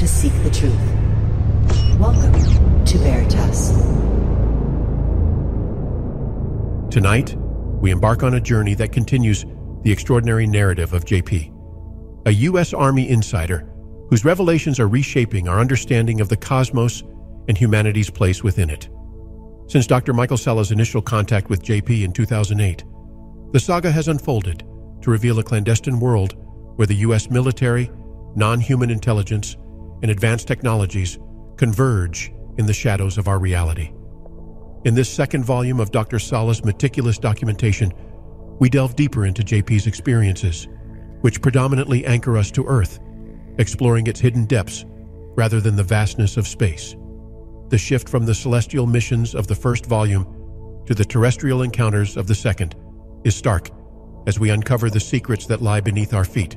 to 0.00 0.08
seek 0.08 0.32
the 0.42 0.50
truth. 0.50 0.80
Welcome 2.00 2.32
to 2.86 2.96
Veritas. 2.96 3.68
Tonight, 6.90 7.36
we 7.82 7.90
embark 7.90 8.22
on 8.22 8.32
a 8.32 8.40
journey 8.40 8.72
that 8.72 8.92
continues 8.92 9.44
the 9.82 9.92
extraordinary 9.92 10.46
narrative 10.46 10.94
of 10.94 11.04
JP, 11.04 11.52
a 12.24 12.30
U.S. 12.30 12.72
Army 12.72 13.10
insider 13.10 13.70
whose 14.08 14.24
revelations 14.24 14.80
are 14.80 14.88
reshaping 14.88 15.48
our 15.48 15.60
understanding 15.60 16.22
of 16.22 16.30
the 16.30 16.36
cosmos 16.36 17.02
and 17.48 17.58
humanity's 17.58 18.08
place 18.08 18.42
within 18.42 18.70
it. 18.70 18.88
Since 19.66 19.86
Dr. 19.86 20.14
Michael 20.14 20.38
Salla's 20.38 20.72
initial 20.72 21.02
contact 21.02 21.50
with 21.50 21.62
JP 21.62 22.04
in 22.04 22.12
2008, 22.14 22.84
the 23.52 23.60
saga 23.60 23.90
has 23.90 24.08
unfolded 24.08 24.64
to 25.02 25.10
reveal 25.10 25.38
a 25.40 25.44
clandestine 25.44 26.00
world 26.00 26.36
where 26.76 26.86
the 26.86 27.02
U.S. 27.06 27.28
military, 27.28 27.90
non 28.34 28.60
human 28.60 28.88
intelligence, 28.88 29.58
and 30.02 30.10
advanced 30.10 30.48
technologies 30.48 31.18
converge 31.56 32.32
in 32.58 32.66
the 32.66 32.72
shadows 32.72 33.18
of 33.18 33.28
our 33.28 33.38
reality. 33.38 33.92
In 34.84 34.94
this 34.94 35.10
second 35.10 35.44
volume 35.44 35.78
of 35.78 35.90
Dr. 35.90 36.18
Salla's 36.18 36.64
meticulous 36.64 37.18
documentation, 37.18 37.92
we 38.58 38.70
delve 38.70 38.96
deeper 38.96 39.26
into 39.26 39.42
JP's 39.42 39.86
experiences, 39.86 40.68
which 41.20 41.42
predominantly 41.42 42.04
anchor 42.06 42.38
us 42.38 42.50
to 42.52 42.64
Earth, 42.66 42.98
exploring 43.58 44.06
its 44.06 44.20
hidden 44.20 44.46
depths 44.46 44.86
rather 45.36 45.60
than 45.60 45.76
the 45.76 45.82
vastness 45.82 46.36
of 46.36 46.48
space. 46.48 46.96
The 47.68 47.78
shift 47.78 48.08
from 48.08 48.26
the 48.26 48.34
celestial 48.34 48.86
missions 48.86 49.34
of 49.34 49.46
the 49.46 49.54
first 49.54 49.86
volume 49.86 50.26
to 50.86 50.94
the 50.94 51.04
terrestrial 51.04 51.62
encounters 51.62 52.16
of 52.16 52.26
the 52.26 52.34
second 52.34 52.74
is 53.24 53.36
stark 53.36 53.68
as 54.26 54.38
we 54.38 54.50
uncover 54.50 54.90
the 54.90 55.00
secrets 55.00 55.46
that 55.46 55.62
lie 55.62 55.80
beneath 55.80 56.14
our 56.14 56.24
feet, 56.24 56.56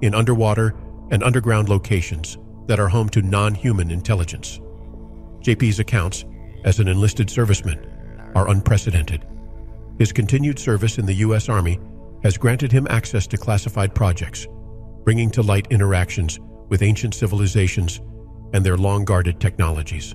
in 0.00 0.14
underwater 0.14 0.74
and 1.10 1.22
underground 1.22 1.68
locations 1.68 2.38
that 2.66 2.80
are 2.80 2.88
home 2.88 3.08
to 3.10 3.22
non 3.22 3.54
human 3.54 3.90
intelligence. 3.90 4.60
JP's 5.40 5.80
accounts, 5.80 6.24
as 6.64 6.78
an 6.78 6.88
enlisted 6.88 7.28
serviceman, 7.28 7.88
are 8.34 8.48
unprecedented. 8.48 9.26
His 9.98 10.12
continued 10.12 10.58
service 10.58 10.98
in 10.98 11.06
the 11.06 11.14
U.S. 11.14 11.48
Army 11.48 11.78
has 12.22 12.38
granted 12.38 12.72
him 12.72 12.86
access 12.88 13.26
to 13.28 13.36
classified 13.36 13.94
projects, 13.94 14.46
bringing 15.04 15.30
to 15.32 15.42
light 15.42 15.66
interactions 15.70 16.38
with 16.68 16.82
ancient 16.82 17.14
civilizations 17.14 18.00
and 18.52 18.64
their 18.64 18.76
long 18.76 19.04
guarded 19.04 19.40
technologies. 19.40 20.14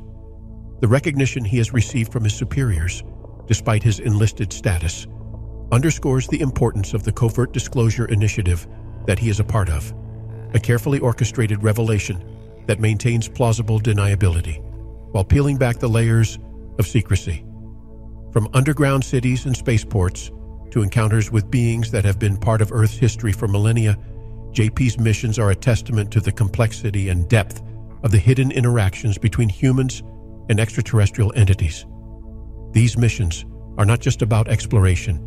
The 0.80 0.88
recognition 0.88 1.44
he 1.44 1.58
has 1.58 1.74
received 1.74 2.12
from 2.12 2.24
his 2.24 2.36
superiors, 2.36 3.04
despite 3.48 3.84
his 3.84 4.00
enlisted 4.00 4.54
status, 4.54 5.08
underscores 5.72 6.28
the 6.28 6.40
importance 6.42 6.94
of 6.94 7.04
the 7.04 7.12
Covert 7.12 7.52
Disclosure 7.52 8.06
Initiative 8.06 8.68
that 9.06 9.20
he 9.20 9.30
is 9.30 9.40
a 9.40 9.44
part 9.44 9.70
of, 9.70 9.94
a 10.54 10.60
carefully 10.60 11.00
orchestrated 11.00 11.64
revelation 11.64 12.24
that 12.68 12.80
maintains 12.80 13.28
plausible 13.28 13.80
deniability 13.80 14.62
while 15.12 15.24
peeling 15.24 15.58
back 15.58 15.78
the 15.78 15.88
layers 15.88 16.38
of 16.78 16.86
secrecy. 16.86 17.44
From 18.32 18.50
underground 18.54 19.04
cities 19.04 19.46
and 19.46 19.56
spaceports 19.56 20.32
to 20.72 20.84
encounters 20.84 21.32
with 21.32 21.50
beings 21.50 21.92
that 21.92 22.06
have 22.06 22.20
been 22.20 22.38
part 22.38 22.62
of 22.62 22.72
Earth's 22.72 22.98
history 22.98 23.32
for 23.32 23.48
millennia, 23.48 23.98
JP's 24.52 25.00
missions 25.00 25.40
are 25.40 25.52
a 25.52 25.56
testament 25.56 26.12
to 26.12 26.20
the 26.20 26.32
complexity 26.32 27.10
and 27.10 27.28
depth 27.30 27.62
of 28.04 28.12
the 28.12 28.18
hidden 28.18 28.52
interactions 28.52 29.18
between 29.18 29.50
humans 29.50 30.04
and 30.50 30.60
extraterrestrial 30.60 31.34
entities. 31.36 31.86
These 32.72 32.98
missions 32.98 33.46
are 33.78 33.86
not 33.86 34.00
just 34.00 34.22
about 34.22 34.48
exploration, 34.48 35.24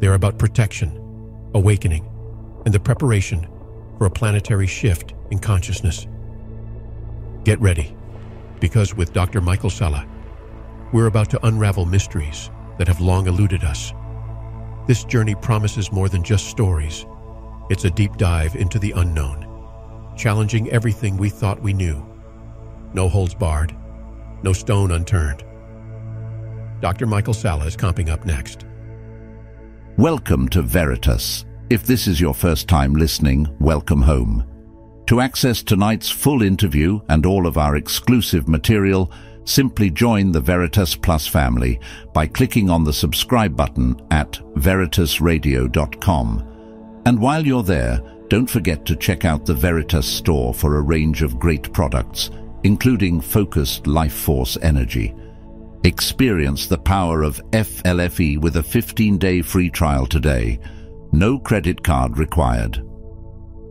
they're 0.00 0.14
about 0.14 0.38
protection, 0.38 0.98
awakening, 1.54 2.08
and 2.64 2.74
the 2.74 2.80
preparation 2.80 3.46
for 3.98 4.06
a 4.06 4.10
planetary 4.10 4.66
shift 4.66 5.14
in 5.30 5.38
consciousness. 5.38 6.06
Get 7.44 7.60
ready, 7.60 7.94
because 8.58 8.94
with 8.94 9.12
Dr. 9.12 9.42
Michael 9.42 9.68
Salla, 9.68 10.06
we're 10.92 11.08
about 11.08 11.28
to 11.28 11.46
unravel 11.46 11.84
mysteries 11.84 12.50
that 12.78 12.88
have 12.88 13.02
long 13.02 13.26
eluded 13.26 13.64
us. 13.64 13.92
This 14.86 15.04
journey 15.04 15.34
promises 15.34 15.92
more 15.92 16.08
than 16.08 16.24
just 16.24 16.46
stories. 16.46 17.04
It's 17.68 17.84
a 17.84 17.90
deep 17.90 18.16
dive 18.16 18.56
into 18.56 18.78
the 18.78 18.92
unknown, 18.92 19.46
challenging 20.16 20.70
everything 20.70 21.18
we 21.18 21.28
thought 21.28 21.60
we 21.60 21.74
knew. 21.74 22.02
No 22.94 23.10
holds 23.10 23.34
barred, 23.34 23.76
no 24.42 24.54
stone 24.54 24.92
unturned. 24.92 25.44
Dr. 26.80 27.06
Michael 27.06 27.34
Salla 27.34 27.66
is 27.66 27.76
comping 27.76 28.08
up 28.08 28.24
next. 28.24 28.64
Welcome 29.98 30.48
to 30.48 30.62
Veritas. 30.62 31.44
If 31.68 31.84
this 31.84 32.06
is 32.06 32.22
your 32.22 32.32
first 32.32 32.68
time 32.68 32.94
listening, 32.94 33.54
welcome 33.60 34.00
home. 34.00 34.53
To 35.06 35.20
access 35.20 35.62
tonight's 35.62 36.10
full 36.10 36.42
interview 36.42 37.00
and 37.08 37.24
all 37.26 37.46
of 37.46 37.58
our 37.58 37.76
exclusive 37.76 38.48
material, 38.48 39.12
simply 39.44 39.90
join 39.90 40.32
the 40.32 40.40
Veritas 40.40 40.96
Plus 40.96 41.26
family 41.26 41.78
by 42.12 42.26
clicking 42.26 42.70
on 42.70 42.84
the 42.84 42.92
subscribe 42.92 43.56
button 43.56 44.00
at 44.10 44.32
veritasradio.com. 44.56 47.02
And 47.06 47.20
while 47.20 47.46
you're 47.46 47.62
there, 47.62 48.00
don't 48.28 48.48
forget 48.48 48.86
to 48.86 48.96
check 48.96 49.26
out 49.26 49.44
the 49.44 49.52
Veritas 49.52 50.06
store 50.06 50.54
for 50.54 50.78
a 50.78 50.82
range 50.82 51.20
of 51.22 51.38
great 51.38 51.70
products 51.72 52.30
including 52.64 53.20
focused 53.20 53.86
life 53.86 54.14
force 54.14 54.58
energy. 54.62 55.14
Experience 55.84 56.66
the 56.66 56.78
power 56.78 57.22
of 57.22 57.40
FLFE 57.52 58.40
with 58.40 58.56
a 58.56 58.62
15-day 58.62 59.42
free 59.42 59.70
trial 59.70 60.06
today. 60.06 60.58
No 61.12 61.38
credit 61.38 61.84
card 61.84 62.18
required. 62.18 62.82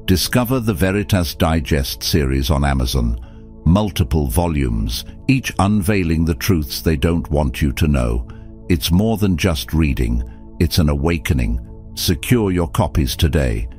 Discover 0.06 0.60
the 0.60 0.74
Veritas 0.74 1.34
Digest 1.34 2.04
series 2.04 2.52
on 2.52 2.66
Amazon. 2.66 3.18
Multiple 3.66 4.28
volumes, 4.28 5.06
each 5.30 5.54
unveiling 5.60 6.26
the 6.26 6.36
truths 6.36 6.82
they 6.82 6.98
don't 6.98 7.30
want 7.32 7.62
you 7.62 7.72
to 7.72 7.88
know. 7.88 8.28
It's 8.68 8.92
more 8.92 9.16
than 9.16 9.38
just 9.38 9.72
reading. 9.72 10.22
It's 10.60 10.78
an 10.78 10.90
awakening. 10.90 11.66
Secure 11.96 12.52
your 12.52 12.68
copies 12.68 13.16
today. 13.16 13.70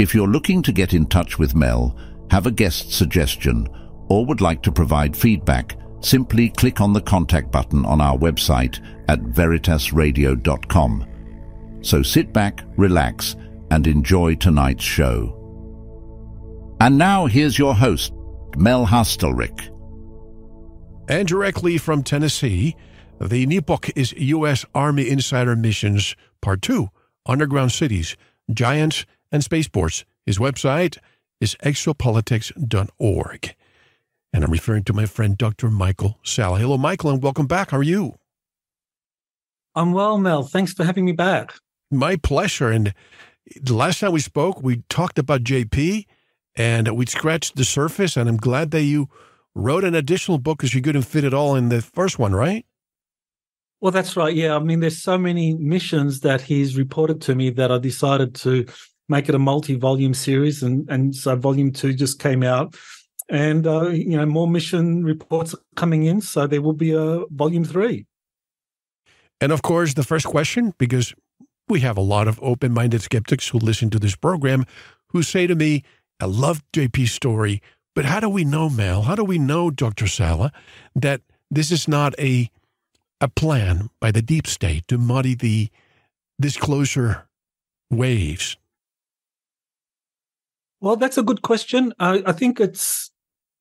If 0.00 0.12
you're 0.12 0.26
looking 0.26 0.60
to 0.62 0.72
get 0.72 0.92
in 0.92 1.06
touch 1.06 1.38
with 1.38 1.54
Mel, 1.54 1.96
have 2.32 2.46
a 2.46 2.50
guest 2.50 2.90
suggestion, 2.90 3.68
or 4.08 4.26
would 4.26 4.40
like 4.40 4.60
to 4.62 4.72
provide 4.72 5.16
feedback, 5.16 5.76
simply 6.00 6.48
click 6.48 6.80
on 6.80 6.92
the 6.92 7.00
contact 7.00 7.52
button 7.52 7.86
on 7.86 8.00
our 8.00 8.18
website 8.18 8.80
at 9.06 9.20
veritasradio.com. 9.20 11.06
So 11.82 12.02
sit 12.02 12.32
back, 12.32 12.64
relax, 12.76 13.36
and 13.70 13.86
enjoy 13.86 14.34
tonight's 14.34 14.84
show. 14.84 15.34
And 16.80 16.96
now 16.96 17.26
here's 17.26 17.58
your 17.58 17.74
host, 17.74 18.12
Mel 18.56 18.86
Hastelrick. 18.86 19.74
And 21.08 21.26
directly 21.26 21.78
from 21.78 22.02
Tennessee, 22.02 22.76
the 23.20 23.46
new 23.46 23.60
book 23.60 23.90
is 23.96 24.12
U.S. 24.12 24.64
Army 24.74 25.08
Insider 25.08 25.56
Missions 25.56 26.14
Part 26.40 26.62
2 26.62 26.88
Underground 27.26 27.72
Cities, 27.72 28.16
Giants, 28.52 29.06
and 29.32 29.42
Spaceports. 29.42 30.04
His 30.24 30.38
website 30.38 30.98
is 31.40 31.56
exopolitics.org. 31.64 33.54
And 34.32 34.44
I'm 34.44 34.50
referring 34.50 34.84
to 34.84 34.92
my 34.92 35.06
friend 35.06 35.36
Dr. 35.36 35.70
Michael 35.70 36.18
Salla. 36.22 36.58
Hello, 36.58 36.76
Michael, 36.76 37.10
and 37.10 37.22
welcome 37.22 37.46
back. 37.46 37.70
How 37.70 37.78
are 37.78 37.82
you? 37.82 38.18
I'm 39.74 39.92
well, 39.92 40.18
Mel. 40.18 40.42
Thanks 40.42 40.72
for 40.72 40.84
having 40.84 41.04
me 41.04 41.12
back. 41.12 41.54
My 41.90 42.16
pleasure. 42.16 42.68
And 42.68 42.92
the 43.60 43.74
last 43.74 44.00
time 44.00 44.12
we 44.12 44.20
spoke, 44.20 44.62
we 44.62 44.82
talked 44.88 45.18
about 45.18 45.42
JP 45.42 46.06
and 46.56 46.96
we 46.96 47.06
scratched 47.06 47.56
the 47.56 47.64
surface. 47.64 48.16
And 48.16 48.28
I'm 48.28 48.36
glad 48.36 48.70
that 48.72 48.82
you 48.82 49.08
wrote 49.54 49.84
an 49.84 49.94
additional 49.94 50.38
book 50.38 50.58
because 50.58 50.74
you 50.74 50.82
couldn't 50.82 51.02
fit 51.02 51.24
it 51.24 51.34
all 51.34 51.56
in 51.56 51.68
the 51.68 51.82
first 51.82 52.18
one, 52.18 52.34
right? 52.34 52.64
Well, 53.80 53.92
that's 53.92 54.16
right. 54.16 54.34
Yeah. 54.34 54.56
I 54.56 54.58
mean, 54.58 54.80
there's 54.80 55.00
so 55.00 55.16
many 55.16 55.54
missions 55.54 56.20
that 56.20 56.40
he's 56.40 56.76
reported 56.76 57.20
to 57.22 57.34
me 57.34 57.50
that 57.50 57.70
I 57.70 57.78
decided 57.78 58.34
to 58.36 58.66
make 59.08 59.28
it 59.28 59.34
a 59.34 59.38
multi 59.38 59.76
volume 59.76 60.14
series. 60.14 60.62
And, 60.62 60.88
and 60.90 61.14
so 61.14 61.36
volume 61.36 61.72
two 61.72 61.92
just 61.92 62.18
came 62.18 62.42
out 62.42 62.74
and 63.28 63.66
uh, 63.66 63.88
you 63.88 64.16
know 64.16 64.26
more 64.26 64.48
mission 64.48 65.04
reports 65.04 65.54
are 65.54 65.60
coming 65.76 66.04
in 66.04 66.20
so 66.20 66.46
there 66.46 66.62
will 66.62 66.72
be 66.72 66.92
a 66.92 67.24
volume 67.30 67.64
three 67.64 68.06
and 69.40 69.52
of 69.52 69.62
course 69.62 69.94
the 69.94 70.02
first 70.02 70.26
question 70.26 70.72
because 70.78 71.14
we 71.68 71.80
have 71.80 71.96
a 71.96 72.02
lot 72.02 72.28
of 72.28 72.38
open-minded 72.42 73.02
skeptics 73.02 73.48
who 73.48 73.58
listen 73.58 73.90
to 73.90 73.98
this 73.98 74.16
program 74.16 74.64
who 75.08 75.22
say 75.22 75.46
to 75.46 75.54
me 75.54 75.82
i 76.20 76.24
love 76.24 76.62
jp's 76.72 77.12
story 77.12 77.62
but 77.94 78.04
how 78.04 78.20
do 78.20 78.28
we 78.28 78.44
know 78.44 78.68
mel 78.68 79.02
how 79.02 79.14
do 79.14 79.24
we 79.24 79.38
know 79.38 79.70
dr 79.70 80.06
salla 80.06 80.52
that 80.94 81.20
this 81.50 81.70
is 81.70 81.88
not 81.88 82.18
a 82.18 82.50
a 83.20 83.28
plan 83.28 83.90
by 84.00 84.10
the 84.10 84.22
deep 84.22 84.46
state 84.46 84.86
to 84.88 84.98
muddy 84.98 85.34
the 85.34 85.68
disclosure 86.40 87.26
waves 87.90 88.56
well, 90.80 90.96
that's 90.96 91.18
a 91.18 91.22
good 91.22 91.42
question. 91.42 91.92
Uh, 91.98 92.20
I 92.24 92.32
think 92.32 92.60
it's 92.60 93.10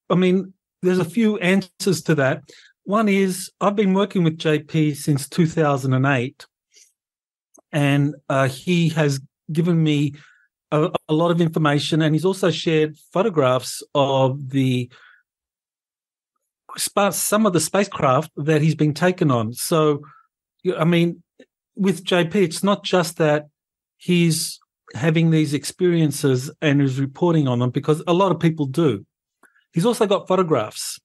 I 0.09 0.15
mean, 0.15 0.53
there's 0.81 0.99
a 0.99 1.05
few 1.05 1.37
answers 1.39 2.01
to 2.03 2.15
that. 2.15 2.43
One 2.83 3.09
is 3.09 3.51
I've 3.59 3.75
been 3.75 3.93
working 3.93 4.23
with 4.23 4.37
JP 4.37 4.95
since 4.95 5.27
2008, 5.27 6.45
and 7.71 8.15
uh, 8.29 8.47
he 8.47 8.89
has 8.89 9.19
given 9.51 9.81
me 9.81 10.15
a, 10.71 10.89
a, 11.07 11.13
lot 11.13 11.31
of 11.31 11.41
information, 11.41 12.01
and 12.01 12.13
he's 12.13 12.25
also 12.25 12.51
shared 12.51 12.97
photographs 13.11 13.83
of 13.95 14.49
the 14.49 14.89
some 16.77 17.45
of 17.45 17.53
the 17.53 17.59
spacecraft 17.59 18.31
that 18.35 18.61
he's 18.61 18.75
been 18.75 18.93
taken 18.93 19.31
on. 19.31 19.51
So, 19.53 20.03
I 20.77 20.83
mean, 20.83 21.23
with 21.75 22.03
JP, 22.03 22.35
it's 22.35 22.63
not 22.63 22.83
just 22.83 23.17
that 23.17 23.47
he's 23.97 24.59
having 24.93 25.31
these 25.31 25.53
experiences 25.53 26.51
and 26.61 26.81
is 26.81 26.99
reporting 26.99 27.47
on 27.47 27.59
them 27.59 27.71
because 27.71 28.03
a 28.07 28.13
lot 28.13 28.31
of 28.31 28.39
people 28.39 28.65
do. 28.65 29.05
He's 29.73 29.85
also 29.85 30.05
got 30.05 30.27
photographs. 30.27 30.99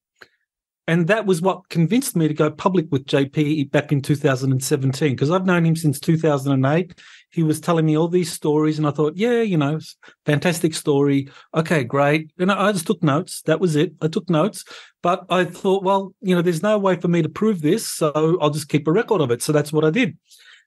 And 0.88 1.06
that 1.06 1.26
was 1.26 1.40
what 1.40 1.68
convinced 1.68 2.16
me 2.16 2.26
to 2.26 2.34
go 2.34 2.50
public 2.50 2.86
with 2.90 3.06
JP 3.06 3.70
back 3.70 3.92
in 3.92 4.02
2017 4.02 5.12
because 5.12 5.30
I've 5.30 5.46
known 5.46 5.64
him 5.64 5.76
since 5.76 6.00
2008. 6.00 6.98
He 7.30 7.44
was 7.44 7.60
telling 7.60 7.86
me 7.86 7.96
all 7.96 8.08
these 8.08 8.32
stories, 8.32 8.78
and 8.78 8.86
I 8.86 8.90
thought, 8.90 9.16
yeah, 9.16 9.42
you 9.42 9.56
know, 9.56 9.78
fantastic 10.26 10.74
story. 10.74 11.28
Okay, 11.54 11.84
great. 11.84 12.32
And 12.38 12.50
I 12.50 12.72
just 12.72 12.86
took 12.86 13.02
notes. 13.02 13.42
That 13.42 13.60
was 13.60 13.76
it. 13.76 13.92
I 14.02 14.08
took 14.08 14.28
notes. 14.28 14.64
But 15.02 15.24
I 15.30 15.44
thought, 15.44 15.84
well, 15.84 16.14
you 16.20 16.34
know, 16.34 16.42
there's 16.42 16.62
no 16.62 16.78
way 16.78 16.96
for 16.96 17.08
me 17.08 17.22
to 17.22 17.28
prove 17.28 17.62
this. 17.62 17.88
So 17.88 18.38
I'll 18.40 18.50
just 18.50 18.68
keep 18.68 18.86
a 18.88 18.92
record 18.92 19.20
of 19.20 19.30
it. 19.30 19.40
So 19.40 19.52
that's 19.52 19.72
what 19.72 19.84
I 19.84 19.90
did. 19.90 20.18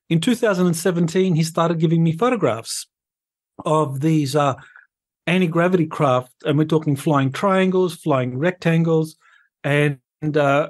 In 0.10 0.22
2017, 0.22 1.36
he 1.36 1.44
started 1.44 1.80
giving 1.80 2.04
me 2.04 2.14
photographs 2.14 2.88
of 3.66 4.00
these 4.00 4.36
uh, 4.36 4.56
anti 5.28 5.48
gravity 5.48 5.88
craft, 5.88 6.32
and 6.46 6.58
we're 6.58 6.66
talking 6.66 6.96
flying 6.96 7.32
triangles, 7.32 7.96
flying 7.96 8.38
rectangles, 8.38 9.18
and 9.64 10.00
uh, 10.34 10.70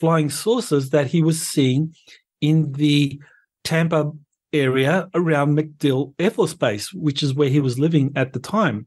flying 0.00 0.30
saucers 0.30 0.90
that 0.90 1.06
he 1.06 1.22
was 1.22 1.40
seeing 1.40 1.94
in 2.40 2.72
the 2.72 3.20
Tampa 3.64 4.12
area 4.52 5.08
around 5.14 5.56
MacDill 5.56 6.14
Air 6.18 6.30
Force 6.30 6.54
Base, 6.54 6.92
which 6.92 7.22
is 7.22 7.34
where 7.34 7.48
he 7.48 7.60
was 7.60 7.78
living 7.78 8.12
at 8.16 8.32
the 8.32 8.40
time. 8.40 8.86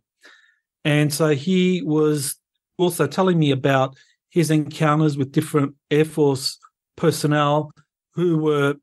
And 0.83 1.13
so 1.13 1.29
he 1.29 1.81
was 1.83 2.35
also 2.77 3.07
telling 3.07 3.39
me 3.39 3.51
about 3.51 3.95
his 4.29 4.51
encounters 4.51 5.17
with 5.17 5.31
different 5.31 5.75
Air 5.89 6.05
Force 6.05 6.59
personnel 6.95 7.71
who 8.13 8.37
were 8.37 8.75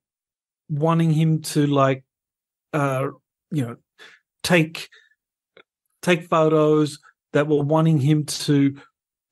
wanting 0.68 1.10
him 1.10 1.42
to 1.42 1.66
like 1.66 2.04
uh 2.72 3.08
you 3.50 3.62
know 3.62 3.76
take 4.42 4.88
take 6.00 6.28
photos 6.28 6.98
that 7.32 7.46
were 7.46 7.62
wanting 7.62 7.98
him 7.98 8.24
to 8.24 8.76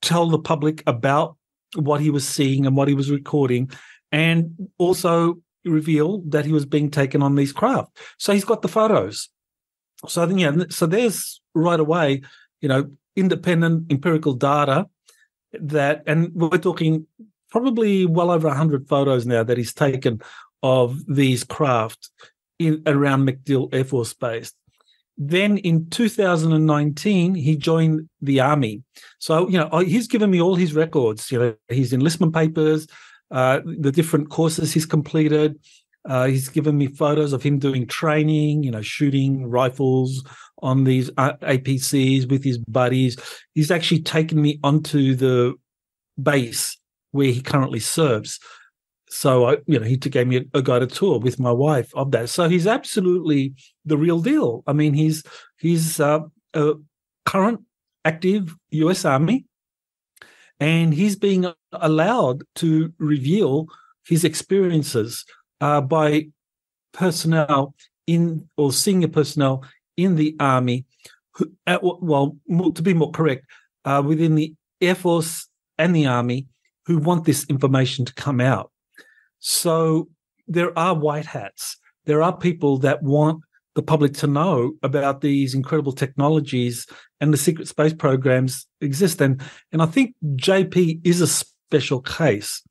tell 0.02 0.28
the 0.28 0.38
public 0.38 0.82
about 0.86 1.36
what 1.74 2.00
he 2.00 2.10
was 2.10 2.26
seeing 2.26 2.66
and 2.66 2.76
what 2.76 2.88
he 2.88 2.94
was 2.94 3.10
recording 3.10 3.70
and 4.12 4.68
also 4.78 5.38
reveal 5.64 6.22
that 6.26 6.44
he 6.44 6.52
was 6.52 6.64
being 6.64 6.90
taken 6.90 7.22
on 7.22 7.34
these 7.34 7.52
craft 7.52 7.96
so 8.18 8.32
he's 8.32 8.44
got 8.44 8.62
the 8.62 8.68
photos 8.68 9.28
so 10.08 10.24
then 10.26 10.38
yeah 10.38 10.52
so 10.68 10.86
there's 10.86 11.40
right 11.54 11.80
away 11.80 12.22
you 12.60 12.68
know 12.68 12.90
independent 13.14 13.90
empirical 13.90 14.32
data 14.32 14.86
that 15.52 16.02
and 16.06 16.32
we're 16.34 16.58
talking 16.58 17.06
probably 17.50 18.06
well 18.06 18.30
over 18.30 18.48
100 18.48 18.88
photos 18.88 19.26
now 19.26 19.42
that 19.42 19.58
he's 19.58 19.74
taken 19.74 20.20
of 20.62 21.04
these 21.06 21.44
craft 21.44 22.10
in 22.58 22.82
around 22.86 23.26
MacDill 23.26 23.72
Air 23.74 23.84
Force 23.84 24.14
Base. 24.14 24.52
Then 25.22 25.58
in 25.58 25.90
2019, 25.90 27.34
he 27.34 27.54
joined 27.54 28.08
the 28.22 28.40
army. 28.40 28.82
So, 29.18 29.50
you 29.50 29.58
know, 29.58 29.68
he's 29.80 30.08
given 30.08 30.30
me 30.30 30.40
all 30.40 30.54
his 30.54 30.72
records, 30.72 31.30
you 31.30 31.38
know, 31.38 31.54
his 31.68 31.92
enlistment 31.92 32.32
papers, 32.32 32.86
uh, 33.30 33.60
the 33.64 33.92
different 33.92 34.30
courses 34.30 34.72
he's 34.72 34.86
completed. 34.86 35.60
Uh, 36.08 36.24
he's 36.24 36.48
given 36.48 36.78
me 36.78 36.86
photos 36.86 37.34
of 37.34 37.42
him 37.42 37.58
doing 37.58 37.86
training, 37.86 38.62
you 38.62 38.70
know, 38.70 38.80
shooting 38.80 39.46
rifles 39.46 40.24
on 40.62 40.84
these 40.84 41.10
uh, 41.18 41.34
APCs 41.42 42.30
with 42.30 42.42
his 42.42 42.56
buddies. 42.56 43.18
He's 43.54 43.70
actually 43.70 44.00
taken 44.00 44.40
me 44.40 44.58
onto 44.64 45.14
the 45.14 45.54
base 46.20 46.78
where 47.10 47.30
he 47.30 47.42
currently 47.42 47.80
serves 47.80 48.40
so 49.10 49.46
I, 49.46 49.56
you 49.66 49.78
know, 49.78 49.84
he 49.84 49.96
gave 49.96 50.26
me 50.28 50.36
a, 50.36 50.58
a 50.58 50.62
guided 50.62 50.90
tour 50.90 51.18
with 51.18 51.40
my 51.40 51.50
wife 51.50 51.92
of 51.94 52.12
that. 52.12 52.28
So 52.28 52.48
he's 52.48 52.66
absolutely 52.66 53.54
the 53.84 53.98
real 53.98 54.20
deal. 54.20 54.62
I 54.66 54.72
mean, 54.72 54.94
he's 54.94 55.24
he's 55.58 55.98
uh, 55.98 56.20
a 56.54 56.74
current 57.26 57.60
active 58.04 58.56
U.S. 58.70 59.04
Army, 59.04 59.46
and 60.60 60.94
he's 60.94 61.16
being 61.16 61.52
allowed 61.72 62.44
to 62.56 62.92
reveal 62.98 63.66
his 64.06 64.24
experiences 64.24 65.24
uh, 65.60 65.80
by 65.80 66.28
personnel 66.92 67.74
in 68.06 68.48
or 68.56 68.72
senior 68.72 69.08
personnel 69.08 69.64
in 69.96 70.14
the 70.14 70.36
army. 70.38 70.84
Who, 71.34 71.52
uh, 71.66 71.78
well, 71.82 72.36
to 72.48 72.82
be 72.82 72.94
more 72.94 73.10
correct, 73.10 73.44
uh, 73.84 74.02
within 74.06 74.36
the 74.36 74.54
Air 74.80 74.94
Force 74.94 75.48
and 75.78 75.96
the 75.96 76.06
Army, 76.06 76.46
who 76.86 76.98
want 76.98 77.24
this 77.24 77.44
information 77.46 78.04
to 78.04 78.14
come 78.14 78.40
out. 78.40 78.70
So 79.40 80.08
there 80.46 80.76
are 80.78 80.94
white 80.94 81.26
hats. 81.26 81.76
There 82.04 82.22
are 82.22 82.36
people 82.36 82.78
that 82.78 83.02
want 83.02 83.42
the 83.74 83.82
public 83.82 84.14
to 84.14 84.26
know 84.26 84.74
about 84.82 85.20
these 85.20 85.54
incredible 85.54 85.92
technologies 85.92 86.86
and 87.20 87.32
the 87.32 87.38
secret 87.38 87.68
space 87.68 87.92
programs 87.92 88.66
exist. 88.80 89.20
And, 89.20 89.40
and 89.72 89.82
I 89.82 89.86
think 89.86 90.14
JP 90.36 91.00
is 91.04 91.20
a 91.20 91.26
special 91.26 92.00
case 92.00 92.62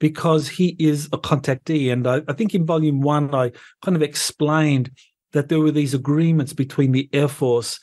because 0.00 0.48
he 0.48 0.76
is 0.78 1.06
a 1.06 1.18
contactee. 1.18 1.92
And 1.92 2.06
I, 2.06 2.22
I 2.26 2.32
think 2.32 2.54
in 2.54 2.66
volume 2.66 3.00
one, 3.00 3.34
I 3.34 3.52
kind 3.82 3.96
of 3.96 4.02
explained 4.02 4.90
that 5.32 5.48
there 5.48 5.60
were 5.60 5.70
these 5.70 5.94
agreements 5.94 6.52
between 6.52 6.92
the 6.92 7.08
Air 7.12 7.28
Force 7.28 7.78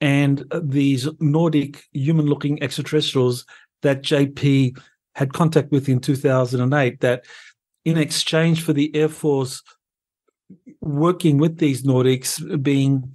and 0.00 0.44
uh, 0.50 0.60
these 0.62 1.08
Nordic 1.20 1.84
human 1.92 2.26
looking 2.26 2.62
extraterrestrials 2.62 3.44
that 3.82 4.02
JP 4.02 4.78
had 5.14 5.32
contact 5.32 5.70
with 5.70 5.88
in 5.88 6.00
2008 6.00 7.00
that 7.00 7.24
in 7.88 7.96
exchange 7.96 8.62
for 8.62 8.72
the 8.72 8.94
Air 8.94 9.08
Force 9.08 9.62
working 10.80 11.38
with 11.38 11.58
these 11.58 11.82
Nordics, 11.82 12.62
being 12.62 13.12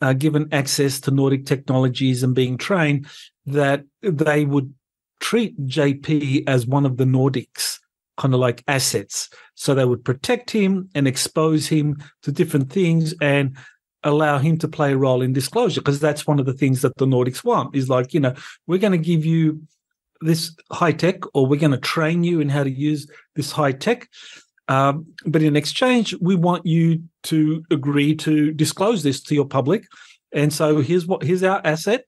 uh, 0.00 0.12
given 0.12 0.48
access 0.52 1.00
to 1.00 1.10
Nordic 1.10 1.46
technologies 1.46 2.22
and 2.22 2.34
being 2.34 2.56
trained, 2.56 3.06
that 3.46 3.84
they 4.02 4.44
would 4.44 4.72
treat 5.20 5.58
JP 5.66 6.44
as 6.46 6.66
one 6.66 6.86
of 6.86 6.96
the 6.96 7.04
Nordics, 7.04 7.78
kind 8.16 8.34
of 8.34 8.40
like 8.40 8.64
assets. 8.68 9.28
So 9.54 9.74
they 9.74 9.84
would 9.84 10.04
protect 10.04 10.50
him 10.50 10.88
and 10.94 11.06
expose 11.06 11.66
him 11.66 11.96
to 12.22 12.32
different 12.32 12.72
things 12.72 13.14
and 13.20 13.56
allow 14.02 14.38
him 14.38 14.56
to 14.58 14.68
play 14.68 14.92
a 14.92 14.96
role 14.96 15.20
in 15.20 15.32
disclosure 15.32 15.80
because 15.80 16.00
that's 16.00 16.26
one 16.26 16.38
of 16.38 16.46
the 16.46 16.52
things 16.52 16.82
that 16.82 16.96
the 16.96 17.06
Nordics 17.06 17.42
want 17.42 17.74
is 17.74 17.88
like, 17.88 18.14
you 18.14 18.20
know, 18.20 18.34
we're 18.66 18.78
going 18.78 18.92
to 18.92 18.98
give 18.98 19.24
you 19.24 19.62
this 20.20 20.54
high 20.72 20.92
tech 20.92 21.20
or 21.34 21.46
we're 21.46 21.60
going 21.60 21.72
to 21.72 21.78
train 21.78 22.24
you 22.24 22.40
in 22.40 22.48
how 22.48 22.64
to 22.64 22.70
use 22.70 23.08
this 23.34 23.52
high 23.52 23.72
tech. 23.72 24.08
Um, 24.68 25.06
but 25.24 25.42
in 25.42 25.56
exchange, 25.56 26.14
we 26.20 26.34
want 26.34 26.66
you 26.66 27.02
to 27.24 27.64
agree 27.70 28.14
to 28.16 28.52
disclose 28.52 29.02
this 29.02 29.20
to 29.24 29.34
your 29.34 29.46
public. 29.46 29.84
And 30.32 30.52
so 30.52 30.80
here's 30.80 31.06
what 31.06 31.22
here's 31.22 31.42
our 31.42 31.60
asset. 31.64 32.04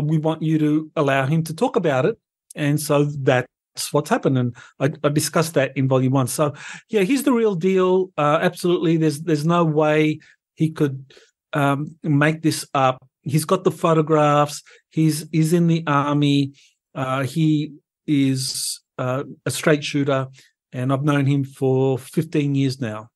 We 0.00 0.18
want 0.18 0.42
you 0.42 0.58
to 0.58 0.90
allow 0.96 1.26
him 1.26 1.42
to 1.44 1.54
talk 1.54 1.76
about 1.76 2.06
it. 2.06 2.18
And 2.56 2.80
so 2.80 3.04
that's 3.04 3.46
what's 3.92 4.08
happened. 4.08 4.38
And 4.38 4.56
I, 4.78 4.90
I 5.04 5.08
discussed 5.10 5.54
that 5.54 5.76
in 5.76 5.88
volume 5.88 6.14
one. 6.14 6.26
So 6.26 6.54
yeah, 6.88 7.02
he's 7.02 7.24
the 7.24 7.32
real 7.32 7.54
deal. 7.54 8.10
Uh, 8.16 8.38
absolutely. 8.40 8.96
There's 8.96 9.20
there's 9.20 9.46
no 9.46 9.64
way 9.64 10.20
he 10.54 10.70
could 10.70 11.04
um, 11.52 11.96
make 12.02 12.42
this 12.42 12.66
up. 12.74 12.98
He's 13.22 13.44
got 13.44 13.64
the 13.64 13.70
photographs. 13.70 14.62
He's 14.88 15.28
he's 15.32 15.52
in 15.52 15.66
the 15.66 15.84
army. 15.86 16.52
Uh, 16.94 17.22
he 17.24 17.74
is 18.06 18.80
uh, 18.98 19.24
a 19.46 19.50
straight 19.50 19.84
shooter, 19.84 20.28
and 20.72 20.92
I've 20.92 21.04
known 21.04 21.26
him 21.26 21.44
for 21.44 21.98
15 21.98 22.54
years 22.54 22.80
now. 22.80 23.08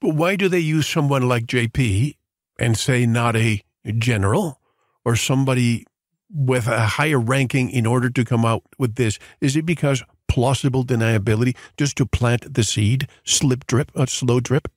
But 0.00 0.14
why 0.14 0.36
do 0.36 0.48
they 0.48 0.60
use 0.60 0.86
someone 0.86 1.28
like 1.28 1.46
JP 1.46 2.16
and 2.58 2.76
say 2.76 3.06
not 3.06 3.36
a 3.36 3.62
general 3.98 4.60
or 5.04 5.16
somebody 5.16 5.86
with 6.28 6.66
a 6.66 6.80
higher 6.80 7.18
ranking 7.18 7.70
in 7.70 7.86
order 7.86 8.10
to 8.10 8.24
come 8.24 8.44
out 8.44 8.62
with 8.78 8.96
this? 8.96 9.18
Is 9.40 9.56
it 9.56 9.64
because 9.64 10.02
plausible 10.28 10.84
deniability 10.84 11.56
just 11.76 11.96
to 11.96 12.06
plant 12.06 12.54
the 12.54 12.62
seed, 12.62 13.08
slip 13.24 13.66
drip, 13.66 13.90
a 13.94 14.06
slow 14.06 14.40
drip? 14.40 14.68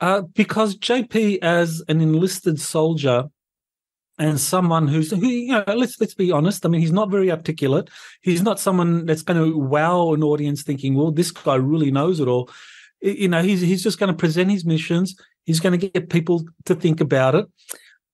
Uh, 0.00 0.22
because 0.34 0.76
JP, 0.76 1.38
as 1.40 1.82
an 1.88 2.02
enlisted 2.02 2.60
soldier, 2.60 3.24
and 4.18 4.40
someone 4.40 4.88
who's 4.88 5.10
who 5.10 5.26
you 5.26 5.52
know 5.52 5.64
let's 5.74 6.00
let's 6.00 6.14
be 6.14 6.32
honest. 6.32 6.64
I 6.64 6.68
mean 6.68 6.80
he's 6.80 6.92
not 6.92 7.10
very 7.10 7.30
articulate. 7.30 7.90
He's 8.22 8.42
not 8.42 8.60
someone 8.60 9.06
that's 9.06 9.22
going 9.22 9.42
to 9.42 9.58
wow 9.58 10.12
an 10.14 10.22
audience 10.22 10.62
thinking 10.62 10.94
well 10.94 11.10
this 11.10 11.30
guy 11.30 11.56
really 11.56 11.90
knows 11.90 12.20
it 12.20 12.28
all. 12.28 12.50
You 13.00 13.28
know 13.28 13.42
he's 13.42 13.60
he's 13.60 13.82
just 13.82 13.98
going 13.98 14.12
to 14.12 14.16
present 14.16 14.50
his 14.50 14.64
missions. 14.64 15.16
He's 15.44 15.60
going 15.60 15.78
to 15.78 15.88
get 15.88 16.10
people 16.10 16.44
to 16.64 16.74
think 16.74 17.00
about 17.00 17.34
it. 17.34 17.46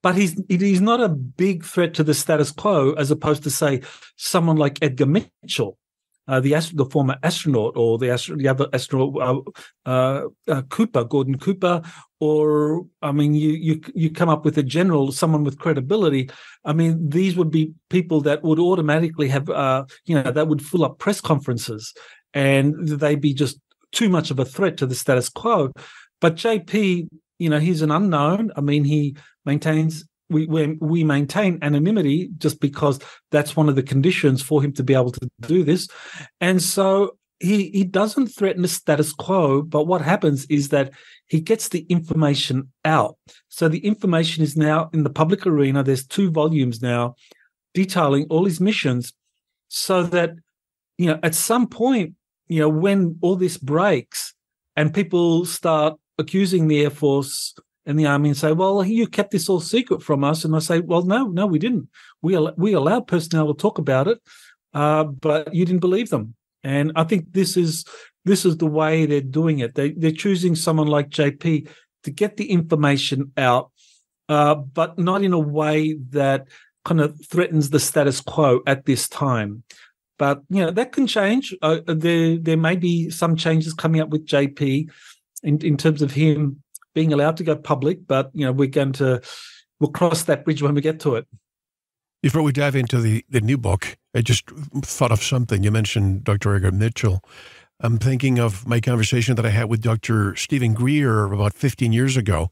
But 0.02 0.16
he's 0.16 0.40
he's 0.48 0.80
not 0.80 1.00
a 1.00 1.08
big 1.08 1.64
threat 1.64 1.94
to 1.94 2.04
the 2.04 2.14
status 2.14 2.50
quo 2.50 2.92
as 2.94 3.10
opposed 3.10 3.44
to 3.44 3.50
say 3.50 3.82
someone 4.16 4.56
like 4.56 4.82
edgar 4.82 5.06
mitchell 5.06 5.78
uh, 6.28 6.40
the 6.40 6.52
the 6.74 6.86
former 6.86 7.16
astronaut 7.22 7.76
or 7.76 7.98
the, 7.98 8.10
astro- 8.10 8.36
the 8.36 8.48
other 8.48 8.68
astronaut 8.72 9.16
uh, 9.20 9.88
uh, 9.88 10.28
uh, 10.48 10.62
Cooper, 10.62 11.04
Gordon 11.04 11.38
Cooper, 11.38 11.82
or 12.20 12.86
I 13.02 13.12
mean, 13.12 13.34
you 13.34 13.50
you 13.50 13.80
you 13.94 14.10
come 14.10 14.28
up 14.28 14.44
with 14.44 14.56
a 14.58 14.62
general, 14.62 15.10
someone 15.10 15.44
with 15.44 15.58
credibility. 15.58 16.30
I 16.64 16.72
mean, 16.72 17.08
these 17.08 17.36
would 17.36 17.50
be 17.50 17.72
people 17.90 18.20
that 18.22 18.42
would 18.44 18.60
automatically 18.60 19.28
have, 19.28 19.50
uh, 19.50 19.84
you 20.04 20.14
know, 20.14 20.30
that 20.30 20.48
would 20.48 20.64
fill 20.64 20.84
up 20.84 20.98
press 20.98 21.20
conferences, 21.20 21.92
and 22.32 22.86
they'd 22.86 23.20
be 23.20 23.34
just 23.34 23.58
too 23.90 24.08
much 24.08 24.30
of 24.30 24.38
a 24.38 24.44
threat 24.44 24.76
to 24.78 24.86
the 24.86 24.94
status 24.94 25.28
quo. 25.28 25.72
But 26.20 26.36
JP, 26.36 27.08
you 27.38 27.50
know, 27.50 27.58
he's 27.58 27.82
an 27.82 27.90
unknown. 27.90 28.52
I 28.56 28.60
mean, 28.60 28.84
he 28.84 29.16
maintains 29.44 30.04
we, 30.32 30.46
we, 30.46 30.78
we 30.80 31.04
maintain 31.04 31.58
anonymity 31.62 32.30
just 32.38 32.60
because 32.60 32.98
that's 33.30 33.56
one 33.56 33.68
of 33.68 33.76
the 33.76 33.82
conditions 33.82 34.42
for 34.42 34.62
him 34.62 34.72
to 34.74 34.82
be 34.82 34.94
able 34.94 35.12
to 35.12 35.30
do 35.40 35.62
this, 35.62 35.88
and 36.40 36.62
so 36.62 37.16
he 37.42 37.70
he 37.70 37.84
doesn't 37.84 38.28
threaten 38.28 38.62
the 38.62 38.68
status 38.68 39.12
quo. 39.12 39.62
But 39.62 39.86
what 39.86 40.00
happens 40.00 40.46
is 40.46 40.68
that 40.68 40.92
he 41.28 41.40
gets 41.40 41.68
the 41.68 41.80
information 41.88 42.72
out. 42.84 43.16
So 43.48 43.68
the 43.68 43.84
information 43.84 44.42
is 44.42 44.56
now 44.56 44.90
in 44.92 45.02
the 45.02 45.10
public 45.10 45.46
arena. 45.46 45.82
There's 45.82 46.06
two 46.06 46.30
volumes 46.30 46.80
now 46.80 47.16
detailing 47.74 48.26
all 48.30 48.44
his 48.44 48.60
missions, 48.60 49.12
so 49.68 50.04
that 50.04 50.30
you 50.98 51.06
know 51.06 51.18
at 51.22 51.34
some 51.34 51.66
point, 51.66 52.14
you 52.48 52.60
know, 52.60 52.68
when 52.68 53.18
all 53.22 53.36
this 53.36 53.58
breaks 53.58 54.34
and 54.76 54.94
people 54.94 55.44
start 55.44 55.98
accusing 56.18 56.68
the 56.68 56.82
Air 56.82 56.90
Force 56.90 57.54
and 57.86 57.98
the 57.98 58.06
army 58.06 58.28
and 58.30 58.38
say, 58.38 58.52
"Well, 58.52 58.84
you 58.84 59.06
kept 59.06 59.30
this 59.30 59.48
all 59.48 59.60
secret 59.60 60.02
from 60.02 60.24
us," 60.24 60.44
and 60.44 60.54
I 60.54 60.60
say, 60.60 60.80
"Well, 60.80 61.02
no, 61.02 61.26
no, 61.26 61.46
we 61.46 61.58
didn't. 61.58 61.88
We 62.20 62.36
al- 62.36 62.54
we 62.56 62.72
allowed 62.72 63.06
personnel 63.06 63.52
to 63.52 63.60
talk 63.60 63.78
about 63.78 64.08
it, 64.08 64.18
uh, 64.74 65.04
but 65.04 65.54
you 65.54 65.64
didn't 65.64 65.80
believe 65.80 66.10
them." 66.10 66.34
And 66.64 66.92
I 66.94 67.04
think 67.04 67.32
this 67.32 67.56
is 67.56 67.84
this 68.24 68.44
is 68.44 68.56
the 68.56 68.66
way 68.66 69.06
they're 69.06 69.20
doing 69.20 69.58
it. 69.58 69.74
They 69.74 69.92
they're 69.92 70.12
choosing 70.12 70.54
someone 70.54 70.86
like 70.86 71.10
JP 71.10 71.68
to 72.04 72.10
get 72.10 72.36
the 72.36 72.50
information 72.50 73.32
out, 73.36 73.70
uh, 74.28 74.54
but 74.54 74.98
not 74.98 75.22
in 75.22 75.32
a 75.32 75.38
way 75.38 75.94
that 76.10 76.48
kind 76.84 77.00
of 77.00 77.18
threatens 77.26 77.70
the 77.70 77.80
status 77.80 78.20
quo 78.20 78.60
at 78.66 78.84
this 78.86 79.08
time. 79.08 79.62
But 80.18 80.42
you 80.48 80.60
know 80.60 80.70
that 80.70 80.92
can 80.92 81.06
change. 81.06 81.54
Uh, 81.62 81.80
there 81.86 82.36
there 82.36 82.56
may 82.56 82.76
be 82.76 83.10
some 83.10 83.34
changes 83.34 83.74
coming 83.74 84.00
up 84.00 84.10
with 84.10 84.26
JP 84.26 84.88
in, 85.42 85.58
in 85.64 85.76
terms 85.76 86.02
of 86.02 86.12
him 86.12 86.61
being 86.94 87.12
allowed 87.12 87.36
to 87.38 87.44
go 87.44 87.56
public, 87.56 88.06
but 88.06 88.30
you 88.34 88.44
know 88.44 88.52
we're 88.52 88.68
going 88.68 88.92
to 88.92 89.20
we'll 89.80 89.90
cross 89.90 90.24
that 90.24 90.44
bridge 90.44 90.62
when 90.62 90.74
we 90.74 90.80
get 90.80 91.00
to 91.00 91.16
it. 91.16 91.26
Before 92.22 92.42
we 92.42 92.52
dive 92.52 92.76
into 92.76 93.00
the, 93.00 93.24
the 93.28 93.40
new 93.40 93.58
book, 93.58 93.96
I 94.14 94.20
just 94.20 94.48
thought 94.82 95.10
of 95.10 95.22
something. 95.22 95.64
You 95.64 95.72
mentioned 95.72 96.22
Dr. 96.22 96.54
Edgar 96.54 96.70
Mitchell. 96.70 97.20
I'm 97.80 97.98
thinking 97.98 98.38
of 98.38 98.64
my 98.64 98.80
conversation 98.80 99.34
that 99.34 99.44
I 99.44 99.50
had 99.50 99.68
with 99.68 99.82
Dr. 99.82 100.36
Stephen 100.36 100.72
Greer 100.72 101.32
about 101.32 101.52
15 101.52 101.92
years 101.92 102.16
ago, 102.16 102.50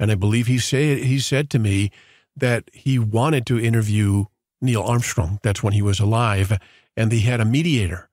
and 0.00 0.10
I 0.10 0.16
believe 0.16 0.48
he 0.48 0.58
said 0.58 0.98
he 0.98 1.20
said 1.20 1.50
to 1.50 1.60
me 1.60 1.92
that 2.36 2.68
he 2.72 2.98
wanted 2.98 3.46
to 3.46 3.60
interview 3.60 4.24
Neil 4.60 4.82
Armstrong. 4.82 5.38
That's 5.42 5.62
when 5.62 5.72
he 5.72 5.82
was 5.82 6.00
alive, 6.00 6.58
and 6.96 7.12
he 7.12 7.20
had 7.20 7.40
a 7.40 7.44
mediator 7.44 8.08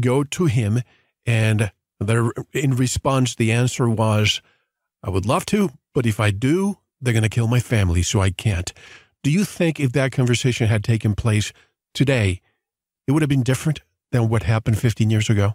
go 0.00 0.24
to 0.24 0.46
him, 0.46 0.82
and 1.26 1.70
there, 2.00 2.30
in 2.52 2.76
response, 2.76 3.34
the 3.34 3.52
answer 3.52 3.88
was, 3.88 4.40
I 5.02 5.10
would 5.10 5.26
love 5.26 5.44
to, 5.46 5.70
but 5.94 6.06
if 6.06 6.20
I 6.20 6.30
do, 6.30 6.78
they're 7.00 7.12
going 7.12 7.24
to 7.24 7.28
kill 7.28 7.48
my 7.48 7.60
family, 7.60 8.02
so 8.02 8.20
I 8.20 8.30
can't. 8.30 8.72
Do 9.22 9.30
you 9.30 9.44
think 9.44 9.80
if 9.80 9.92
that 9.92 10.12
conversation 10.12 10.68
had 10.68 10.84
taken 10.84 11.14
place 11.14 11.52
today, 11.92 12.40
it 13.06 13.12
would 13.12 13.22
have 13.22 13.28
been 13.28 13.42
different 13.42 13.82
than 14.12 14.28
what 14.28 14.44
happened 14.44 14.78
15 14.78 15.10
years 15.10 15.28
ago? 15.28 15.54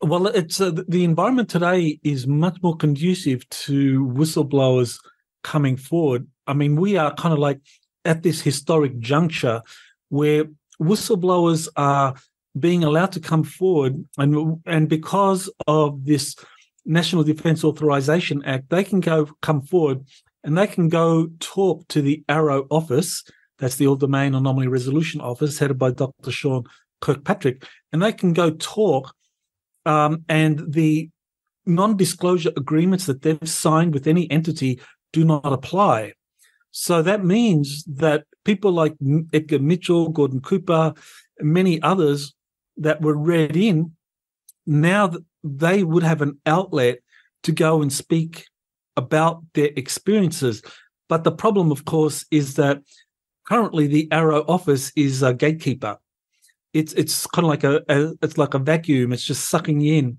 Well, 0.00 0.26
it's 0.28 0.60
uh, 0.60 0.72
the 0.88 1.04
environment 1.04 1.48
today 1.48 2.00
is 2.02 2.26
much 2.26 2.58
more 2.62 2.76
conducive 2.76 3.48
to 3.50 4.04
whistleblowers 4.06 4.98
coming 5.44 5.76
forward. 5.76 6.26
I 6.46 6.54
mean, 6.54 6.76
we 6.76 6.96
are 6.96 7.14
kind 7.14 7.32
of 7.32 7.38
like 7.38 7.60
at 8.04 8.22
this 8.22 8.40
historic 8.40 8.98
juncture 8.98 9.62
where 10.08 10.46
whistleblowers 10.80 11.68
are 11.76 12.14
being 12.58 12.82
allowed 12.82 13.12
to 13.12 13.20
come 13.20 13.44
forward, 13.44 14.04
and 14.18 14.60
and 14.66 14.88
because 14.88 15.48
of 15.66 16.04
this 16.04 16.34
National 16.84 17.22
Defence 17.22 17.64
Authorization 17.64 18.44
Act, 18.44 18.70
they 18.70 18.84
can 18.84 19.00
go 19.00 19.26
come 19.40 19.62
forward 19.62 20.04
and 20.44 20.56
they 20.56 20.66
can 20.66 20.88
go 20.88 21.28
talk 21.38 21.86
to 21.88 22.02
the 22.02 22.24
AARO 22.28 22.66
office. 22.70 23.24
That's 23.58 23.76
the 23.76 23.86
All 23.86 23.96
Domain 23.96 24.34
Anomaly 24.34 24.66
Resolution 24.66 25.20
Office, 25.20 25.58
headed 25.58 25.78
by 25.78 25.92
Dr. 25.92 26.30
Sean 26.30 26.64
Kirkpatrick, 27.00 27.64
and 27.92 28.02
they 28.02 28.12
can 28.12 28.32
go 28.32 28.50
talk. 28.50 29.14
Um, 29.84 30.24
and 30.28 30.72
the 30.72 31.10
non-disclosure 31.66 32.52
agreements 32.56 33.06
that 33.06 33.22
they've 33.22 33.48
signed 33.48 33.94
with 33.94 34.06
any 34.06 34.30
entity 34.30 34.80
do 35.12 35.24
not 35.24 35.52
apply. 35.52 36.14
So 36.72 37.02
that 37.02 37.24
means 37.24 37.84
that 37.84 38.24
people 38.44 38.72
like 38.72 38.94
Edgar 39.32 39.58
Mitchell, 39.58 40.08
Gordon 40.08 40.40
Cooper, 40.40 40.94
many 41.40 41.80
others 41.82 42.34
that 42.78 43.02
were 43.02 43.16
read 43.16 43.56
in, 43.56 43.92
now 44.66 45.12
they 45.42 45.84
would 45.84 46.02
have 46.02 46.22
an 46.22 46.38
outlet 46.46 46.98
to 47.44 47.52
go 47.52 47.82
and 47.82 47.92
speak 47.92 48.46
about 48.96 49.42
their 49.54 49.70
experiences. 49.76 50.62
But 51.08 51.24
the 51.24 51.32
problem, 51.32 51.72
of 51.72 51.84
course, 51.84 52.24
is 52.30 52.54
that 52.54 52.82
currently 53.46 53.86
the 53.86 54.08
AARO 54.08 54.44
office 54.48 54.92
is 54.96 55.22
a 55.22 55.34
gatekeeper. 55.34 55.98
It's 56.72 56.92
it's 56.94 57.26
kind 57.26 57.44
of 57.44 57.50
like 57.50 57.64
a, 57.64 57.82
a 57.88 58.14
it's 58.22 58.38
like 58.38 58.54
a 58.54 58.58
vacuum. 58.58 59.12
It's 59.12 59.24
just 59.24 59.50
sucking 59.50 59.82
in 59.82 60.18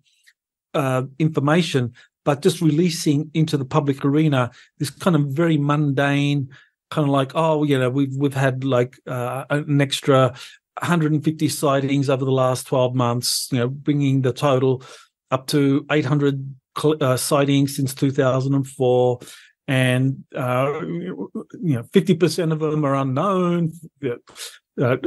uh, 0.74 1.04
information, 1.18 1.94
but 2.26 2.42
just 2.42 2.62
releasing 2.62 3.32
into 3.34 3.58
the 3.58 3.66
public 3.66 4.06
arena 4.06 4.52
this 4.78 4.92
kind 4.92 5.16
of 5.16 5.28
very 5.28 5.58
mundane, 5.58 6.50
kind 6.92 7.08
of 7.08 7.12
like 7.12 7.32
oh 7.34 7.64
you 7.64 7.80
know 7.80 7.90
we've 7.90 8.16
we've 8.16 8.36
had 8.36 8.64
like 8.64 9.00
uh, 9.08 9.46
an 9.50 9.82
extra 9.82 10.36
150 10.82 11.48
sightings 11.50 12.10
over 12.10 12.26
the 12.26 12.32
last 12.32 12.68
12 12.68 12.94
months. 12.94 13.48
You 13.52 13.60
know, 13.60 13.68
bringing 13.68 14.22
the 14.22 14.34
total 14.34 14.84
up 15.34 15.48
to 15.48 15.86
800 15.92 16.56
uh, 17.02 17.18
sightings 17.18 17.76
since 17.76 17.94
2004 17.94 19.20
and 19.68 20.24
uh, 20.36 20.82
you 20.82 21.32
know 21.62 21.84
50% 21.84 22.52
of 22.52 22.60
them 22.60 22.86
are 22.86 22.96
unknown. 22.96 23.72
Uh, 24.82 24.98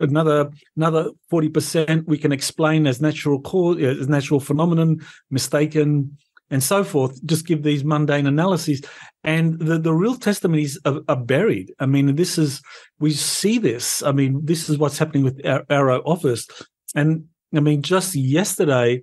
another 0.00 0.50
another 0.76 1.10
40% 1.32 2.06
we 2.06 2.18
can 2.18 2.32
explain 2.32 2.86
as 2.86 3.00
natural 3.00 3.40
cause 3.40 3.82
as 3.82 4.08
natural 4.08 4.38
phenomenon 4.38 5.00
mistaken 5.30 6.16
and 6.50 6.62
so 6.62 6.84
forth. 6.84 7.24
Just 7.24 7.46
give 7.46 7.62
these 7.62 7.84
mundane 7.84 8.26
analyses. 8.26 8.82
And 9.22 9.58
the, 9.58 9.78
the 9.78 9.94
real 9.94 10.16
testimonies 10.16 10.78
are, 10.84 11.00
are, 11.08 11.16
buried. 11.16 11.72
I 11.78 11.86
mean 11.86 12.16
this 12.16 12.38
is 12.38 12.60
we 12.98 13.12
see 13.12 13.58
this. 13.58 14.02
I 14.02 14.12
mean 14.12 14.40
this 14.44 14.68
is 14.68 14.78
what's 14.78 14.98
happening 14.98 15.24
with 15.24 15.38
AARO 15.42 16.02
office. 16.04 16.46
And 16.94 17.24
i 17.54 17.58
mean 17.58 17.82
just 17.82 18.14
yesterday 18.14 19.02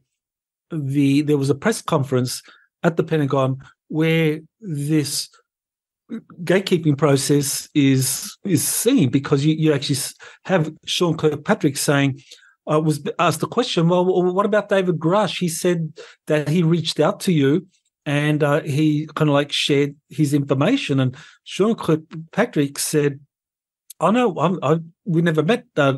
the 0.72 1.22
there 1.22 1.38
was 1.38 1.50
a 1.50 1.56
press 1.56 1.82
conference 1.82 2.42
at 2.84 2.98
the 2.98 3.04
Pentagon 3.04 3.58
where 3.88 4.40
this 4.60 5.30
gatekeeping 6.44 6.98
process 6.98 7.68
is 7.74 8.38
is 8.46 8.66
seen 8.66 9.10
because 9.10 9.46
you, 9.46 9.56
you 9.56 9.74
actually 9.74 10.00
have 10.46 10.74
Sean 10.86 11.18
Kirkpatrick 11.18 11.78
saying 11.78 12.22
uh, 12.72 12.80
was 12.80 13.02
asked 13.20 13.42
the 13.42 13.48
question 13.48 13.90
well 13.90 14.06
what 14.06 14.46
about 14.46 14.70
David 14.70 15.00
Grusch? 15.00 15.40
He 15.40 15.50
said 15.50 16.00
that 16.28 16.48
he 16.48 16.64
reached 16.64 17.00
out 17.00 17.20
to 17.22 17.34
you 17.34 17.68
and 18.06 18.42
uh, 18.42 18.62
he 18.62 19.08
kind 19.16 19.30
of 19.30 19.34
like 19.34 19.52
shared 19.52 19.96
his 20.10 20.34
information 20.34 21.00
and 21.00 21.16
Sean 21.44 21.76
Kirkpatrick 21.76 22.80
said 22.80 23.20
oh 24.00 24.12
no 24.12 24.38
I'm, 24.40 24.60
I, 24.64 24.80
we 25.06 25.22
never 25.22 25.44
met 25.44 25.66
uh, 25.76 25.98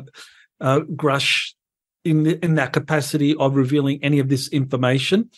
uh, 0.60 0.80
Grusch 0.80 1.54
in 2.04 2.22
the, 2.24 2.44
in 2.44 2.54
that 2.54 2.72
capacity 2.72 3.34
of 3.36 3.56
revealing 3.56 3.98
any 4.02 4.18
of 4.18 4.28
this 4.28 4.48
information. 4.48 5.30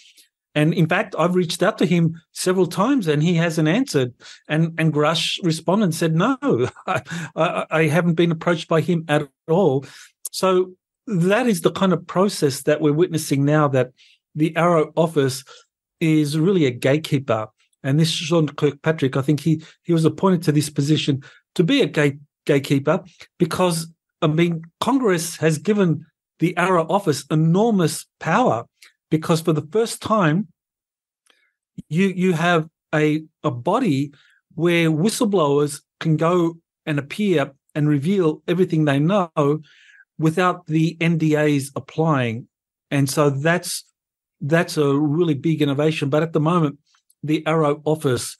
And 0.55 0.75
in 0.75 0.87
fact, 0.87 1.15
I've 1.19 1.35
reached 1.35 1.63
out 1.63 1.79
to 1.79 1.87
him 1.87 2.21
several 2.33 2.67
times 2.67 3.09
and 3.09 3.23
he 3.23 3.35
hasn't 3.35 3.69
answered. 3.69 4.13
And 4.49 4.75
and 4.79 4.93
Grusch 4.93 5.39
responded 5.43 5.85
and 5.85 5.95
said, 5.95 6.15
no, 6.15 6.37
I, 6.87 7.03
I, 7.35 7.67
I 7.71 7.87
haven't 7.87 8.15
been 8.15 8.33
approached 8.33 8.69
by 8.69 8.81
him 8.81 9.05
at 9.09 9.29
all. 9.49 9.87
So 10.31 10.73
that 11.07 11.47
is 11.47 11.63
the 11.63 11.73
kind 11.73 11.93
of 11.93 12.07
process 12.07 12.63
that 12.63 12.81
we're 12.81 12.93
witnessing 12.93 13.45
now 13.45 13.69
that 13.69 13.93
the 14.35 14.53
AARO 14.53 14.93
office 14.97 15.45
is 16.01 16.39
really 16.39 16.67
a 16.67 16.71
gatekeeper. 16.71 17.49
And 17.83 17.99
this 17.99 18.11
Sean 18.11 18.47
Kirkpatrick, 18.47 19.17
I 19.17 19.23
think 19.23 19.41
he 19.41 19.63
he 19.83 19.93
was 19.93 20.05
appointed 20.05 20.43
to 20.45 20.53
this 20.53 20.71
position 20.71 21.23
to 21.55 21.65
be 21.65 21.83
a 21.83 21.87
gate, 21.87 22.19
gatekeeper 22.45 23.03
because 23.39 23.89
I 24.21 24.27
mean 24.27 24.63
Congress 24.81 25.37
has 25.37 25.59
given 25.59 26.07
the 26.43 26.55
AARO 26.59 26.91
office 26.91 27.25
enormous 27.31 28.05
power 28.19 28.65
because 29.13 29.41
for 29.41 29.53
the 29.53 29.69
first 29.71 30.03
time, 30.03 30.49
you 31.89 32.09
you 32.09 32.33
have 32.33 32.69
a 32.93 33.23
a 33.45 33.51
body 33.53 34.13
where 34.57 34.91
whistleblowers 34.91 35.83
can 36.01 36.17
go 36.17 36.59
and 36.85 36.99
appear 36.99 37.53
and 37.77 37.89
reveal 37.89 38.43
everything 38.49 38.85
they 38.85 38.99
know 38.99 39.31
without 40.19 40.67
the 40.67 40.97
NDAs 41.01 41.71
applying. 41.77 42.49
And 42.91 43.09
so 43.09 43.31
that's 43.31 43.85
that's 44.41 44.77
a 44.77 44.99
really 44.99 45.35
big 45.35 45.63
innovation. 45.63 46.11
But 46.11 46.25
at 46.25 46.33
the 46.33 46.41
moment, 46.41 46.81
the 47.23 47.45
AARO 47.47 47.83
office 47.85 48.37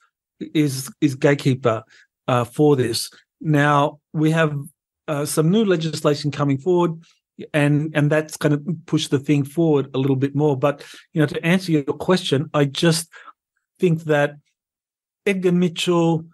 is 0.53 0.91
is 0.99 1.15
gatekeeper 1.15 1.83
uh, 2.27 2.43
for 2.43 2.75
this. 2.75 3.09
Now 3.39 3.99
we 4.11 4.31
have 4.31 4.53
uh, 5.07 5.25
some 5.25 5.49
new 5.49 5.63
legislation 5.63 6.31
coming 6.31 6.57
forward, 6.57 7.01
and 7.53 7.91
and 7.95 8.11
that's 8.11 8.37
going 8.37 8.51
to 8.51 8.77
push 8.85 9.07
the 9.07 9.19
thing 9.19 9.43
forward 9.43 9.89
a 9.93 9.97
little 9.97 10.15
bit 10.15 10.35
more. 10.35 10.57
But 10.57 10.85
you 11.13 11.21
know, 11.21 11.27
to 11.27 11.45
answer 11.45 11.71
your 11.71 11.83
question, 11.83 12.49
I 12.53 12.65
just 12.65 13.09
think 13.79 14.03
that 14.03 14.35
Edgar 15.25 15.51
Mitchell, 15.51 16.25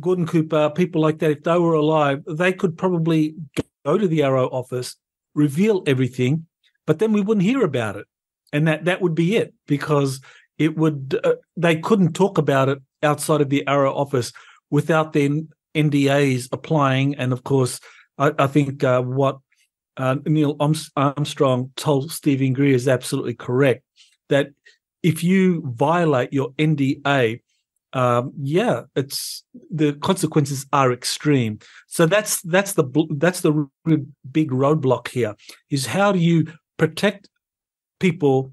Gordon 0.00 0.26
Cooper, 0.26 0.70
people 0.70 1.00
like 1.00 1.18
that, 1.18 1.30
if 1.30 1.42
they 1.42 1.58
were 1.58 1.74
alive, 1.74 2.22
they 2.26 2.52
could 2.52 2.78
probably 2.78 3.34
go 3.84 3.98
to 3.98 4.08
the 4.08 4.20
AARO 4.20 4.52
office, 4.52 4.96
reveal 5.34 5.82
everything, 5.86 6.46
but 6.86 6.98
then 6.98 7.12
we 7.12 7.20
wouldn't 7.20 7.46
hear 7.46 7.64
about 7.64 7.96
it, 7.96 8.06
and 8.52 8.66
that 8.68 8.84
that 8.86 9.02
would 9.02 9.14
be 9.14 9.36
it 9.36 9.54
because 9.66 10.20
it 10.58 10.76
would 10.76 11.18
uh, 11.22 11.34
they 11.56 11.76
couldn't 11.76 12.14
talk 12.14 12.38
about 12.38 12.68
it 12.68 12.78
outside 13.02 13.40
of 13.40 13.50
the 13.50 13.64
AARO 13.66 13.94
office 13.94 14.32
without 14.70 15.12
then 15.12 15.48
NDAs 15.74 16.48
applying, 16.52 17.14
and 17.16 17.32
of 17.32 17.44
course, 17.44 17.80
I, 18.16 18.32
I 18.38 18.46
think 18.46 18.82
uh, 18.82 19.02
what 19.02 19.38
uh, 19.98 20.16
Neil 20.26 20.56
Armstrong 20.96 21.72
told 21.76 22.10
Stephen 22.12 22.52
Greer 22.52 22.74
is 22.74 22.88
absolutely 22.88 23.34
correct. 23.34 23.84
That 24.28 24.50
if 25.02 25.22
you 25.24 25.62
violate 25.66 26.32
your 26.32 26.52
NDA, 26.52 27.40
um, 27.92 28.32
yeah, 28.40 28.82
it's 28.94 29.44
the 29.70 29.94
consequences 29.94 30.66
are 30.72 30.92
extreme. 30.92 31.58
So 31.88 32.06
that's 32.06 32.40
that's 32.42 32.74
the 32.74 32.84
that's 33.16 33.40
the 33.40 33.68
big 34.30 34.50
roadblock 34.50 35.08
here. 35.08 35.34
Is 35.70 35.86
how 35.86 36.12
do 36.12 36.18
you 36.18 36.46
protect 36.76 37.28
people, 37.98 38.52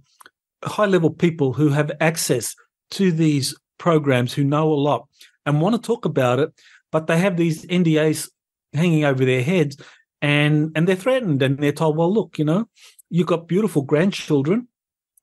high 0.64 0.86
level 0.86 1.12
people 1.12 1.54
who 1.54 1.70
have 1.70 1.92
access 2.02 2.56
to 2.92 3.12
these 3.12 3.56
programs, 3.78 4.34
who 4.34 4.44
know 4.44 4.72
a 4.72 4.74
lot 4.74 5.08
and 5.46 5.62
want 5.62 5.76
to 5.76 5.82
talk 5.82 6.06
about 6.06 6.40
it, 6.40 6.52
but 6.92 7.08
they 7.08 7.18
have 7.18 7.38
these 7.38 7.66
NDAs 7.66 8.30
hanging 8.74 9.06
over 9.06 9.26
their 9.26 9.44
heads, 9.44 9.78
and 10.22 10.72
and 10.76 10.88
they're 10.88 10.96
threatened, 10.96 11.42
and 11.42 11.58
they're 11.60 11.72
told, 11.72 11.98
well, 11.98 12.14
look, 12.14 12.38
you 12.38 12.46
know, 12.46 12.68
you've 13.10 13.28
got 13.28 13.48
beautiful 13.48 13.82
grandchildren. 13.82 14.68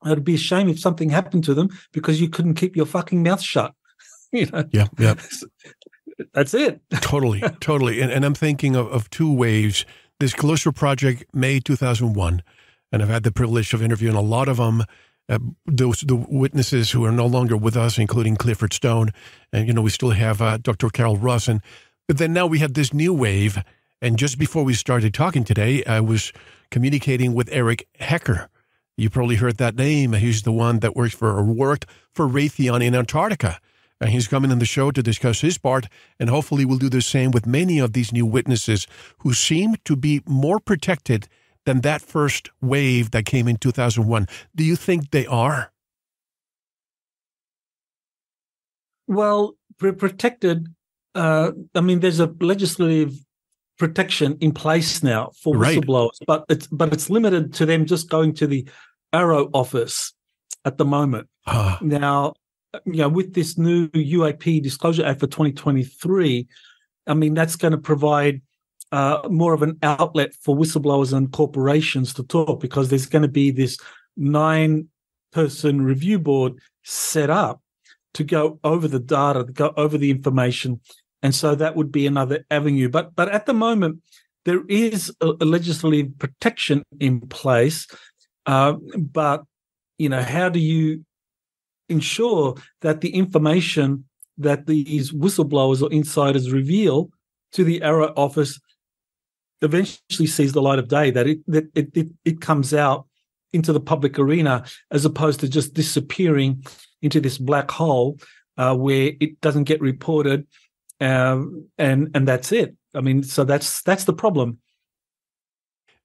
It'd 0.04 0.24
be 0.24 0.34
a 0.34 0.38
shame 0.38 0.68
if 0.68 0.80
something 0.80 1.10
happened 1.10 1.44
to 1.44 1.54
them 1.54 1.70
because 1.92 2.20
you 2.20 2.28
couldn't 2.28 2.54
keep 2.54 2.76
your 2.76 2.86
fucking 2.86 3.22
mouth 3.22 3.40
shut. 3.40 3.74
you 4.32 4.46
know? 4.46 4.64
Yeah, 4.72 4.86
yeah. 4.98 5.14
That's 6.34 6.54
it. 6.54 6.80
totally, 7.00 7.40
totally. 7.60 8.00
And, 8.00 8.12
and 8.12 8.24
I'm 8.24 8.34
thinking 8.34 8.76
of, 8.76 8.88
of 8.92 9.10
two 9.10 9.32
waves. 9.32 9.84
Disclosure 10.20 10.70
Project, 10.70 11.24
May 11.32 11.58
2001, 11.58 12.42
and 12.92 13.02
I've 13.02 13.08
had 13.08 13.24
the 13.24 13.32
privilege 13.32 13.74
of 13.74 13.82
interviewing 13.82 14.14
a 14.14 14.20
lot 14.20 14.48
of 14.48 14.58
them. 14.58 14.84
Uh, 15.28 15.38
those 15.66 16.00
the 16.02 16.14
witnesses 16.14 16.90
who 16.90 17.04
are 17.04 17.12
no 17.12 17.26
longer 17.26 17.56
with 17.56 17.76
us, 17.76 17.98
including 17.98 18.36
Clifford 18.36 18.72
Stone, 18.72 19.10
and 19.52 19.66
you 19.66 19.72
know 19.72 19.82
we 19.82 19.90
still 19.90 20.10
have 20.10 20.40
uh, 20.40 20.58
Dr. 20.58 20.90
Carol 20.90 21.16
Ross, 21.16 21.48
and 21.48 21.60
but 22.06 22.18
then 22.18 22.32
now 22.32 22.46
we 22.46 22.60
have 22.60 22.74
this 22.74 22.92
new 22.92 23.12
wave. 23.12 23.58
And 24.02 24.18
just 24.18 24.36
before 24.36 24.64
we 24.64 24.74
started 24.74 25.14
talking 25.14 25.44
today, 25.44 25.84
I 25.84 26.00
was 26.00 26.32
communicating 26.72 27.34
with 27.34 27.48
Eric 27.52 27.86
Hecker. 28.00 28.48
You 28.96 29.08
probably 29.08 29.36
heard 29.36 29.58
that 29.58 29.76
name. 29.76 30.12
He's 30.14 30.42
the 30.42 30.50
one 30.50 30.80
that 30.80 30.94
for 31.12 31.30
or 31.30 31.44
worked 31.44 31.86
for 32.12 32.26
Raytheon 32.26 32.84
in 32.84 32.96
Antarctica. 32.96 33.60
And 34.00 34.10
he's 34.10 34.26
coming 34.26 34.50
on 34.50 34.58
the 34.58 34.64
show 34.64 34.90
to 34.90 35.04
discuss 35.04 35.42
his 35.42 35.56
part, 35.56 35.86
and 36.18 36.28
hopefully 36.28 36.64
we'll 36.64 36.78
do 36.78 36.88
the 36.88 37.00
same 37.00 37.30
with 37.30 37.46
many 37.46 37.78
of 37.78 37.92
these 37.92 38.12
new 38.12 38.26
witnesses 38.26 38.88
who 39.18 39.32
seem 39.32 39.76
to 39.84 39.94
be 39.94 40.20
more 40.26 40.58
protected 40.58 41.28
than 41.64 41.82
that 41.82 42.02
first 42.02 42.50
wave 42.60 43.12
that 43.12 43.24
came 43.24 43.46
in 43.46 43.56
2001. 43.56 44.26
Do 44.56 44.64
you 44.64 44.74
think 44.74 45.12
they 45.12 45.26
are? 45.26 45.70
Well, 49.06 49.54
protected. 49.78 50.66
Uh, 51.14 51.52
I 51.72 51.80
mean, 51.80 52.00
there's 52.00 52.18
a 52.18 52.34
legislative 52.40 53.14
protection 53.82 54.38
in 54.40 54.52
place 54.52 55.02
now 55.02 55.32
for 55.42 55.56
right. 55.56 55.76
whistleblowers, 55.76 56.18
but 56.24 56.44
it's 56.48 56.68
but 56.68 56.92
it's 56.92 57.10
limited 57.10 57.52
to 57.54 57.66
them 57.66 57.84
just 57.84 58.08
going 58.08 58.32
to 58.32 58.46
the 58.46 58.64
AARO 59.12 59.50
office 59.52 60.14
at 60.64 60.78
the 60.78 60.84
moment. 60.84 61.26
Uh. 61.48 61.78
Now, 61.82 62.34
you 62.84 62.98
know, 62.98 63.08
with 63.08 63.34
this 63.34 63.58
new 63.58 63.88
UAP 63.88 64.62
Disclosure 64.62 65.04
Act 65.04 65.18
for 65.18 65.26
2023, 65.26 66.46
I 67.08 67.14
mean, 67.14 67.34
that's 67.34 67.56
going 67.56 67.72
to 67.72 67.78
provide 67.78 68.40
uh, 68.92 69.22
more 69.28 69.52
of 69.52 69.62
an 69.62 69.78
outlet 69.82 70.32
for 70.40 70.56
whistleblowers 70.56 71.12
and 71.12 71.32
corporations 71.32 72.14
to 72.14 72.22
talk 72.22 72.60
because 72.60 72.88
there's 72.88 73.06
going 73.06 73.22
to 73.22 73.36
be 73.42 73.50
this 73.50 73.76
nine 74.16 74.86
person 75.32 75.82
review 75.82 76.20
board 76.20 76.52
set 76.84 77.30
up 77.30 77.60
to 78.14 78.22
go 78.22 78.60
over 78.62 78.86
the 78.86 79.00
data, 79.00 79.44
to 79.44 79.52
go 79.52 79.74
over 79.76 79.98
the 79.98 80.12
information. 80.12 80.80
And 81.22 81.34
so 81.34 81.54
that 81.54 81.76
would 81.76 81.92
be 81.92 82.06
another 82.06 82.44
avenue. 82.50 82.88
But 82.88 83.14
but 83.14 83.28
at 83.28 83.46
the 83.46 83.54
moment, 83.54 84.02
there 84.44 84.62
is 84.68 85.14
a, 85.20 85.32
a 85.40 85.44
legislative 85.44 86.18
protection 86.18 86.82
in 87.00 87.20
place. 87.20 87.86
Uh, 88.46 88.74
but 88.96 89.44
you 89.98 90.08
know, 90.08 90.22
how 90.22 90.48
do 90.48 90.58
you 90.58 91.04
ensure 91.88 92.56
that 92.80 93.00
the 93.00 93.14
information 93.14 94.04
that 94.38 94.66
these 94.66 95.12
whistleblowers 95.12 95.82
or 95.82 95.92
insiders 95.92 96.50
reveal 96.50 97.10
to 97.52 97.64
the 97.64 97.80
AARO 97.80 98.12
office 98.16 98.58
eventually 99.60 100.26
sees 100.26 100.52
the 100.52 100.62
light 100.62 100.78
of 100.78 100.88
day, 100.88 101.10
that 101.10 101.26
it 101.26 101.38
that 101.46 101.66
it, 101.74 101.96
it, 101.96 102.08
it 102.24 102.40
comes 102.40 102.74
out 102.74 103.06
into 103.52 103.72
the 103.72 103.80
public 103.80 104.18
arena 104.18 104.64
as 104.90 105.04
opposed 105.04 105.40
to 105.40 105.48
just 105.48 105.74
disappearing 105.74 106.64
into 107.02 107.20
this 107.20 107.38
black 107.38 107.70
hole 107.70 108.18
uh, 108.56 108.74
where 108.74 109.12
it 109.20 109.40
doesn't 109.40 109.64
get 109.64 109.80
reported 109.80 110.46
um, 111.02 111.68
and 111.78 112.10
and 112.14 112.26
that's 112.26 112.52
it. 112.52 112.76
I 112.94 113.00
mean, 113.00 113.22
so 113.22 113.44
that's 113.44 113.82
that's 113.82 114.04
the 114.04 114.12
problem. 114.12 114.58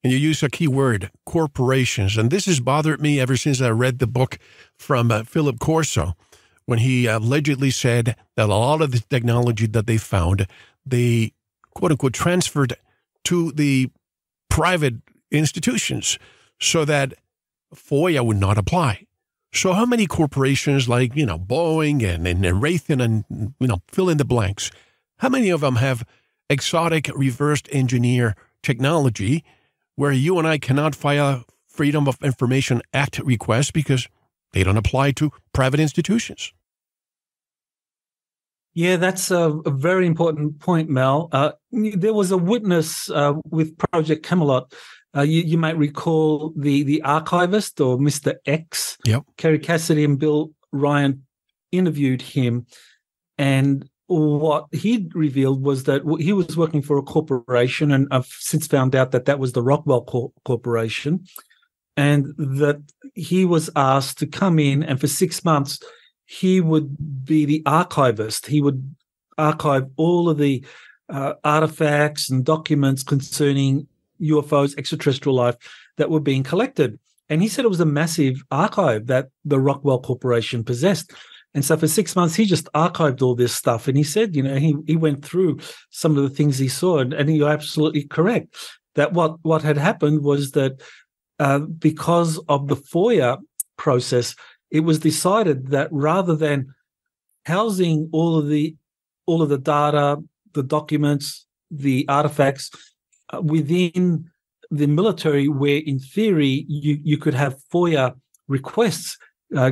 And 0.03 0.13
you 0.13 0.19
use 0.19 0.43
a 0.43 0.49
key 0.49 0.67
word, 0.67 1.11
corporations. 1.25 2.17
And 2.17 2.29
this 2.29 2.45
has 2.45 2.59
bothered 2.59 3.01
me 3.01 3.19
ever 3.19 3.35
since 3.35 3.61
I 3.61 3.69
read 3.69 3.99
the 3.99 4.07
book 4.07 4.37
from 4.77 5.11
uh, 5.11 5.23
Philip 5.23 5.59
Corso, 5.59 6.15
when 6.65 6.79
he 6.79 7.07
allegedly 7.07 7.71
said 7.71 8.15
that 8.35 8.49
a 8.49 8.55
lot 8.55 8.81
of 8.81 8.91
the 8.91 8.99
technology 9.09 9.65
that 9.67 9.87
they 9.87 9.97
found, 9.97 10.47
they 10.85 11.33
quote 11.73 11.91
unquote 11.91 12.13
transferred 12.13 12.75
to 13.25 13.51
the 13.53 13.89
private 14.49 14.95
institutions 15.31 16.19
so 16.59 16.85
that 16.85 17.13
FOIA 17.73 18.25
would 18.25 18.37
not 18.37 18.57
apply. 18.57 19.07
So, 19.53 19.73
how 19.73 19.85
many 19.85 20.07
corporations 20.07 20.87
like, 20.89 21.15
you 21.15 21.25
know, 21.25 21.39
Boeing 21.39 22.03
and, 22.03 22.27
and 22.27 22.61
Raytheon 22.61 23.01
and, 23.01 23.53
you 23.59 23.67
know, 23.67 23.81
fill 23.87 24.09
in 24.09 24.17
the 24.17 24.25
blanks, 24.25 24.71
how 25.19 25.29
many 25.29 25.49
of 25.49 25.61
them 25.61 25.75
have 25.75 26.05
exotic 26.49 27.09
reverse 27.15 27.63
engineer 27.71 28.35
technology 28.63 29.43
where 29.95 30.11
you 30.11 30.37
and 30.37 30.47
I 30.47 30.57
cannot 30.57 30.95
file 30.95 31.43
Freedom 31.67 32.07
of 32.07 32.17
Information 32.23 32.81
Act 32.93 33.19
requests 33.19 33.71
because 33.71 34.07
they 34.53 34.63
don't 34.63 34.77
apply 34.77 35.11
to 35.11 35.31
private 35.53 35.79
institutions. 35.79 36.53
Yeah, 38.73 38.97
that's 38.97 39.31
a, 39.31 39.59
a 39.65 39.71
very 39.71 40.05
important 40.05 40.59
point, 40.59 40.89
Mel. 40.89 41.29
Uh, 41.31 41.51
there 41.71 42.13
was 42.13 42.31
a 42.31 42.37
witness 42.37 43.09
uh, 43.09 43.33
with 43.49 43.77
Project 43.77 44.23
Camelot. 44.23 44.71
Uh, 45.15 45.21
you, 45.21 45.41
you, 45.41 45.57
might 45.57 45.77
recall 45.77 46.53
the 46.55 46.83
the 46.83 47.01
archivist 47.01 47.81
or 47.81 47.97
Mr. 47.97 48.35
X. 48.45 48.97
Yep. 49.03 49.23
Kerry 49.37 49.57
Cassidy 49.57 50.03
and 50.03 50.19
Bill 50.19 50.51
Ryan 50.71 51.25
interviewed 51.71 52.21
him, 52.21 52.67
and 53.39 53.89
what 54.07 54.67
he 54.71 55.09
revealed 55.13 55.61
was 55.61 55.83
that 55.83 56.01
he 56.19 56.33
was 56.33 56.55
working 56.55 56.81
for 56.81 56.97
a 56.97 57.03
corporation, 57.03 57.91
and 57.91 58.07
I've 58.11 58.25
since 58.25 58.65
found 58.67 58.95
out 58.95 59.11
that 59.11 59.25
that 59.25 59.39
was 59.39 59.51
the 59.51 59.61
Rockwell 59.61 60.03
Cor- 60.03 60.31
Corporation, 60.45 61.25
and 61.97 62.33
that 62.37 62.81
he 63.15 63.43
was 63.43 63.69
asked 63.75 64.19
to 64.19 64.27
come 64.27 64.59
in 64.59 64.83
and 64.83 64.99
for 64.99 65.07
six 65.07 65.43
months 65.43 65.79
he 66.25 66.61
would 66.61 67.25
be 67.25 67.45
the 67.45 67.63
archivist. 67.65 68.47
He 68.47 68.61
would 68.61 68.95
archive 69.37 69.87
all 69.95 70.29
of 70.29 70.37
the 70.37 70.63
uh, 71.09 71.33
artifacts 71.43 72.29
and 72.29 72.43
documents 72.43 73.01
concerning 73.01 73.87
UFOs, 74.21 74.77
extraterrestrial 74.77 75.35
life 75.35 75.55
that 75.95 76.09
were 76.09 76.19
being 76.19 76.43
collected. 76.43 76.99
And 77.29 77.41
he 77.41 77.47
said 77.47 77.65
it 77.65 77.69
was 77.69 77.79
a 77.79 77.85
massive 77.85 78.43
archive 78.51 79.07
that 79.07 79.29
the 79.45 79.59
Rockwell 79.59 80.01
Corporation 80.01 80.63
possessed. 80.63 81.13
And 81.57 81.65
so 81.65 81.75
for 81.75 81.87
six 81.87 82.15
months, 82.15 82.35
he 82.35 82.45
just 82.45 82.71
archived 82.73 83.23
all 83.23 83.33
this 83.33 83.51
stuff. 83.51 83.87
And 83.87 83.97
he 83.97 84.03
said, 84.03 84.35
you 84.35 84.43
know, 84.43 84.57
he, 84.57 84.75
he 84.85 84.95
went 84.95 85.25
through 85.25 85.57
some 85.89 86.15
of 86.15 86.21
the 86.21 86.29
things 86.29 86.59
he 86.59 86.67
saw. 86.67 86.99
And, 86.99 87.13
and 87.13 87.35
you're 87.35 87.49
absolutely 87.49 88.03
correct 88.03 88.55
that 88.93 89.13
what, 89.13 89.37
what 89.41 89.63
had 89.63 89.75
happened 89.75 90.21
was 90.23 90.51
that 90.51 90.79
uh, 91.39 91.57
because 91.57 92.37
of 92.47 92.67
the 92.67 92.75
FOIA 92.75 93.39
process, 93.75 94.35
it 94.69 94.81
was 94.81 94.99
decided 94.99 95.69
that 95.69 95.87
rather 95.91 96.35
than 96.35 96.75
housing 97.47 98.07
all 98.13 98.37
of 98.37 98.49
the 98.49 98.75
all 99.25 99.41
of 99.41 99.49
the 99.49 99.57
data, 99.57 100.21
the 100.53 100.61
documents, 100.61 101.47
the 101.71 102.05
artifacts 102.07 102.69
uh, 103.33 103.41
within 103.41 104.29
the 104.69 104.85
military, 104.85 105.47
where 105.47 105.81
in 105.83 105.97
theory 105.97 106.67
you, 106.69 106.99
you 107.03 107.17
could 107.17 107.33
have 107.33 107.57
FOIA 107.73 108.13
requests 108.47 109.17
uh, 109.55 109.71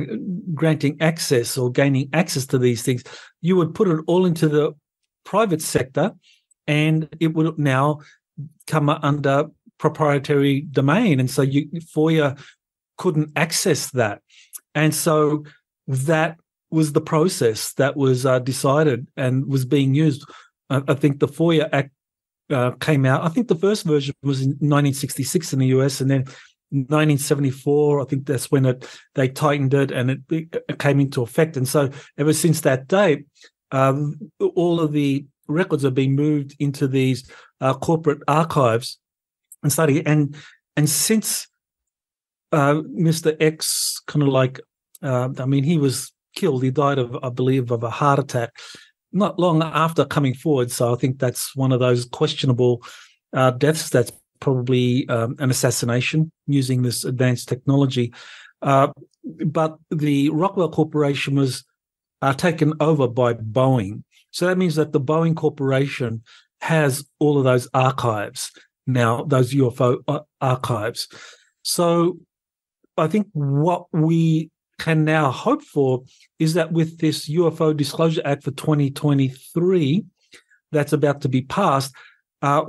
granting 0.54 0.96
access 1.00 1.58
or 1.58 1.70
gaining 1.70 2.08
access 2.12 2.46
to 2.46 2.58
these 2.58 2.82
things, 2.82 3.02
you 3.40 3.56
would 3.56 3.74
put 3.74 3.88
it 3.88 4.00
all 4.06 4.26
into 4.26 4.48
the 4.48 4.74
private 5.24 5.62
sector 5.62 6.12
and 6.66 7.08
it 7.20 7.34
would 7.34 7.58
now 7.58 8.00
come 8.66 8.88
under 8.88 9.48
proprietary 9.78 10.62
domain. 10.62 11.20
And 11.20 11.30
so 11.30 11.42
you, 11.42 11.68
FOIA 11.94 12.40
couldn't 12.96 13.32
access 13.36 13.90
that. 13.90 14.22
And 14.74 14.94
so 14.94 15.44
that 15.86 16.38
was 16.70 16.92
the 16.92 17.00
process 17.00 17.72
that 17.74 17.96
was 17.96 18.26
uh, 18.26 18.38
decided 18.40 19.06
and 19.16 19.46
was 19.46 19.64
being 19.64 19.94
used. 19.94 20.24
I, 20.70 20.82
I 20.88 20.94
think 20.94 21.20
the 21.20 21.28
FOIA 21.28 21.68
Act 21.72 21.90
uh, 22.50 22.72
came 22.72 23.04
out. 23.04 23.24
I 23.24 23.28
think 23.28 23.48
the 23.48 23.54
first 23.54 23.84
version 23.84 24.14
was 24.22 24.40
in 24.40 24.50
1966 24.50 25.52
in 25.52 25.58
the 25.58 25.66
US, 25.68 26.00
and 26.00 26.10
then 26.10 26.24
1974. 26.70 28.00
I 28.00 28.04
think 28.04 28.26
that's 28.26 28.50
when 28.50 28.66
it 28.66 28.88
they 29.14 29.28
tightened 29.28 29.74
it 29.74 29.90
and 29.90 30.10
it, 30.10 30.20
it 30.30 30.78
came 30.78 31.00
into 31.00 31.22
effect. 31.22 31.56
And 31.56 31.68
so 31.68 31.90
ever 32.18 32.32
since 32.32 32.62
that 32.62 32.88
date, 32.88 33.26
um, 33.72 34.18
all 34.54 34.80
of 34.80 34.92
the 34.92 35.26
records 35.48 35.84
have 35.84 35.94
been 35.94 36.14
moved 36.14 36.56
into 36.58 36.88
these 36.88 37.30
uh, 37.60 37.74
corporate 37.74 38.22
archives 38.28 38.98
and 39.62 39.72
study. 39.72 40.04
And 40.04 40.36
and 40.76 40.88
since 40.88 41.46
uh, 42.52 42.74
Mr. 42.74 43.36
X 43.40 44.00
kind 44.06 44.22
of 44.22 44.28
like, 44.28 44.60
uh, 45.02 45.30
I 45.38 45.46
mean, 45.46 45.64
he 45.64 45.78
was 45.78 46.12
killed. 46.34 46.62
He 46.62 46.70
died 46.70 46.98
of, 46.98 47.16
I 47.22 47.30
believe, 47.30 47.70
of 47.70 47.82
a 47.82 47.90
heart 47.90 48.18
attack 48.18 48.52
not 49.12 49.38
long 49.38 49.62
after 49.62 50.04
coming 50.04 50.34
forward. 50.34 50.70
So 50.70 50.92
I 50.92 50.96
think 50.96 51.18
that's 51.18 51.56
one 51.56 51.72
of 51.72 51.80
those 51.80 52.04
questionable 52.04 52.82
uh, 53.32 53.52
deaths 53.52 53.88
that's 53.90 54.12
probably 54.40 55.08
um, 55.08 55.36
an 55.38 55.50
assassination 55.50 56.30
using 56.46 56.82
this 56.82 57.04
advanced 57.04 57.48
technology. 57.48 58.12
Uh, 58.62 58.88
but 59.46 59.78
the 59.90 60.30
Rockwell 60.30 60.70
Corporation 60.70 61.34
was 61.34 61.64
uh, 62.22 62.32
taken 62.32 62.74
over 62.80 63.08
by 63.08 63.34
Boeing. 63.34 64.02
So 64.30 64.46
that 64.46 64.58
means 64.58 64.74
that 64.76 64.92
the 64.92 65.00
Boeing 65.00 65.36
Corporation 65.36 66.22
has 66.60 67.06
all 67.18 67.38
of 67.38 67.44
those 67.44 67.68
archives 67.74 68.50
now, 68.86 69.24
those 69.24 69.52
UFO 69.54 69.98
uh, 70.08 70.20
archives. 70.40 71.08
So 71.62 72.18
I 72.96 73.08
think 73.08 73.28
what 73.32 73.86
we 73.92 74.50
can 74.78 75.04
now 75.04 75.30
hope 75.30 75.62
for 75.62 76.04
is 76.38 76.54
that 76.54 76.72
with 76.72 76.98
this 76.98 77.28
UFO 77.28 77.76
Disclosure 77.76 78.22
Act 78.24 78.44
for 78.44 78.50
2023 78.52 80.04
that's 80.72 80.92
about 80.92 81.22
to 81.22 81.28
be 81.28 81.42
passed, 81.42 81.94
uh, 82.46 82.64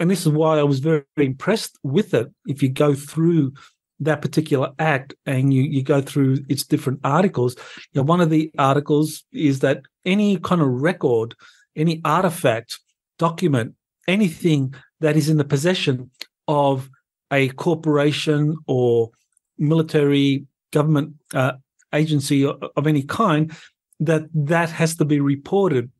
and 0.00 0.10
this 0.10 0.22
is 0.24 0.30
why 0.30 0.58
I 0.58 0.62
was 0.62 0.78
very, 0.78 1.02
very 1.14 1.26
impressed 1.26 1.78
with 1.82 2.14
it. 2.14 2.28
If 2.46 2.62
you 2.62 2.70
go 2.70 2.94
through 2.94 3.52
that 4.00 4.22
particular 4.22 4.70
act 4.78 5.14
and 5.26 5.52
you, 5.52 5.62
you 5.64 5.82
go 5.82 6.00
through 6.00 6.38
its 6.48 6.64
different 6.64 7.00
articles, 7.04 7.54
you 7.92 7.96
know, 8.00 8.04
one 8.04 8.22
of 8.22 8.30
the 8.30 8.50
articles 8.58 9.24
is 9.32 9.60
that 9.60 9.82
any 10.06 10.38
kind 10.38 10.62
of 10.62 10.68
record, 10.68 11.34
any 11.76 12.00
artifact, 12.06 12.78
document, 13.18 13.74
anything 14.06 14.72
that 15.00 15.14
is 15.14 15.28
in 15.28 15.36
the 15.36 15.44
possession 15.44 16.10
of 16.46 16.88
a 17.30 17.50
corporation 17.50 18.56
or 18.66 19.10
military 19.58 20.46
government 20.72 21.12
uh, 21.34 21.52
agency 21.92 22.46
of 22.46 22.86
any 22.86 23.02
kind, 23.02 23.52
that 24.00 24.22
that 24.32 24.70
has 24.70 24.96
to 24.96 25.04
be 25.04 25.20
reported 25.20 25.90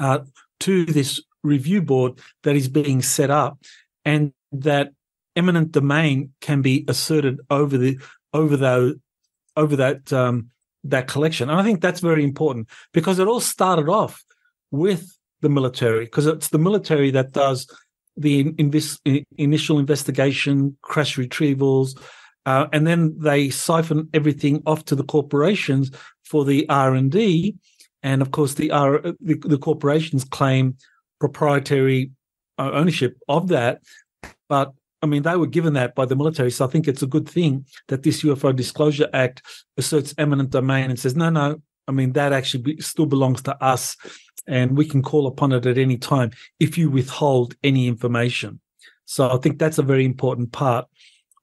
uh, 0.00 0.20
to 0.58 0.84
this 0.86 1.20
review 1.48 1.82
board 1.82 2.20
that 2.42 2.56
is 2.56 2.68
being 2.68 3.02
set 3.02 3.30
up, 3.30 3.58
and 4.04 4.32
that 4.52 4.92
eminent 5.36 5.72
domain 5.72 6.32
can 6.40 6.62
be 6.62 6.84
asserted 6.88 7.40
over 7.50 7.78
the 7.78 7.98
over 8.32 8.56
the 8.56 9.00
over 9.56 9.76
that 9.76 10.12
um, 10.12 10.50
that 10.84 11.08
collection. 11.08 11.50
And 11.50 11.60
I 11.60 11.64
think 11.64 11.80
that's 11.80 12.00
very 12.00 12.24
important 12.24 12.68
because 12.92 13.18
it 13.18 13.28
all 13.28 13.40
started 13.40 13.88
off 13.88 14.24
with 14.70 15.16
the 15.40 15.48
military 15.48 16.04
because 16.04 16.26
it's 16.26 16.48
the 16.48 16.58
military 16.58 17.10
that 17.12 17.32
does 17.32 17.66
the 18.16 18.52
invest, 18.58 19.00
initial 19.36 19.78
investigation, 19.78 20.76
crash 20.82 21.16
retrievals, 21.16 21.98
uh, 22.46 22.66
and 22.72 22.86
then 22.86 23.16
they 23.18 23.50
siphon 23.50 24.08
everything 24.12 24.62
off 24.66 24.84
to 24.86 24.94
the 24.94 25.04
corporations 25.04 25.90
for 26.24 26.44
the 26.44 26.68
R 26.68 26.94
and 26.94 27.10
D, 27.12 27.54
and 28.02 28.22
of 28.22 28.30
course 28.32 28.54
the 28.54 28.70
R 28.70 29.00
the, 29.20 29.34
the 29.34 29.58
corporations 29.58 30.24
claim 30.24 30.76
proprietary 31.20 32.10
uh, 32.58 32.70
ownership 32.72 33.18
of 33.28 33.48
that. 33.48 33.82
But 34.48 34.72
I 35.02 35.06
mean, 35.06 35.22
they 35.22 35.36
were 35.36 35.46
given 35.46 35.74
that 35.74 35.94
by 35.94 36.06
the 36.06 36.16
military, 36.16 36.50
so 36.50 36.64
I 36.64 36.68
think 36.68 36.88
it's 36.88 37.02
a 37.02 37.06
good 37.06 37.28
thing 37.28 37.66
that 37.86 38.02
this 38.02 38.22
UFO 38.22 38.54
Disclosure 38.54 39.08
Act 39.12 39.42
asserts 39.76 40.14
eminent 40.18 40.50
domain 40.50 40.90
and 40.90 40.98
says, 40.98 41.14
no, 41.14 41.30
no. 41.30 41.62
I 41.86 41.92
mean, 41.92 42.12
that 42.12 42.32
actually 42.32 42.62
be, 42.62 42.80
still 42.80 43.06
belongs 43.06 43.42
to 43.42 43.62
us, 43.62 43.96
and 44.46 44.76
we 44.76 44.84
can 44.84 45.02
call 45.02 45.26
upon 45.26 45.52
it 45.52 45.66
at 45.66 45.78
any 45.78 45.96
time 45.96 46.32
if 46.58 46.76
you 46.76 46.90
withhold 46.90 47.54
any 47.62 47.86
information. 47.86 48.60
So 49.04 49.30
I 49.30 49.38
think 49.38 49.58
that's 49.58 49.78
a 49.78 49.82
very 49.82 50.04
important 50.04 50.52
part 50.52 50.86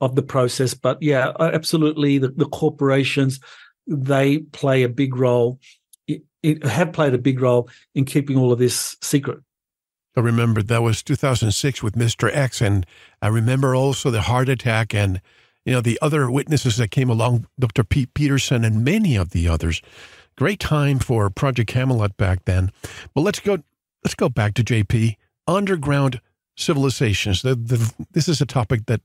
of 0.02 0.16
the 0.16 0.22
process. 0.22 0.74
But 0.74 1.02
yeah, 1.02 1.32
absolutely, 1.40 2.18
the, 2.18 2.28
the 2.28 2.46
corporations 2.46 3.40
they 3.88 4.40
play 4.40 4.84
a 4.84 4.90
big 4.90 5.16
role. 5.16 5.60
It, 6.08 6.24
it 6.44 6.64
have 6.66 6.94
played 6.94 7.14
a 7.14 7.20
big 7.20 7.40
role 7.40 7.70
in 7.94 8.06
keeping 8.06 8.38
all 8.38 8.52
of 8.52 8.60
this 8.60 8.96
secret. 9.02 9.40
I 10.16 10.22
remember 10.22 10.62
that 10.64 10.82
was 10.82 11.04
2006 11.04 11.84
with 11.84 11.96
Mr. 11.96 12.30
X, 12.34 12.62
and 12.62 12.86
I 13.22 13.28
remember 13.28 13.76
also 13.76 14.10
the 14.10 14.22
heart 14.22 14.50
attack 14.50 14.94
and 14.94 15.22
you 15.66 15.74
know 15.74 15.82
the 15.82 16.00
other 16.02 16.30
witnesses 16.30 16.78
that 16.78 16.92
came 16.92 17.10
along, 17.10 17.48
Dr. 17.60 17.84
Pete 17.84 18.14
Peterson 18.14 18.64
and 18.64 18.86
many 18.86 19.16
of 19.16 19.32
the 19.32 19.48
others. 19.48 19.82
Great 20.38 20.60
time 20.60 21.00
for 21.00 21.30
Project 21.30 21.70
Camelot 21.70 22.18
back 22.18 22.46
then. 22.46 22.72
But 23.14 23.22
let's 23.22 23.40
go 23.40 23.58
let's 24.04 24.16
go 24.16 24.30
back 24.30 24.54
to 24.56 24.64
JP 24.64 25.16
underground 25.48 26.22
civilizations. 26.56 27.42
The, 27.42 27.56
the, 27.56 27.94
this 28.12 28.28
is 28.28 28.42
a 28.42 28.46
topic 28.46 28.86
that 28.86 29.02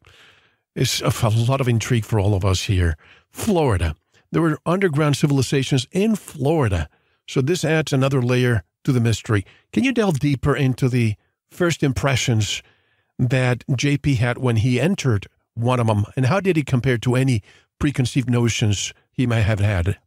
is 0.75 1.03
a 1.03 1.29
lot 1.31 1.61
of 1.61 1.69
intrigue 1.69 2.05
for 2.05 2.21
all 2.21 2.35
of 2.35 2.45
us 2.45 2.65
here. 2.65 2.97
Florida. 3.31 3.95
There 4.33 4.43
were 4.43 4.59
underground 4.65 5.17
civilizations 5.17 5.89
in 5.91 6.15
Florida. 6.15 6.89
So 7.27 7.41
this 7.41 7.65
adds 7.65 7.93
another 7.93 8.23
layer 8.23 8.63
to 8.85 8.93
the 8.93 9.01
mystery. 9.01 9.45
Can 9.73 9.85
you 9.85 9.93
delve 9.93 10.19
deeper 10.19 10.57
into 10.57 10.89
the 10.89 11.15
first 11.51 11.83
impressions 11.83 12.63
that 13.19 13.65
JP 13.69 14.17
had 14.17 14.39
when 14.39 14.57
he 14.57 14.81
entered 14.81 15.27
one 15.55 15.81
of 15.81 15.87
them, 15.87 16.07
and 16.17 16.27
how 16.27 16.41
did 16.41 16.57
he 16.57 16.63
compare 16.63 16.99
to 16.99 17.17
any 17.17 17.43
preconceived 17.79 18.31
notions 18.31 18.93
he 19.13 19.27
might 19.27 19.41
have 19.41 19.61
had? 19.61 19.99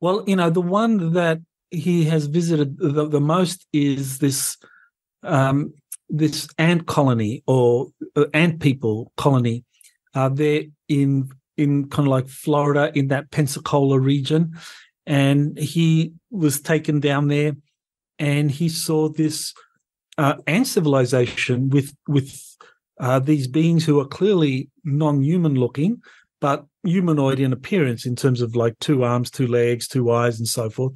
Well, 0.00 0.24
you 0.26 0.36
know, 0.36 0.50
the 0.50 0.62
one 0.62 1.12
that 1.12 1.40
he 1.70 2.04
has 2.04 2.26
visited 2.26 2.78
the, 2.78 3.08
the 3.08 3.20
most 3.20 3.66
is 3.72 4.18
this 4.18 4.56
um, 5.22 5.74
this 6.08 6.48
ant 6.58 6.86
colony 6.86 7.42
or 7.46 7.88
uh, 8.16 8.24
ant 8.34 8.60
people 8.60 9.12
colony. 9.16 9.64
Uh, 10.14 10.28
they're 10.28 10.64
in 10.88 11.30
in 11.56 11.88
kind 11.88 12.06
of 12.06 12.10
like 12.10 12.28
Florida 12.28 12.90
in 12.94 13.08
that 13.08 13.30
Pensacola 13.30 13.98
region, 13.98 14.58
and 15.06 15.58
he 15.58 16.12
was 16.30 16.60
taken 16.60 17.00
down 17.00 17.28
there, 17.28 17.52
and 18.18 18.50
he 18.50 18.68
saw 18.68 19.08
this 19.08 19.54
uh, 20.18 20.34
ant 20.46 20.66
civilization 20.66 21.70
with 21.70 21.94
with 22.06 22.40
uh, 23.00 23.18
these 23.18 23.46
beings 23.46 23.84
who 23.84 23.98
are 24.00 24.06
clearly 24.06 24.68
non-human 24.84 25.54
looking, 25.54 26.00
but 26.40 26.64
humanoid 26.84 27.40
in 27.40 27.52
appearance 27.52 28.06
in 28.06 28.14
terms 28.14 28.40
of 28.40 28.54
like 28.54 28.78
two 28.78 29.02
arms, 29.04 29.30
two 29.30 29.46
legs, 29.46 29.88
two 29.88 30.10
eyes, 30.10 30.38
and 30.38 30.48
so 30.48 30.70
forth. 30.70 30.92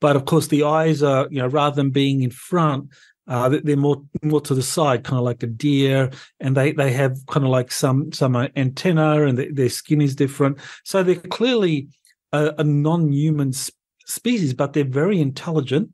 But 0.00 0.16
of 0.16 0.24
course, 0.24 0.46
the 0.46 0.64
eyes 0.64 1.02
are 1.02 1.28
you 1.30 1.40
know 1.40 1.48
rather 1.48 1.76
than 1.76 1.90
being 1.90 2.22
in 2.22 2.30
front, 2.30 2.88
uh, 3.28 3.48
they're 3.48 3.76
more 3.76 4.02
more 4.22 4.40
to 4.40 4.54
the 4.54 4.62
side, 4.62 5.04
kind 5.04 5.18
of 5.18 5.24
like 5.24 5.42
a 5.42 5.46
deer, 5.46 6.10
and 6.40 6.56
they 6.56 6.72
they 6.72 6.92
have 6.92 7.16
kind 7.26 7.44
of 7.44 7.50
like 7.50 7.70
some 7.70 8.12
some 8.12 8.34
antenna, 8.34 9.24
and 9.24 9.38
the, 9.38 9.52
their 9.52 9.68
skin 9.68 10.00
is 10.00 10.16
different. 10.16 10.58
So 10.84 11.02
they're 11.02 11.14
clearly 11.16 11.88
a, 12.32 12.54
a 12.58 12.64
non-human 12.64 13.52
sp- 13.54 13.76
species, 14.06 14.54
but 14.54 14.72
they're 14.72 14.84
very 14.84 15.20
intelligent, 15.20 15.90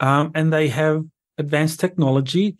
um, 0.00 0.30
and 0.34 0.52
they 0.52 0.68
have 0.68 1.04
advanced 1.38 1.80
technology, 1.80 2.56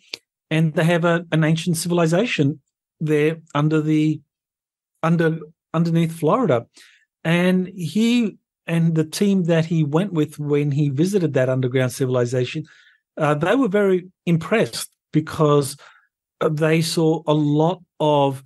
and 0.50 0.74
they 0.74 0.84
have 0.84 1.04
a, 1.04 1.26
an 1.32 1.44
ancient 1.44 1.76
civilization 1.76 2.60
there 3.00 3.38
under 3.54 3.80
the 3.80 4.20
under 5.02 5.38
underneath 5.72 6.12
Florida, 6.12 6.66
and 7.24 7.68
he 7.68 8.36
and 8.66 8.94
the 8.94 9.04
team 9.04 9.44
that 9.44 9.66
he 9.66 9.84
went 9.84 10.12
with 10.12 10.38
when 10.38 10.70
he 10.72 10.90
visited 10.90 11.32
that 11.34 11.48
underground 11.48 11.92
civilization 11.92 12.64
uh, 13.18 13.34
they 13.34 13.54
were 13.54 13.68
very 13.68 14.08
impressed 14.26 14.90
because 15.12 15.76
uh, 16.40 16.48
they 16.48 16.80
saw 16.80 17.22
a 17.26 17.34
lot 17.34 17.82
of 18.00 18.42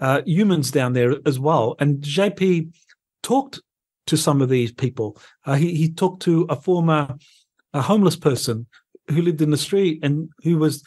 uh, 0.00 0.20
humans 0.26 0.70
down 0.70 0.92
there 0.92 1.14
as 1.24 1.38
well. 1.38 1.76
And 1.78 2.02
JP 2.02 2.74
talked 3.22 3.60
to 4.06 4.16
some 4.16 4.40
of 4.40 4.48
these 4.48 4.72
people. 4.72 5.18
Uh, 5.44 5.54
he, 5.54 5.74
he 5.74 5.92
talked 5.92 6.22
to 6.22 6.46
a 6.48 6.56
former 6.56 7.16
a 7.72 7.82
homeless 7.82 8.16
person 8.16 8.66
who 9.10 9.22
lived 9.22 9.42
in 9.42 9.50
the 9.50 9.56
street 9.56 10.00
and 10.02 10.30
who 10.42 10.56
was 10.56 10.82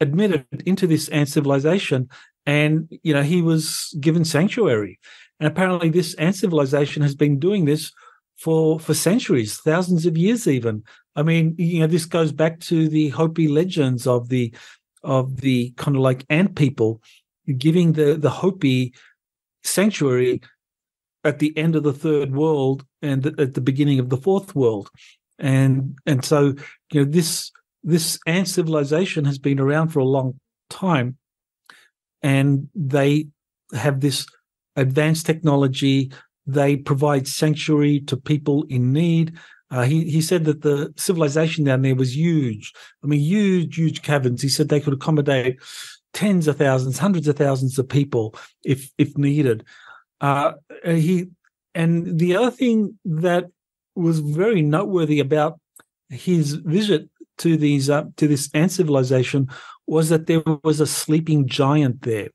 admitted 0.00 0.46
into 0.66 0.86
this 0.86 1.08
ant 1.08 1.28
civilization, 1.28 2.08
and 2.46 2.88
you 3.02 3.14
know 3.14 3.22
he 3.22 3.42
was 3.42 3.96
given 4.00 4.24
sanctuary. 4.24 4.98
And 5.40 5.48
apparently, 5.48 5.90
this 5.90 6.14
ant 6.14 6.36
civilization 6.36 7.02
has 7.02 7.14
been 7.14 7.38
doing 7.38 7.64
this 7.64 7.92
for 8.36 8.78
for 8.78 8.94
centuries, 8.94 9.58
thousands 9.58 10.06
of 10.06 10.16
years, 10.16 10.46
even. 10.46 10.82
I 11.16 11.22
mean, 11.22 11.54
you 11.58 11.80
know, 11.80 11.86
this 11.86 12.06
goes 12.06 12.32
back 12.32 12.60
to 12.60 12.88
the 12.88 13.08
Hopi 13.10 13.48
legends 13.48 14.06
of 14.06 14.28
the 14.28 14.54
of 15.02 15.40
the 15.40 15.70
kind 15.76 15.96
of 15.96 16.02
like 16.02 16.24
ant 16.30 16.56
people 16.56 17.00
giving 17.58 17.92
the 17.92 18.14
the 18.14 18.30
Hopi 18.30 18.94
sanctuary 19.62 20.40
at 21.24 21.38
the 21.38 21.56
end 21.56 21.74
of 21.74 21.82
the 21.82 21.92
third 21.92 22.32
world 22.32 22.84
and 23.02 23.26
at 23.40 23.54
the 23.54 23.60
beginning 23.60 23.98
of 23.98 24.10
the 24.10 24.16
fourth 24.16 24.54
world. 24.54 24.90
And 25.38 25.98
and 26.06 26.24
so 26.24 26.54
you 26.92 27.04
know 27.04 27.10
this 27.10 27.50
this 27.82 28.18
ant 28.26 28.48
civilization 28.48 29.24
has 29.24 29.38
been 29.38 29.58
around 29.58 29.88
for 29.88 29.98
a 29.98 30.04
long 30.04 30.38
time. 30.70 31.16
And 32.22 32.68
they 32.74 33.28
have 33.74 34.00
this 34.00 34.26
advanced 34.76 35.26
technology. 35.26 36.12
They 36.46 36.76
provide 36.76 37.26
sanctuary 37.26 38.00
to 38.00 38.16
people 38.16 38.64
in 38.68 38.92
need. 38.92 39.36
Uh, 39.70 39.82
he 39.82 40.04
he 40.04 40.20
said 40.20 40.44
that 40.44 40.62
the 40.62 40.92
civilization 40.96 41.64
down 41.64 41.82
there 41.82 41.94
was 41.94 42.16
huge. 42.16 42.72
I 43.02 43.06
mean 43.06 43.20
huge 43.20 43.76
huge 43.76 44.02
caverns. 44.02 44.42
He 44.42 44.48
said 44.48 44.68
they 44.68 44.80
could 44.80 44.94
accommodate 44.94 45.58
tens 46.12 46.46
of 46.46 46.56
thousands 46.56 46.98
hundreds 46.98 47.26
of 47.26 47.36
thousands 47.36 47.78
of 47.78 47.88
people 47.88 48.36
if 48.64 48.92
if 48.98 49.18
needed 49.18 49.64
uh, 50.24 50.52
he 50.84 51.26
and 51.74 52.18
the 52.18 52.34
other 52.34 52.50
thing 52.50 52.98
that 53.04 53.44
was 53.94 54.20
very 54.20 54.62
noteworthy 54.62 55.20
about 55.20 55.60
his 56.08 56.54
visit 56.54 57.10
to 57.38 57.58
these 57.58 57.90
uh, 57.90 58.04
to 58.16 58.26
this 58.26 58.48
ant 58.54 58.72
civilization 58.72 59.50
was 59.86 60.08
that 60.08 60.26
there 60.26 60.42
was 60.62 60.80
a 60.80 60.86
sleeping 60.86 61.46
giant 61.46 62.02
there. 62.02 62.30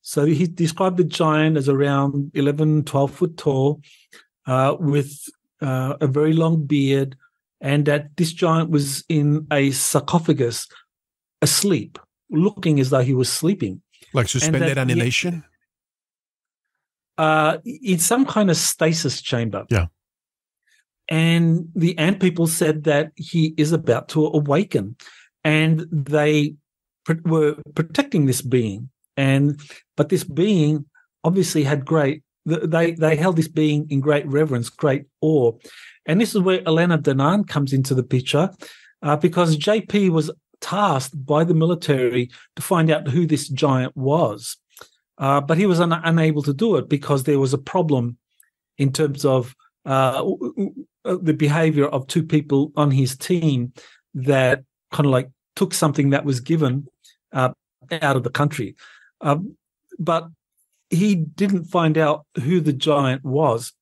So 0.00 0.24
he 0.24 0.46
described 0.46 0.96
the 0.96 1.04
giant 1.04 1.58
as 1.58 1.68
around 1.68 2.30
11, 2.34 2.84
12 2.84 3.10
foot 3.10 3.36
tall, 3.36 3.82
uh, 4.46 4.76
with 4.78 5.12
uh, 5.60 5.96
a 6.00 6.06
very 6.06 6.32
long 6.32 6.64
beard, 6.64 7.16
and 7.60 7.84
that 7.86 8.16
this 8.16 8.32
giant 8.32 8.70
was 8.70 9.04
in 9.08 9.46
a 9.50 9.72
sarcophagus, 9.72 10.68
asleep, 11.42 11.98
looking 12.30 12.80
as 12.80 12.90
though 12.90 13.02
he 13.02 13.14
was 13.14 13.30
sleeping. 13.30 13.82
Like 14.14 14.28
suspended 14.28 14.78
animation? 14.78 15.44
Uh, 17.18 17.58
in 17.64 17.98
some 17.98 18.26
kind 18.26 18.50
of 18.50 18.56
stasis 18.58 19.22
chamber. 19.22 19.64
Yeah. 19.70 19.86
And 21.08 21.68
the 21.74 21.96
ant 21.96 22.20
people 22.20 22.46
said 22.46 22.84
that 22.84 23.12
he 23.16 23.54
is 23.56 23.72
about 23.72 24.08
to 24.10 24.26
awaken, 24.26 24.96
and 25.44 25.86
they 25.90 26.56
pr- 27.04 27.22
were 27.24 27.56
protecting 27.74 28.26
this 28.26 28.42
being. 28.42 28.90
And 29.16 29.60
but 29.96 30.08
this 30.10 30.24
being 30.24 30.84
obviously 31.24 31.62
had 31.62 31.86
great. 31.86 32.22
They 32.44 32.92
they 32.92 33.16
held 33.16 33.36
this 33.36 33.48
being 33.48 33.86
in 33.88 34.00
great 34.00 34.26
reverence, 34.26 34.68
great 34.68 35.04
awe, 35.20 35.52
and 36.06 36.20
this 36.20 36.34
is 36.34 36.40
where 36.40 36.66
Elena 36.66 36.98
Danaan 36.98 37.46
comes 37.48 37.72
into 37.72 37.94
the 37.94 38.02
picture, 38.02 38.50
uh, 39.02 39.16
because 39.16 39.56
JP 39.56 40.10
was 40.10 40.30
tasked 40.60 41.24
by 41.24 41.44
the 41.44 41.54
military 41.54 42.30
to 42.56 42.62
find 42.62 42.90
out 42.90 43.08
who 43.08 43.26
this 43.26 43.48
giant 43.48 43.96
was. 43.96 44.56
Uh, 45.18 45.40
but 45.40 45.56
he 45.58 45.66
was 45.66 45.80
un- 45.80 45.92
unable 45.92 46.42
to 46.42 46.52
do 46.52 46.76
it 46.76 46.88
because 46.88 47.22
there 47.22 47.38
was 47.38 47.54
a 47.54 47.58
problem 47.58 48.18
in 48.78 48.92
terms 48.92 49.24
of 49.24 49.54
uh, 49.86 50.22
the 51.04 51.34
behavior 51.34 51.86
of 51.86 52.06
two 52.06 52.22
people 52.22 52.72
on 52.76 52.90
his 52.90 53.16
team 53.16 53.72
that 54.14 54.64
kind 54.92 55.06
of 55.06 55.12
like 55.12 55.30
took 55.54 55.72
something 55.72 56.10
that 56.10 56.24
was 56.24 56.40
given 56.40 56.86
uh, 57.32 57.50
out 58.02 58.16
of 58.16 58.22
the 58.24 58.30
country. 58.30 58.76
Um, 59.20 59.56
but 59.98 60.28
he 60.90 61.14
didn't 61.14 61.64
find 61.64 61.96
out 61.96 62.26
who 62.42 62.60
the 62.60 62.72
giant 62.72 63.24
was. 63.24 63.72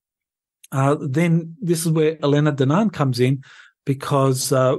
Uh, 0.71 0.97
then 1.01 1.57
this 1.61 1.85
is 1.85 1.93
where 1.93 2.19
Elena 2.23 2.53
Danaan 2.53 2.93
comes 2.93 3.21
in 3.21 3.43
because 3.85 4.53
uh, 4.53 4.77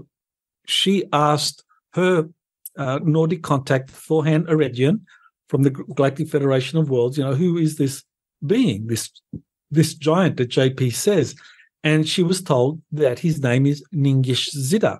she 0.66 1.06
asked 1.14 1.64
her 1.94 2.30
uh, 2.78 3.00
Nordic 3.04 3.44
contact, 3.44 3.90
Thor 3.90 4.26
Han 4.26 4.46
Eredyon, 4.46 5.02
from 5.48 5.64
the 5.64 5.70
Galactic 5.70 6.30
Federation 6.30 6.80
of 6.80 6.90
Worlds, 6.90 7.18
you 7.18 7.24
know, 7.24 7.36
who 7.36 7.58
is 7.58 7.78
this 7.78 8.04
being, 8.46 8.88
this 8.88 9.12
this 9.72 9.94
giant 9.94 10.38
that 10.38 10.50
JP 10.50 10.94
says? 10.94 11.36
And 11.84 12.08
she 12.08 12.24
was 12.24 12.42
told 12.42 12.82
that 12.92 13.20
his 13.20 13.42
name 13.42 13.66
is 13.66 13.84
Ningishzida. 13.94 15.00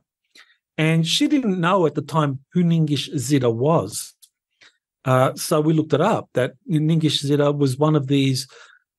And 0.78 1.08
she 1.08 1.28
didn't 1.28 1.60
know 1.60 1.86
at 1.86 1.96
the 1.96 2.02
time 2.02 2.40
who 2.54 2.64
Ningishzida 2.64 3.54
was. 3.54 4.14
Uh, 5.04 5.34
so 5.36 5.62
we 5.62 5.74
looked 5.74 5.94
it 5.94 6.02
up 6.02 6.30
that 6.34 6.54
Ningishzida 6.70 7.58
was 7.58 7.78
one 7.78 7.96
of 7.96 8.08
these 8.08 8.48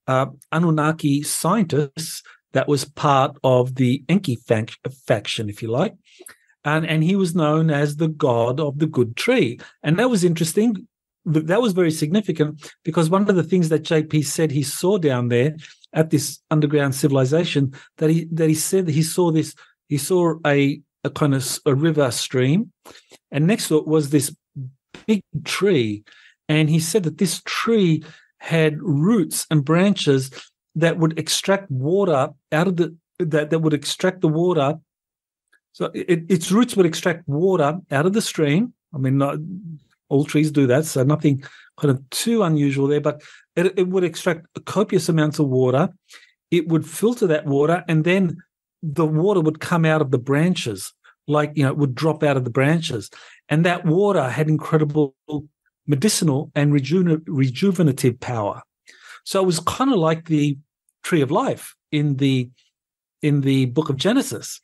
uh, 0.07 0.27
Anunnaki 0.53 1.23
scientists 1.23 2.23
that 2.53 2.69
was 2.69 2.85
part 2.85 3.37
of 3.45 3.75
the 3.75 4.03
Enki 4.09 4.39
faction, 5.07 5.49
if 5.49 5.63
you 5.63 5.69
like. 5.69 5.95
And, 6.65 6.87
and 6.87 7.05
he 7.05 7.15
was 7.15 7.35
known 7.35 7.71
as 7.71 7.97
the 7.97 8.09
god 8.09 8.59
of 8.59 8.79
the 8.79 8.87
good 8.87 9.17
tree. 9.17 9.61
And 9.83 9.99
that 9.99 10.11
was 10.11 10.25
interesting 10.25 10.89
that 11.27 11.61
was 11.61 11.73
very 11.73 11.91
significant 11.91 12.73
because 12.85 13.11
one 13.11 13.29
of 13.29 13.35
the 13.35 13.43
things 13.43 13.69
that 13.69 13.83
JP 13.83 14.25
said 14.25 14.51
he 14.51 14.63
saw 14.63 14.97
down 14.97 15.29
there 15.29 15.57
at 15.93 16.11
this 16.11 16.41
underground 16.51 16.95
civilization 16.95 17.75
that 17.99 18.11
he 18.11 18.29
that 18.33 18.49
he 18.49 18.55
said 18.55 18.87
that 18.87 18.93
he 18.93 19.03
saw 19.03 19.31
this 19.33 19.55
he 19.89 19.99
saw 19.99 20.35
a 20.47 20.81
a 21.05 21.11
kind 21.11 21.35
of 21.35 21.59
a 21.67 21.75
river 21.75 22.11
stream, 22.11 22.73
and 23.31 23.47
next 23.47 23.69
to 23.69 23.79
it 23.79 23.87
was 23.87 24.11
this 24.11 24.35
big 25.07 25.23
tree, 25.45 26.05
and 26.49 26.69
he 26.69 26.79
said 26.79 27.03
that 27.05 27.19
this 27.19 27.43
tree 27.45 28.05
had 28.39 28.81
roots 28.81 29.47
and 29.51 29.65
branches 29.65 30.31
that 30.75 30.99
would 30.99 31.19
extract 31.19 31.71
water 31.71 32.31
out 32.53 32.69
of 32.69 32.77
the 32.77 32.97
that 33.19 33.51
that 33.51 33.61
would 33.61 33.75
extract 33.75 34.21
the 34.21 34.29
water. 34.29 34.79
So 35.73 35.91
it, 35.95 36.25
its 36.31 36.51
roots 36.51 36.77
would 36.77 36.87
extract 36.87 37.29
water 37.29 37.79
out 37.91 38.07
of 38.07 38.13
the 38.13 38.23
stream. 38.23 38.73
I 38.95 38.99
mean, 38.99 39.19
not, 39.19 39.39
all 40.09 40.25
trees 40.25 40.51
do 40.51 40.67
that, 40.67 40.85
so 40.85 41.03
nothing 41.03 41.43
kind 41.79 41.91
of 41.91 42.09
too 42.11 42.43
unusual 42.43 42.87
there. 42.87 43.01
But 43.01 43.23
it, 43.55 43.79
it 43.79 43.89
would 43.89 44.05
extract 44.05 44.47
copious 44.65 45.09
amounts 45.09 45.39
of 45.39 45.49
water. 45.49 45.91
It 46.51 46.69
would 46.69 46.87
filter 46.87 47.27
that 47.27 47.47
water, 47.47 47.85
and 47.89 48.05
then 48.05 48.39
the 48.83 49.07
water 49.07 49.41
would 49.41 49.61
come 49.61 49.85
out 49.85 50.01
of 50.01 50.11
the 50.11 50.19
branches, 50.19 50.93
like 51.27 51.53
you 51.55 51.65
know, 51.65 51.71
it 51.71 51.77
would 51.77 51.95
drop 51.95 52.23
out 52.23 52.37
of 52.37 52.45
the 52.45 52.51
branches, 52.51 53.11
and 53.49 53.65
that 53.65 53.85
water 53.85 54.29
had 54.29 54.49
incredible 54.49 55.15
medicinal 55.87 56.51
and 56.55 56.73
reju- 56.73 57.23
rejuvenative 57.27 58.19
power. 58.21 58.63
So 59.25 59.43
it 59.43 59.47
was 59.47 59.61
kind 59.61 59.93
of 59.93 59.99
like 59.99 60.27
the 60.27 60.59
tree 61.03 61.21
of 61.21 61.31
life 61.31 61.75
in 61.91 62.17
the 62.17 62.51
in 63.23 63.41
the 63.41 63.67
book 63.67 63.89
of 63.89 63.97
Genesis. 63.97 64.61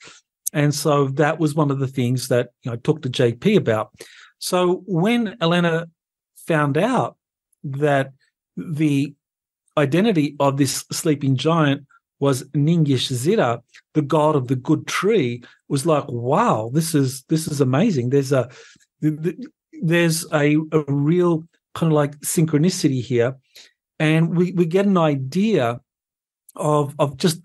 And 0.52 0.74
so 0.74 1.08
that 1.08 1.40
was 1.40 1.54
one 1.54 1.70
of 1.70 1.78
the 1.78 1.86
things 1.86 2.28
that 2.28 2.50
you 2.62 2.70
know, 2.70 2.74
I 2.74 2.76
talked 2.76 3.02
to 3.02 3.10
JP 3.10 3.56
about. 3.56 3.90
So 4.42 4.82
when 4.86 5.36
Elena 5.40 5.86
found 6.48 6.76
out 6.76 7.16
that 7.62 8.12
the 8.56 9.14
identity 9.78 10.34
of 10.40 10.56
this 10.56 10.84
sleeping 10.90 11.36
giant 11.36 11.86
was 12.18 12.42
Ningishzida, 12.48 13.62
the 13.94 14.02
god 14.02 14.34
of 14.34 14.48
the 14.48 14.56
good 14.56 14.88
tree, 14.88 15.44
was 15.68 15.86
like, 15.86 16.04
wow, 16.08 16.72
this 16.74 16.92
is 16.92 17.22
this 17.28 17.46
is 17.46 17.60
amazing. 17.60 18.10
There's 18.10 18.32
a 18.32 18.50
there's 19.80 20.26
a, 20.32 20.56
a 20.72 20.84
real 20.88 21.44
kind 21.76 21.92
of 21.92 21.96
like 21.96 22.18
synchronicity 22.20 23.00
here, 23.00 23.36
and 24.00 24.36
we 24.36 24.50
we 24.52 24.66
get 24.66 24.86
an 24.86 24.98
idea 24.98 25.80
of 26.56 26.96
of 26.98 27.16
just 27.16 27.40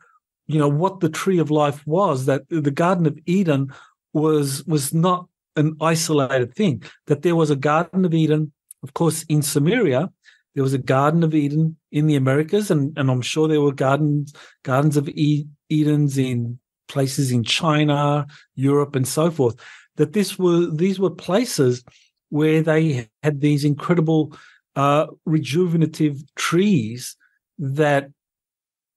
you 0.48 0.58
know 0.58 0.68
what 0.68 1.00
the 1.00 1.10
tree 1.10 1.38
of 1.38 1.52
life 1.52 1.86
was. 1.86 2.26
That 2.26 2.50
the 2.50 2.72
Garden 2.72 3.06
of 3.06 3.20
Eden 3.28 3.72
was 4.14 4.66
was 4.66 4.96
not 4.96 5.28
an 5.58 5.76
isolated 5.82 6.56
thing, 6.56 6.84
that 7.08 7.24
there 7.24 7.36
was 7.36 7.50
a 7.50 7.56
Garden 7.56 8.06
of 8.06 8.14
Eden, 8.14 8.54
of 8.84 8.94
course, 8.94 9.24
in 9.24 9.42
Sumeria. 9.42 10.12
There 10.56 10.64
was 10.64 10.74
a 10.74 10.80
Garden 10.80 11.24
of 11.24 11.36
Eden 11.36 11.78
in 11.92 12.08
the 12.08 12.16
Americas, 12.16 12.72
and, 12.72 12.98
and 12.98 13.12
I'm 13.12 13.22
sure 13.22 13.48
there 13.48 13.62
were 13.62 13.74
gardens 13.74 14.34
gardens 14.64 14.98
of 14.98 15.10
Edens 15.10 16.18
in 16.18 16.60
places 16.88 17.32
in 17.32 17.44
China, 17.44 18.26
Europe, 18.56 18.96
and 18.96 19.08
so 19.08 19.30
forth. 19.30 19.56
That 19.98 20.14
this 20.14 20.40
were 20.40 20.68
these 20.68 21.00
were 21.00 21.10
places 21.10 21.84
where 22.30 22.62
they 22.62 23.10
had 23.24 23.42
these 23.42 23.66
incredible 23.66 24.36
uh, 24.76 25.08
rejuvenative 25.26 26.22
trees 26.36 27.16
that 27.60 28.10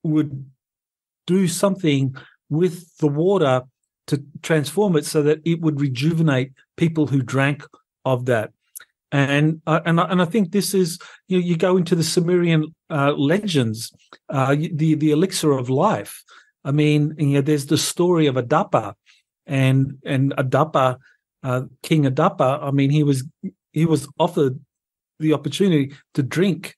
would 0.02 0.50
do 1.26 1.48
something 1.48 2.16
with 2.48 2.96
the 2.98 3.08
water 3.08 3.62
to 4.10 4.22
transform 4.42 4.96
it 4.96 5.06
so 5.06 5.22
that 5.22 5.40
it 5.44 5.60
would 5.60 5.80
rejuvenate 5.80 6.52
people 6.76 7.06
who 7.06 7.22
drank 7.22 7.64
of 8.04 8.26
that. 8.26 8.52
And 9.12 9.60
uh, 9.66 9.80
and 9.84 9.98
and 9.98 10.22
I 10.22 10.24
think 10.24 10.52
this 10.52 10.72
is 10.72 10.98
you 11.26 11.38
know, 11.38 11.44
you 11.44 11.56
go 11.56 11.76
into 11.76 11.96
the 11.96 12.04
Sumerian 12.04 12.74
uh, 12.90 13.12
legends, 13.12 13.92
uh, 14.28 14.54
the 14.54 14.94
the 14.94 15.10
elixir 15.10 15.52
of 15.52 15.68
life. 15.68 16.22
I 16.64 16.70
mean, 16.70 17.14
you 17.18 17.34
know, 17.34 17.40
there's 17.40 17.66
the 17.66 17.78
story 17.78 18.26
of 18.28 18.36
Adapa, 18.36 18.94
and 19.46 19.98
and 20.04 20.32
Adapa 20.36 20.98
uh, 21.42 21.62
King 21.82 22.04
Adapa, 22.04 22.62
I 22.62 22.70
mean, 22.70 22.90
he 22.90 23.02
was 23.02 23.24
he 23.72 23.86
was 23.86 24.08
offered 24.18 24.60
the 25.18 25.32
opportunity 25.32 25.94
to 26.14 26.22
drink, 26.22 26.76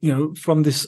you 0.00 0.14
know, 0.14 0.34
from 0.34 0.62
this 0.62 0.86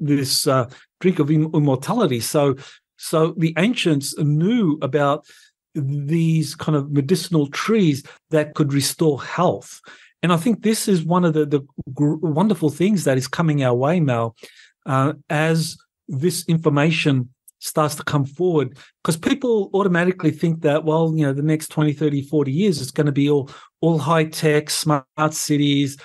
this 0.00 0.46
uh, 0.46 0.68
drink 1.00 1.18
of 1.18 1.30
immortality. 1.30 2.20
So, 2.20 2.56
so 2.98 3.34
the 3.36 3.54
ancients 3.56 4.16
knew 4.18 4.78
about 4.82 5.26
these 5.74 6.54
kind 6.54 6.76
of 6.76 6.90
medicinal 6.90 7.46
trees 7.48 8.02
that 8.30 8.54
could 8.54 8.72
restore 8.72 9.22
health. 9.22 9.80
And 10.22 10.32
I 10.32 10.36
think 10.36 10.62
this 10.62 10.88
is 10.88 11.04
one 11.04 11.24
of 11.24 11.34
the, 11.34 11.46
the 11.46 11.64
wonderful 11.86 12.70
things 12.70 13.04
that 13.04 13.16
is 13.16 13.28
coming 13.28 13.62
our 13.62 13.74
way, 13.74 14.00
Mel, 14.00 14.34
uh, 14.84 15.12
as 15.30 15.78
this 16.08 16.44
information 16.48 17.28
starts 17.60 17.94
to 17.96 18.04
come 18.04 18.24
forward 18.24 18.76
because 19.02 19.16
people 19.16 19.68
automatically 19.74 20.30
think 20.30 20.62
that 20.62 20.84
well 20.84 21.12
you 21.16 21.26
know 21.26 21.32
the 21.32 21.42
next 21.42 21.68
20 21.72 21.92
30 21.92 22.22
40 22.22 22.52
years 22.52 22.80
it's 22.80 22.92
going 22.92 23.06
to 23.06 23.12
be 23.12 23.28
all 23.28 23.50
all 23.80 23.98
high 23.98 24.24
tech 24.24 24.70
smart 24.70 25.04
cities 25.32 25.96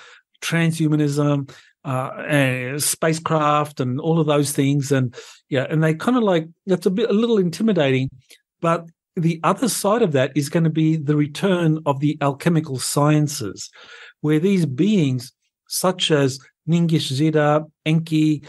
transhumanism 0.42 1.48
uh, 1.84 2.10
and 2.26 2.82
spacecraft 2.82 3.80
and 3.80 4.00
all 4.00 4.18
of 4.18 4.26
those 4.26 4.52
things 4.52 4.90
and 4.90 5.14
yeah 5.48 5.66
and 5.68 5.82
they 5.82 5.94
kind 5.94 6.16
of 6.16 6.22
like 6.22 6.48
that's 6.66 6.86
a 6.86 6.90
bit 6.90 7.10
a 7.10 7.12
little 7.12 7.38
intimidating 7.38 8.08
but 8.60 8.86
the 9.16 9.38
other 9.44 9.68
side 9.68 10.02
of 10.02 10.12
that 10.12 10.32
is 10.34 10.48
going 10.48 10.64
to 10.64 10.70
be 10.70 10.96
the 10.96 11.16
return 11.16 11.78
of 11.86 12.00
the 12.00 12.18
alchemical 12.20 12.78
sciences 12.78 13.70
where 14.22 14.40
these 14.40 14.66
beings 14.66 15.32
such 15.68 16.10
as 16.10 16.38
Ningishzida, 16.68 17.70
Enki, 17.84 18.42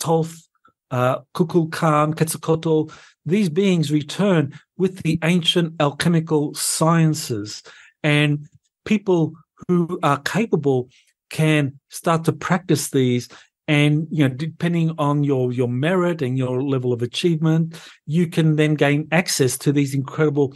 Thoth, 0.00 0.48
uh, 0.90 1.18
Kukulkan, 1.34 2.14
Quetzalcoatl, 2.14 2.92
these 3.26 3.48
beings 3.48 3.90
return 3.90 4.58
with 4.76 5.02
the 5.02 5.18
ancient 5.22 5.74
alchemical 5.80 6.54
sciences. 6.54 7.62
And 8.02 8.46
people 8.84 9.32
who 9.66 9.98
are 10.02 10.20
capable 10.20 10.88
can 11.30 11.78
start 11.88 12.24
to 12.24 12.32
practice 12.32 12.90
these. 12.90 13.28
And 13.66 14.06
you 14.10 14.26
know 14.26 14.34
depending 14.34 14.94
on 14.96 15.24
your 15.24 15.52
your 15.52 15.68
merit 15.68 16.22
and 16.22 16.38
your 16.38 16.62
level 16.62 16.90
of 16.90 17.02
achievement 17.02 17.78
you 18.06 18.26
can 18.26 18.56
then 18.56 18.74
gain 18.74 19.06
access 19.12 19.58
to 19.58 19.72
these 19.72 19.94
incredible 19.94 20.54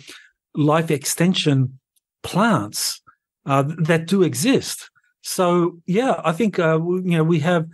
life 0.55 0.91
extension 0.91 1.79
plants 2.23 3.03
uh, 3.45 3.65
that 3.79 4.07
do 4.07 4.23
exist. 4.23 4.89
So 5.21 5.79
yeah 5.85 6.23
i 6.25 6.33
think 6.33 6.59
uh, 6.59 6.81
you 6.81 7.17
know 7.19 7.25
we 7.25 7.41
have 7.41 7.69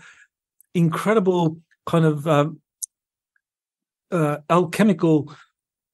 incredible 0.74 1.58
kind 1.86 2.04
of 2.04 2.26
um, 2.26 2.60
uh, 4.10 4.38
alchemical 4.50 5.32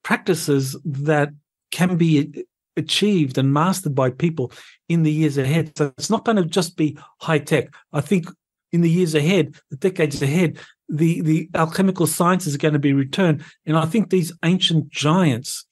practices 0.03 0.75
that 0.85 1.29
can 1.71 1.97
be 1.97 2.45
achieved 2.77 3.37
and 3.37 3.53
mastered 3.53 3.95
by 3.95 4.09
people 4.09 4.51
in 4.89 5.03
the 5.03 5.11
years 5.11 5.37
ahead. 5.37 5.71
So 5.77 5.93
it's 5.97 6.09
not 6.09 6.25
going 6.25 6.37
to 6.37 6.45
just 6.45 6.77
be 6.77 6.97
high 7.21 7.39
tech. 7.39 7.73
I 7.93 8.01
think 8.01 8.27
in 8.71 8.81
the 8.81 8.89
years 8.89 9.15
ahead, 9.15 9.55
the 9.69 9.77
decades 9.77 10.21
ahead, 10.21 10.59
the, 10.89 11.21
the 11.21 11.49
alchemical 11.55 12.07
sciences 12.07 12.55
are 12.55 12.59
going 12.59 12.73
to 12.73 12.79
be 12.79 12.93
returned. 12.93 13.43
And 13.65 13.77
I 13.77 13.85
think 13.85 14.09
these 14.09 14.33
ancient 14.43 14.89
giants 14.89 15.65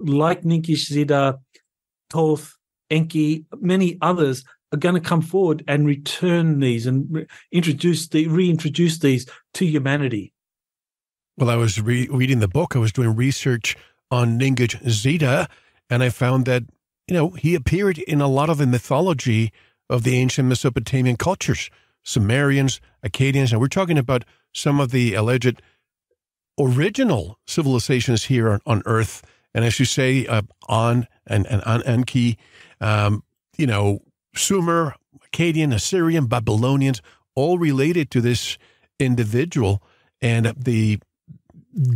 like 0.00 0.42
Ningishzida, 0.42 1.38
Thoth, 2.10 2.54
Enki, 2.90 3.44
many 3.60 3.98
others 4.00 4.44
are 4.72 4.78
going 4.78 4.94
to 4.94 5.00
come 5.00 5.22
forward 5.22 5.64
and 5.68 5.86
return 5.86 6.60
these 6.60 6.86
and 6.86 7.26
introduce 7.52 8.08
the 8.08 8.28
reintroduce 8.28 8.98
these 8.98 9.28
to 9.54 9.66
humanity. 9.66 10.32
Well, 11.36 11.50
I 11.50 11.56
was 11.56 11.80
re- 11.80 12.08
reading 12.10 12.40
the 12.40 12.48
book. 12.48 12.74
I 12.74 12.78
was 12.78 12.92
doing 12.92 13.14
research 13.14 13.76
on 14.10 14.38
Ningishzida, 14.38 15.48
and 15.90 16.02
I 16.02 16.10
found 16.10 16.44
that 16.46 16.64
you 17.06 17.14
know 17.14 17.30
he 17.30 17.54
appeared 17.54 17.98
in 17.98 18.20
a 18.20 18.28
lot 18.28 18.50
of 18.50 18.58
the 18.58 18.66
mythology 18.66 19.52
of 19.88 20.02
the 20.02 20.16
ancient 20.16 20.48
Mesopotamian 20.48 21.16
cultures, 21.16 21.70
Sumerians, 22.02 22.80
Akkadians, 23.04 23.52
and 23.52 23.60
we're 23.60 23.68
talking 23.68 23.98
about 23.98 24.24
some 24.52 24.80
of 24.80 24.90
the 24.90 25.14
alleged 25.14 25.62
original 26.58 27.38
civilizations 27.46 28.24
here 28.24 28.50
on, 28.50 28.60
on 28.66 28.82
Earth. 28.84 29.22
And 29.54 29.64
as 29.64 29.78
you 29.78 29.86
say, 29.86 30.26
uh, 30.26 30.42
on 30.68 31.06
and 31.26 31.46
and 31.46 31.62
on 31.62 31.82
Enki, 31.84 32.38
um, 32.80 33.24
you 33.56 33.66
know, 33.66 34.00
Sumer, 34.34 34.94
Akkadian, 35.26 35.74
Assyrian, 35.74 36.26
Babylonians, 36.26 37.02
all 37.34 37.58
related 37.58 38.10
to 38.12 38.20
this 38.20 38.58
individual. 38.98 39.82
And 40.20 40.46
the 40.56 40.98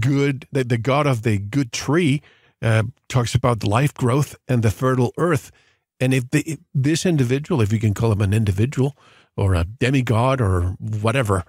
good, 0.00 0.46
the, 0.52 0.64
the 0.64 0.78
God 0.78 1.06
of 1.06 1.22
the 1.22 1.38
good 1.38 1.72
tree 1.72 2.22
uh, 2.62 2.84
talks 3.08 3.34
about 3.34 3.64
life 3.64 3.92
growth 3.94 4.36
and 4.48 4.62
the 4.62 4.70
fertile 4.70 5.12
earth. 5.18 5.50
And 6.00 6.14
if, 6.14 6.30
the, 6.30 6.42
if 6.42 6.58
this 6.74 7.04
individual, 7.04 7.60
if 7.60 7.72
you 7.72 7.78
can 7.78 7.94
call 7.94 8.12
him 8.12 8.20
an 8.20 8.32
individual 8.32 8.96
or 9.36 9.54
a 9.54 9.64
demigod 9.64 10.40
or 10.40 10.76
whatever, 10.78 11.44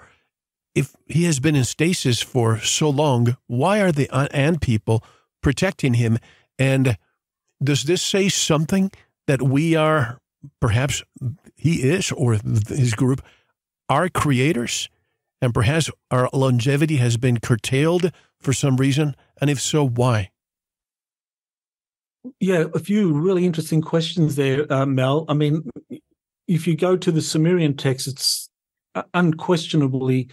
if 0.76 0.96
he 1.06 1.26
has 1.26 1.40
been 1.40 1.56
in 1.56 1.66
stasis 1.66 2.22
for 2.22 2.60
so 2.60 2.90
long, 2.90 3.38
why 3.48 3.80
are 3.80 3.92
the 3.92 4.10
Ant 4.12 4.62
people 4.62 5.04
protecting 5.42 5.96
him? 5.96 6.18
And 6.58 6.98
does 7.64 7.84
this 7.84 8.02
say 8.02 8.30
something 8.30 8.92
that 9.28 9.42
we 9.42 9.76
are 9.76 10.20
perhaps 10.60 11.04
he 11.56 11.84
is 11.84 12.12
or 12.12 12.38
his 12.68 12.94
group 12.96 13.22
are 13.88 14.10
creators 14.10 14.90
and 15.42 15.54
perhaps 15.54 15.90
our 16.12 16.30
longevity 16.34 16.98
has 16.98 17.18
been 17.18 17.40
curtailed 17.40 18.12
for 18.40 18.54
some 18.54 18.78
reason 18.78 19.16
and 19.40 19.50
if 19.50 19.62
so 19.62 19.88
why 19.88 20.30
yeah 22.40 22.66
a 22.74 22.80
few 22.80 23.12
really 23.14 23.46
interesting 23.46 23.82
questions 23.82 24.36
there 24.36 24.72
uh, 24.72 24.86
mel. 24.86 25.26
I 25.28 25.34
mean 25.34 25.70
if 26.48 26.68
you 26.68 26.76
go 26.76 26.98
to 26.98 27.12
the 27.12 27.22
sumerian 27.22 27.76
text 27.76 28.08
it's 28.08 28.50
unquestionably 29.14 30.30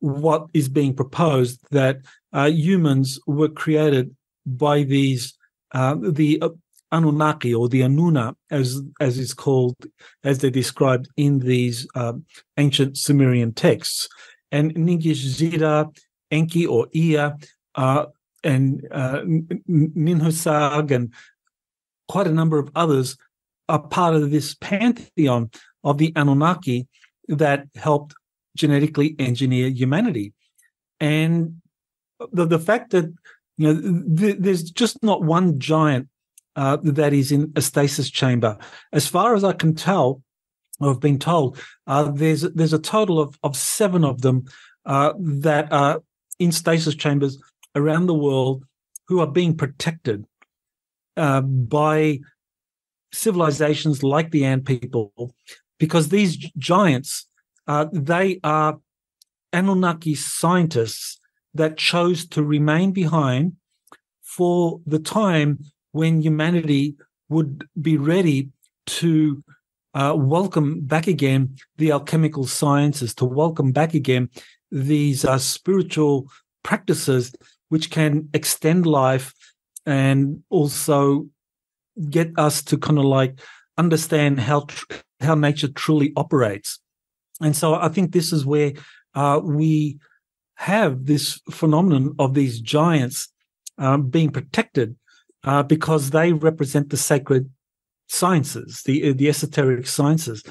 what 0.00 0.46
is 0.54 0.68
being 0.68 0.94
proposed 0.94 1.60
that 1.70 1.98
uh, 2.32 2.46
humans 2.46 3.18
were 3.26 3.48
created 3.48 4.14
by 4.46 4.82
these 4.82 5.34
uh, 5.72 5.96
the 6.00 6.40
uh, 6.40 6.48
Anunnaki 6.90 7.54
or 7.54 7.68
the 7.68 7.82
Anuna, 7.82 8.34
as 8.50 8.80
as 9.00 9.18
is 9.18 9.34
called, 9.34 9.76
as 10.24 10.38
they're 10.38 10.50
described 10.50 11.08
in 11.16 11.40
these 11.40 11.86
uh, 11.94 12.14
ancient 12.56 12.96
Sumerian 12.96 13.52
texts, 13.52 14.08
and 14.50 14.74
Ningishzida, 14.74 15.94
Enki 16.30 16.66
or 16.66 16.88
Ea, 16.94 17.30
uh, 17.74 18.06
and 18.44 18.86
uh, 18.90 19.22
and 19.24 21.12
quite 22.08 22.26
a 22.26 22.32
number 22.32 22.58
of 22.58 22.70
others 22.74 23.16
are 23.68 23.82
part 23.82 24.14
of 24.14 24.30
this 24.30 24.54
pantheon 24.54 25.50
of 25.84 25.98
the 25.98 26.12
Anunnaki 26.16 26.88
that 27.28 27.66
helped 27.74 28.14
genetically 28.56 29.14
engineer 29.18 29.68
humanity, 29.68 30.32
and 31.00 31.60
the 32.32 32.46
the 32.46 32.58
fact 32.58 32.90
that 32.90 33.12
you 33.56 33.74
know 33.74 34.16
th- 34.16 34.36
there's 34.38 34.70
just 34.70 35.02
not 35.02 35.22
one 35.22 35.58
giant 35.58 36.08
uh, 36.56 36.78
that 36.82 37.12
is 37.12 37.30
in 37.30 37.52
a 37.56 37.62
stasis 37.62 38.10
chamber. 38.10 38.56
As 38.92 39.06
far 39.06 39.34
as 39.34 39.44
I 39.44 39.52
can 39.52 39.74
tell, 39.74 40.22
I've 40.80 41.00
been 41.00 41.18
told 41.18 41.58
uh, 41.86 42.10
there's 42.10 42.42
there's 42.42 42.72
a 42.72 42.78
total 42.78 43.20
of 43.20 43.38
of 43.42 43.56
seven 43.56 44.04
of 44.04 44.22
them 44.22 44.44
uh, 44.86 45.12
that 45.18 45.72
are 45.72 46.02
in 46.38 46.52
stasis 46.52 46.94
chambers 46.94 47.38
around 47.78 48.06
the 48.06 48.22
world 48.26 48.64
who 49.06 49.20
are 49.20 49.32
being 49.40 49.54
protected 49.56 50.18
uh, 51.16 51.40
by 51.40 52.18
civilizations 53.12 54.02
like 54.02 54.30
the 54.30 54.44
Ant 54.44 54.64
people, 54.66 55.12
because 55.78 56.08
these 56.08 56.36
giants 56.56 57.10
uh, 57.66 57.86
they 57.92 58.40
are 58.42 58.78
Anunnaki 59.52 60.14
scientists 60.14 61.20
that 61.54 61.76
chose 61.76 62.26
to 62.28 62.42
remain 62.42 62.92
behind 62.92 63.44
for 64.22 64.80
the 64.86 64.98
time 64.98 65.58
when 65.92 66.22
humanity 66.22 66.96
would 67.28 67.66
be 67.80 67.96
ready 67.96 68.50
to 68.86 69.42
uh, 69.94 70.14
welcome 70.16 70.80
back 70.80 71.06
again 71.06 71.56
the 71.76 71.90
alchemical 71.90 72.46
sciences, 72.46 73.14
to 73.14 73.24
welcome 73.24 73.72
back 73.72 73.94
again 73.94 74.28
these 74.70 75.24
uh, 75.24 75.38
spiritual 75.38 76.30
practices 76.62 77.34
which 77.68 77.90
can 77.90 78.28
extend 78.32 78.86
life 78.86 79.34
and 79.86 80.42
also 80.50 81.26
get 82.10 82.30
us 82.38 82.62
to 82.62 82.78
kind 82.78 82.98
of 82.98 83.04
like 83.04 83.40
understand 83.76 84.40
how 84.40 84.66
how 85.20 85.34
nature 85.34 85.68
truly 85.68 86.12
operates. 86.16 86.78
And 87.40 87.56
so 87.56 87.74
I 87.74 87.88
think 87.88 88.12
this 88.12 88.32
is 88.32 88.46
where 88.46 88.72
uh, 89.14 89.40
we 89.42 89.98
have 90.56 91.06
this 91.06 91.40
phenomenon 91.50 92.14
of 92.18 92.34
these 92.34 92.60
giants 92.60 93.28
um, 93.78 94.08
being 94.08 94.30
protected 94.30 94.96
uh, 95.44 95.62
because 95.62 96.10
they 96.10 96.32
represent 96.32 96.90
the 96.90 96.96
sacred 96.96 97.50
sciences, 98.08 98.82
the 98.84 99.12
the 99.12 99.28
esoteric 99.28 99.86
sciences, 99.86 100.42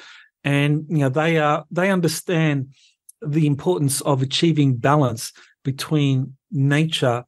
and 0.44 0.86
you 0.90 1.00
know 1.00 1.10
they 1.10 1.38
are 1.38 1.66
they 1.72 1.92
understand 1.92 2.74
the 3.22 3.48
importance 3.48 4.02
of 4.02 4.22
achieving 4.22 4.76
balance 4.76 5.34
between 5.68 6.38
nature 6.50 7.26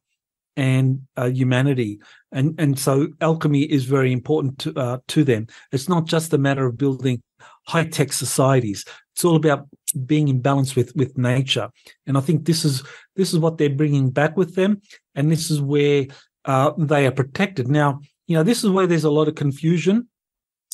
and 0.56 1.02
uh, 1.18 1.30
humanity. 1.40 2.00
And 2.32 2.54
and 2.58 2.78
so 2.78 3.08
alchemy 3.20 3.62
is 3.76 3.84
very 3.84 4.12
important 4.12 4.58
to 4.60 4.68
uh, 4.84 4.98
to 5.08 5.24
them. 5.24 5.46
It's 5.72 5.88
not 5.88 6.06
just 6.06 6.32
a 6.32 6.38
matter 6.38 6.64
of 6.66 6.78
building 6.78 7.22
high 7.66 7.88
tech 7.96 8.12
societies. 8.12 8.84
It's 9.12 9.24
all 9.24 9.36
about 9.36 9.68
being 10.06 10.28
in 10.28 10.40
balance 10.40 10.74
with 10.74 10.90
with 10.96 11.18
nature. 11.18 11.68
And 12.06 12.16
I 12.16 12.22
think 12.22 12.46
this 12.46 12.64
is 12.64 12.82
this 13.14 13.32
is 13.32 13.38
what 13.38 13.58
they're 13.58 13.78
bringing 13.82 14.10
back 14.10 14.36
with 14.36 14.54
them, 14.54 14.80
and 15.14 15.30
this 15.30 15.50
is 15.50 15.60
where 15.60 16.06
uh, 16.46 16.72
they 16.78 17.06
are 17.06 17.12
protected. 17.22 17.68
Now, 17.68 18.00
you 18.26 18.36
know, 18.36 18.42
this 18.42 18.64
is 18.64 18.70
where 18.70 18.86
there's 18.86 19.10
a 19.10 19.16
lot 19.18 19.28
of 19.28 19.34
confusion. 19.34 20.08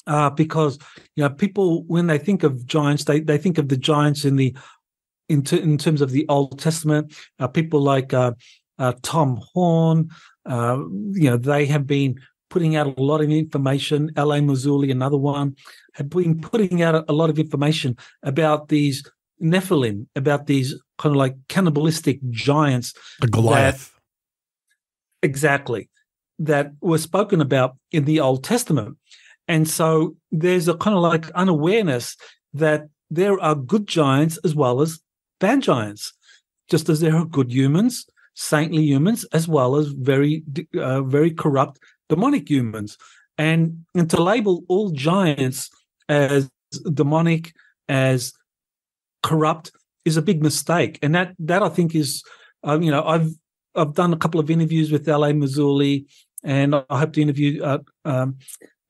Uh, 0.08 0.30
because 0.30 0.78
you 1.16 1.22
know 1.24 1.30
people 1.30 1.82
when 1.88 2.06
they 2.06 2.18
think 2.18 2.44
of 2.44 2.64
giants 2.64 3.02
they, 3.06 3.18
they 3.18 3.38
think 3.38 3.58
of 3.58 3.68
the 3.68 3.76
giants 3.76 4.24
in 4.24 4.36
the 4.36 4.54
in, 5.28 5.42
t- 5.42 5.60
in 5.60 5.78
terms 5.78 6.00
of 6.00 6.10
the 6.10 6.26
Old 6.28 6.58
Testament, 6.58 7.14
uh, 7.38 7.48
people 7.48 7.80
like 7.80 8.14
uh, 8.14 8.32
uh, 8.78 8.92
Tom 9.02 9.40
Horn, 9.52 10.10
uh, 10.48 10.78
you 11.12 11.30
know, 11.30 11.36
they 11.36 11.66
have 11.66 11.86
been 11.86 12.20
putting 12.50 12.76
out 12.76 12.98
a 12.98 13.02
lot 13.02 13.20
of 13.20 13.30
information. 13.30 14.10
L.A. 14.16 14.38
Marzulli, 14.38 14.90
another 14.90 15.16
one, 15.16 15.56
have 15.94 16.08
been 16.08 16.40
putting 16.40 16.82
out 16.82 17.04
a 17.08 17.12
lot 17.12 17.30
of 17.30 17.38
information 17.38 17.96
about 18.22 18.68
these 18.68 19.08
Nephilim, 19.42 20.06
about 20.14 20.46
these 20.46 20.74
kind 20.98 21.14
of 21.14 21.18
like 21.18 21.36
cannibalistic 21.48 22.20
giants. 22.30 22.94
The 23.20 23.28
Goliath. 23.28 23.92
That, 25.22 25.26
exactly. 25.26 25.90
That 26.38 26.72
were 26.80 26.98
spoken 26.98 27.40
about 27.40 27.76
in 27.92 28.04
the 28.04 28.20
Old 28.20 28.44
Testament. 28.44 28.96
And 29.48 29.68
so 29.68 30.16
there's 30.30 30.68
a 30.68 30.76
kind 30.76 30.96
of 30.96 31.02
like 31.02 31.30
unawareness 31.30 32.16
that 32.54 32.88
there 33.10 33.40
are 33.40 33.54
good 33.54 33.86
giants 33.86 34.38
as 34.44 34.54
well 34.54 34.80
as 34.80 35.00
bad 35.40 35.62
giants, 35.62 36.12
just 36.68 36.88
as 36.88 37.00
there 37.00 37.16
are 37.16 37.24
good 37.24 37.52
humans, 37.52 38.06
saintly 38.34 38.82
humans, 38.84 39.24
as 39.32 39.48
well 39.48 39.76
as 39.76 39.88
very, 39.88 40.42
uh, 40.78 41.02
very 41.02 41.30
corrupt 41.30 41.78
demonic 42.08 42.48
humans. 42.48 42.96
And, 43.38 43.84
and 43.94 44.08
to 44.10 44.22
label 44.22 44.64
all 44.68 44.90
giants 44.90 45.70
as 46.08 46.50
demonic, 46.92 47.52
as 47.88 48.32
corrupt, 49.22 49.72
is 50.04 50.16
a 50.16 50.22
big 50.22 50.42
mistake. 50.42 50.98
And 51.02 51.14
that 51.14 51.34
that 51.40 51.62
I 51.62 51.68
think 51.68 51.94
is, 51.94 52.22
uh, 52.66 52.78
you 52.80 52.90
know, 52.90 53.02
I've 53.04 53.30
I've 53.74 53.94
done 53.94 54.12
a 54.12 54.16
couple 54.16 54.40
of 54.40 54.50
interviews 54.50 54.90
with 54.90 55.08
L.A. 55.08 55.32
Marzulli, 55.32 56.06
and 56.42 56.74
I 56.74 56.98
hope 56.98 57.12
to 57.14 57.22
interview 57.22 57.62
uh, 57.62 57.78
um, 58.04 58.38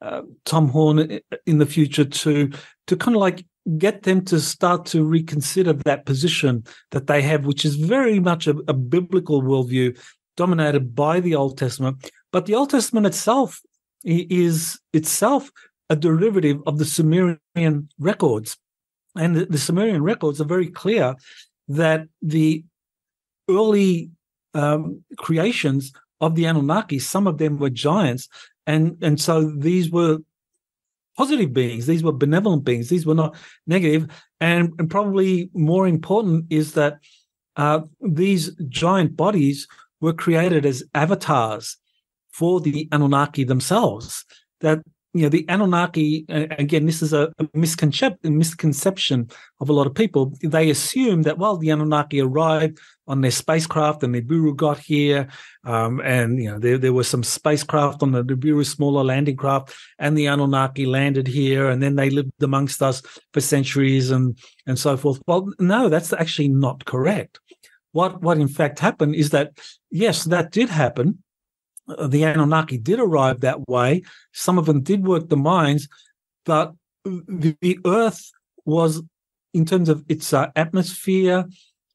uh, 0.00 0.22
Tom 0.44 0.68
Horn 0.68 1.20
in 1.46 1.58
the 1.58 1.66
future 1.66 2.04
to 2.04 2.50
to 2.86 2.96
kind 2.96 3.16
of 3.16 3.20
like 3.20 3.44
get 3.78 4.04
them 4.04 4.24
to 4.24 4.40
start 4.40 4.86
to 4.86 5.04
reconsider 5.04 5.72
that 5.72 6.06
position 6.06 6.64
that 6.92 7.06
they 7.06 7.22
have, 7.22 7.46
which 7.46 7.64
is 7.64 7.76
very 7.76 8.20
much 8.20 8.46
a, 8.46 8.56
a 8.68 8.72
biblical 8.72 9.42
worldview 9.42 9.98
dominated 10.36 10.94
by 10.94 11.20
the 11.20 11.34
Old 11.34 11.58
Testament. 11.58 12.10
But 12.32 12.46
the 12.46 12.54
Old 12.54 12.70
Testament 12.70 13.06
itself 13.06 13.60
is 14.04 14.78
itself 14.92 15.50
a 15.90 15.96
derivative 15.96 16.60
of 16.66 16.78
the 16.78 16.84
Sumerian 16.84 17.88
records. 17.98 18.56
And 19.16 19.34
the, 19.34 19.46
the 19.46 19.58
Sumerian 19.58 20.02
records 20.02 20.40
are 20.40 20.44
very 20.44 20.68
clear 20.68 21.14
that 21.68 22.06
the 22.22 22.64
early 23.48 24.10
um, 24.54 25.02
creations 25.16 25.92
of 26.20 26.34
the 26.34 26.44
Anunnaki, 26.44 26.98
some 26.98 27.26
of 27.26 27.38
them 27.38 27.58
were 27.58 27.70
giants. 27.70 28.28
And, 28.66 28.96
and 29.02 29.20
so 29.20 29.50
these 29.50 29.90
were 29.90 30.18
positive 31.16 31.52
beings. 31.52 31.86
These 31.86 32.02
were 32.02 32.12
benevolent 32.12 32.64
beings. 32.64 32.88
These 32.88 33.06
were 33.06 33.14
not 33.14 33.36
negative. 33.66 34.08
And, 34.40 34.72
and 34.78 34.90
probably 34.90 35.50
more 35.54 35.86
important 35.86 36.46
is 36.50 36.74
that 36.74 36.98
uh, 37.56 37.80
these 38.00 38.54
giant 38.68 39.16
bodies 39.16 39.66
were 40.00 40.12
created 40.12 40.66
as 40.66 40.84
avatars 40.94 41.76
for 42.30 42.60
the 42.60 42.88
Anunnaki 42.92 43.44
themselves. 43.44 44.24
That 44.60 44.80
you 45.16 45.22
know 45.22 45.28
the 45.28 45.46
Anunnaki 45.48 46.24
again. 46.28 46.86
This 46.86 47.02
is 47.02 47.12
a, 47.12 47.32
misconception 47.54 48.36
misconception 48.38 49.30
of 49.60 49.68
a 49.68 49.72
lot 49.72 49.86
of 49.86 49.94
people. 49.94 50.32
They 50.42 50.70
assume 50.70 51.22
that 51.22 51.38
well, 51.38 51.56
the 51.56 51.70
Anunnaki 51.70 52.20
arrived 52.20 52.78
on 53.08 53.20
their 53.20 53.30
spacecraft 53.30 54.02
and 54.02 54.14
the 54.14 54.20
Nibiru 54.20 54.54
got 54.54 54.78
here, 54.78 55.28
um, 55.64 56.00
and 56.04 56.42
you 56.42 56.50
know 56.50 56.58
there 56.58 56.78
there 56.78 56.92
was 56.92 57.08
some 57.08 57.22
spacecraft 57.22 58.02
on 58.02 58.12
the 58.12 58.22
Nibiru 58.22 58.66
smaller 58.66 59.04
landing 59.04 59.36
craft, 59.36 59.74
and 59.98 60.16
the 60.16 60.26
Anunnaki 60.26 60.86
landed 60.86 61.26
here, 61.26 61.70
and 61.70 61.82
then 61.82 61.96
they 61.96 62.10
lived 62.10 62.32
amongst 62.42 62.82
us 62.82 63.02
for 63.32 63.40
centuries 63.40 64.10
and 64.10 64.38
and 64.66 64.78
so 64.78 64.96
forth. 64.96 65.20
Well, 65.26 65.50
no, 65.58 65.88
that's 65.88 66.12
actually 66.12 66.48
not 66.48 66.84
correct. 66.84 67.40
What 67.92 68.20
what 68.22 68.38
in 68.38 68.48
fact 68.48 68.78
happened 68.78 69.14
is 69.14 69.30
that 69.30 69.58
yes, 69.90 70.24
that 70.24 70.52
did 70.52 70.68
happen 70.68 71.22
the 71.86 72.24
Anunnaki 72.24 72.78
did 72.78 72.98
arrive 72.98 73.40
that 73.40 73.68
way. 73.68 74.02
Some 74.32 74.58
of 74.58 74.66
them 74.66 74.82
did 74.82 75.06
work 75.06 75.28
the 75.28 75.36
mines, 75.36 75.88
but 76.44 76.74
the, 77.04 77.56
the 77.60 77.78
Earth 77.84 78.30
was, 78.64 79.02
in 79.54 79.64
terms 79.64 79.88
of 79.88 80.04
its 80.08 80.32
uh, 80.32 80.50
atmosphere, 80.56 81.44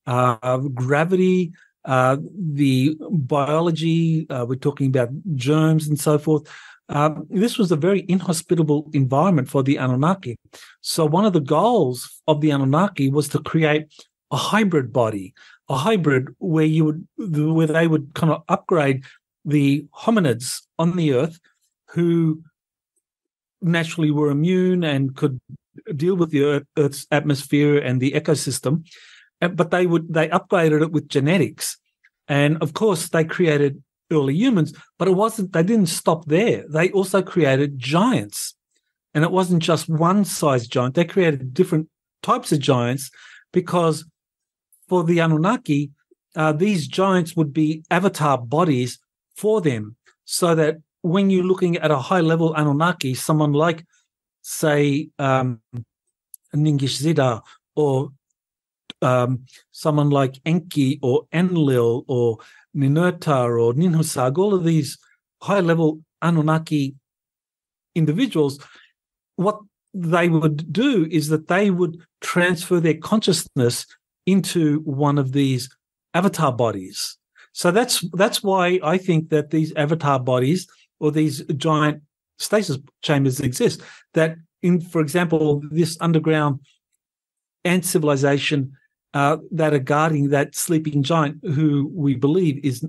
uh, 0.07 0.57
gravity, 0.57 1.51
uh, 1.85 2.17
the 2.37 2.95
biology, 3.09 4.27
uh, 4.29 4.45
we're 4.47 4.55
talking 4.55 4.87
about 4.87 5.09
germs 5.35 5.87
and 5.87 5.99
so 5.99 6.17
forth. 6.17 6.47
Um, 6.89 7.25
this 7.29 7.57
was 7.57 7.71
a 7.71 7.77
very 7.77 8.05
inhospitable 8.09 8.89
environment 8.93 9.49
for 9.49 9.63
the 9.63 9.77
Anunnaki. 9.77 10.37
So, 10.81 11.05
one 11.05 11.25
of 11.25 11.33
the 11.33 11.39
goals 11.39 12.21
of 12.27 12.41
the 12.41 12.51
Anunnaki 12.51 13.09
was 13.09 13.29
to 13.29 13.39
create 13.39 13.87
a 14.29 14.35
hybrid 14.35 14.91
body, 14.91 15.33
a 15.69 15.77
hybrid 15.77 16.35
where 16.39 16.65
you 16.65 16.85
would, 16.85 17.07
where 17.17 17.67
they 17.67 17.87
would 17.87 18.13
kind 18.13 18.33
of 18.33 18.43
upgrade 18.49 19.03
the 19.45 19.85
hominids 19.95 20.61
on 20.77 20.95
the 20.95 21.13
earth 21.13 21.39
who 21.89 22.43
naturally 23.61 24.11
were 24.11 24.29
immune 24.29 24.83
and 24.83 25.15
could 25.15 25.39
deal 25.95 26.15
with 26.15 26.31
the 26.31 26.43
earth, 26.43 26.63
earth's 26.77 27.07
atmosphere 27.11 27.77
and 27.77 28.01
the 28.01 28.11
ecosystem 28.11 28.83
uh, 29.41 29.47
but 29.47 29.71
they 29.71 29.87
would 29.87 30.13
they 30.13 30.27
upgraded 30.29 30.81
it 30.81 30.91
with 30.91 31.07
genetics. 31.07 31.77
And 32.27 32.61
of 32.61 32.73
course 32.73 33.09
they 33.09 33.23
created 33.23 33.83
early 34.11 34.35
humans 34.35 34.73
but 34.97 35.07
it 35.07 35.11
wasn't 35.11 35.53
they 35.53 35.63
didn't 35.63 35.87
stop 35.87 36.25
there. 36.25 36.65
They 36.69 36.91
also 36.91 37.21
created 37.21 37.79
giants. 37.79 38.55
And 39.13 39.23
it 39.23 39.31
wasn't 39.31 39.61
just 39.61 39.89
one 39.89 40.23
size 40.23 40.67
giant. 40.67 40.95
They 40.95 41.05
created 41.05 41.53
different 41.53 41.89
types 42.23 42.51
of 42.51 42.59
giants 42.59 43.11
because 43.51 44.05
for 44.87 45.03
the 45.03 45.19
anunnaki 45.19 45.91
uh, 46.35 46.53
these 46.53 46.87
giants 46.87 47.35
would 47.35 47.51
be 47.51 47.83
avatar 47.89 48.37
bodies 48.37 48.99
for 49.36 49.61
them 49.61 49.95
so 50.25 50.55
that 50.55 50.77
when 51.01 51.29
you're 51.29 51.43
looking 51.43 51.77
at 51.77 51.91
a 51.91 51.97
high 51.97 52.21
level 52.21 52.53
Anunnaki, 52.55 53.13
someone 53.13 53.53
like, 53.53 53.86
say, 54.41 55.09
um, 55.19 55.61
Ningishzida 56.55 57.41
or 57.75 58.09
um, 59.01 59.45
someone 59.71 60.09
like 60.09 60.39
Enki 60.45 60.99
or 61.01 61.23
Enlil 61.34 62.03
or 62.07 62.38
Ninurta 62.75 63.59
or 63.59 63.73
Ninhursag, 63.73 64.38
all 64.38 64.53
of 64.53 64.63
these 64.63 64.97
high 65.41 65.59
level 65.59 66.01
Anunnaki 66.21 66.95
individuals, 67.95 68.59
what 69.36 69.59
they 69.93 70.29
would 70.29 70.71
do 70.71 71.07
is 71.11 71.29
that 71.29 71.47
they 71.47 71.69
would 71.69 71.97
transfer 72.21 72.79
their 72.79 72.97
consciousness 72.97 73.86
into 74.25 74.79
one 74.82 75.17
of 75.17 75.32
these 75.32 75.69
avatar 76.13 76.53
bodies. 76.53 77.17
So 77.53 77.71
that's 77.71 78.05
that's 78.13 78.41
why 78.41 78.79
I 78.83 78.97
think 78.97 79.29
that 79.29 79.51
these 79.51 79.73
avatar 79.73 80.19
bodies 80.19 80.67
or 80.99 81.11
these 81.11 81.43
giant 81.57 82.03
stasis 82.39 82.77
chambers 83.01 83.39
exist. 83.39 83.81
That 84.13 84.37
in, 84.61 84.81
for 84.81 85.01
example, 85.01 85.61
this 85.71 85.97
underground 85.99 86.59
ant 87.65 87.85
civilization 87.85 88.73
uh, 89.13 89.37
that 89.51 89.73
are 89.73 89.79
guarding 89.79 90.29
that 90.29 90.55
sleeping 90.55 91.03
giant, 91.03 91.39
who 91.43 91.91
we 91.93 92.15
believe 92.15 92.63
is 92.63 92.85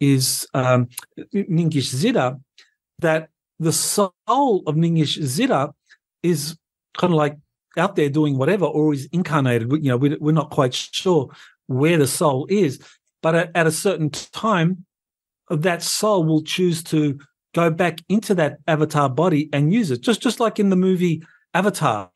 is 0.00 0.46
um, 0.54 0.88
Ningishzida, 1.34 2.40
that 2.98 3.28
the 3.58 3.72
soul 3.72 4.12
of 4.66 4.74
Ningishzida 4.74 5.72
is 6.22 6.56
kind 6.96 7.12
of 7.12 7.16
like 7.16 7.36
out 7.78 7.96
there 7.96 8.08
doing 8.08 8.38
whatever, 8.38 8.64
or 8.64 8.94
is 8.94 9.08
incarnated. 9.12 9.70
You 9.70 9.90
know, 9.90 9.96
we, 9.96 10.16
we're 10.16 10.32
not 10.32 10.50
quite 10.50 10.74
sure 10.74 11.30
where 11.66 11.98
the 11.98 12.06
soul 12.06 12.46
is, 12.48 12.80
but 13.26 13.34
at, 13.34 13.50
at 13.56 13.66
a 13.66 13.72
certain 13.72 14.08
time, 14.08 14.86
that 15.50 15.82
soul 15.82 16.22
will 16.22 16.44
choose 16.44 16.80
to 16.84 17.18
go 17.56 17.70
back 17.70 17.98
into 18.08 18.36
that 18.36 18.58
avatar 18.68 19.08
body 19.08 19.50
and 19.52 19.72
use 19.72 19.90
it. 19.90 20.00
Just 20.00 20.22
just 20.22 20.38
like 20.38 20.60
in 20.60 20.70
the 20.70 20.76
movie 20.76 21.24
Avatar. 21.52 22.08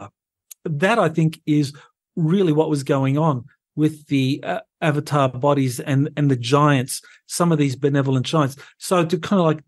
That 0.64 1.00
I 1.00 1.08
think 1.08 1.40
is 1.46 1.72
really 2.14 2.52
what 2.52 2.70
was 2.70 2.84
going 2.84 3.18
on 3.18 3.46
with 3.74 4.06
the 4.06 4.40
uh, 4.44 4.60
avatar 4.80 5.28
bodies 5.28 5.80
and 5.80 6.10
and 6.16 6.30
the 6.30 6.36
giants, 6.36 7.02
some 7.26 7.50
of 7.50 7.58
these 7.58 7.74
benevolent 7.74 8.24
giants. 8.24 8.54
So 8.78 9.04
to 9.04 9.18
kind 9.18 9.40
of 9.40 9.46
like 9.46 9.64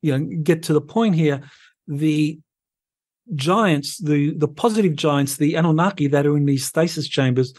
you 0.00 0.16
know 0.16 0.24
get 0.42 0.62
to 0.62 0.72
the 0.72 0.80
point 0.80 1.14
here, 1.14 1.42
the 1.86 2.40
giants, 3.34 3.98
the 3.98 4.32
the 4.32 4.48
positive 4.48 4.96
giants, 4.96 5.36
the 5.36 5.56
Anunnaki 5.56 6.06
that 6.06 6.26
are 6.26 6.38
in 6.38 6.46
these 6.46 6.64
stasis 6.64 7.06
chambers, 7.06 7.52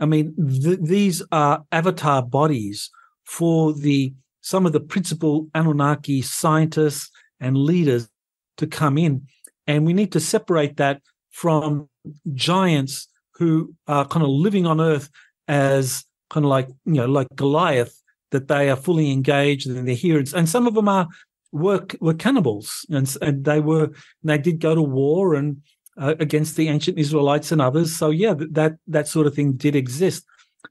I 0.00 0.06
mean, 0.06 0.34
th- 0.36 0.80
these 0.80 1.22
are 1.30 1.64
avatar 1.70 2.22
bodies 2.22 2.90
for 3.24 3.72
the 3.72 4.12
some 4.40 4.66
of 4.66 4.72
the 4.72 4.80
principal 4.80 5.48
Anunnaki 5.54 6.22
scientists 6.22 7.10
and 7.38 7.56
leaders 7.56 8.08
to 8.56 8.66
come 8.66 8.96
in. 8.96 9.26
And 9.66 9.84
we 9.84 9.92
need 9.92 10.12
to 10.12 10.20
separate 10.20 10.78
that 10.78 11.02
from 11.30 11.88
giants 12.34 13.06
who 13.34 13.74
are 13.86 14.06
kind 14.06 14.24
of 14.24 14.30
living 14.30 14.66
on 14.66 14.80
Earth 14.80 15.10
as 15.46 16.04
kind 16.30 16.44
of 16.44 16.50
like, 16.50 16.68
you 16.84 16.94
know, 16.94 17.06
like 17.06 17.28
Goliath, 17.36 17.94
that 18.30 18.48
they 18.48 18.70
are 18.70 18.76
fully 18.76 19.10
engaged 19.10 19.66
and 19.66 19.86
they're 19.86 19.94
here. 19.94 20.22
And 20.34 20.48
some 20.48 20.66
of 20.66 20.74
them 20.74 20.88
are 20.88 21.08
were, 21.52 21.84
were 22.00 22.14
cannibals 22.14 22.86
and, 22.90 23.16
and 23.20 23.44
they 23.44 23.60
were, 23.60 23.84
and 23.84 23.94
they 24.22 24.38
did 24.38 24.60
go 24.60 24.74
to 24.74 24.82
war 24.82 25.34
and 25.34 25.62
uh, 26.00 26.14
against 26.18 26.56
the 26.56 26.68
ancient 26.68 26.98
Israelites 26.98 27.52
and 27.52 27.60
others. 27.60 27.96
So 27.96 28.10
yeah, 28.10 28.34
that, 28.58 28.76
that 28.88 29.06
sort 29.06 29.26
of 29.26 29.34
thing 29.34 29.52
did 29.52 29.76
exist, 29.76 30.24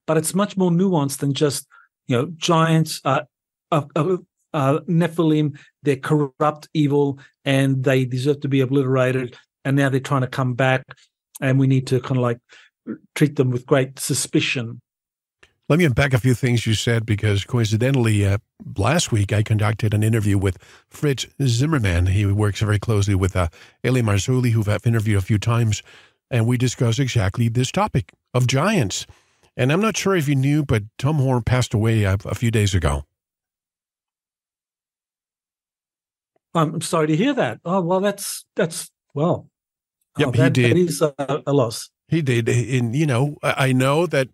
but 0.07 0.17
it's 0.17 0.34
much 0.34 0.57
more 0.57 0.71
nuanced 0.71 1.19
than 1.19 1.34
just, 1.34 1.67
you 2.07 2.17
know, 2.17 2.25
giants, 2.36 2.99
uh, 3.05 3.21
uh, 3.71 3.84
uh, 3.95 4.17
uh, 4.53 4.80
Nephilim, 4.89 5.57
they're 5.84 5.95
corrupt, 5.95 6.67
evil, 6.73 7.19
and 7.45 7.84
they 7.84 8.05
deserve 8.05 8.41
to 8.41 8.47
be 8.47 8.61
obliterated. 8.61 9.38
And 9.63 9.77
now 9.77 9.89
they're 9.89 9.99
trying 9.99 10.21
to 10.21 10.27
come 10.27 10.55
back, 10.55 10.84
and 11.39 11.59
we 11.59 11.67
need 11.67 11.86
to 11.88 11.99
kind 11.99 12.17
of 12.17 12.23
like 12.23 12.39
treat 13.13 13.36
them 13.36 13.51
with 13.51 13.65
great 13.65 13.99
suspicion. 13.99 14.82
Let 15.70 15.78
me 15.78 15.86
unpack 15.86 16.15
a 16.15 16.20
few 16.20 16.34
things 16.34 16.65
you 16.65 16.74
said 16.74 17.05
because 17.05 17.43
coincidentally, 17.43 18.26
uh, 18.26 18.39
last 18.76 19.11
week 19.11 19.32
I 19.32 19.43
conducted 19.43 19.93
an 19.93 20.01
interview 20.01 20.36
with 20.36 20.57
Fritz 20.89 21.28
Zimmerman. 21.43 22.07
He 22.07 22.26
works 22.26 22.59
very 22.59 22.80
closely 22.80 23.13
with 23.13 23.36
uh, 23.36 23.49
L.A. 23.84 24.01
Marzulli, 24.01 24.49
who 24.49 24.63
I've 24.67 24.88
interviewed 24.88 25.20
a 25.20 25.22
few 25.22 25.38
times, 25.38 25.84
and 26.32 26.47
we 26.47 26.57
discussed 26.57 26.97
exactly 26.97 27.49
this 27.49 27.72
topic 27.72 28.13
of 28.34 28.47
giants. 28.47 29.05
And 29.55 29.72
I'm 29.72 29.80
not 29.80 29.95
sure 29.95 30.15
if 30.15 30.28
you 30.28 30.34
knew, 30.34 30.65
but 30.65 30.86
Tom 30.97 31.17
Horn 31.17 31.43
passed 31.43 31.76
away 31.76 32.03
a, 32.03 32.17
a 32.26 32.34
few 32.34 32.49
days 32.49 32.74
ago. 32.74 33.03
I'm 36.55 36.82
sorry 36.82 37.05
to 37.07 37.15
hear 37.15 37.36
that. 37.36 37.59
Oh 37.63 37.82
well, 37.82 37.99
that's 37.99 38.43
that's 38.55 38.89
well. 39.13 39.51
Yep, 40.17 40.28
oh, 40.30 40.32
that, 40.32 40.55
he 40.55 40.63
did. 40.63 40.72
That 40.72 40.80
is 40.80 41.01
a, 41.03 41.43
a 41.45 41.53
loss. 41.53 41.91
He 42.07 42.24
did, 42.24 42.49
and 42.49 42.95
you 42.95 43.05
know, 43.05 43.38
I 43.43 43.72
know 43.72 44.07
that 44.07 44.30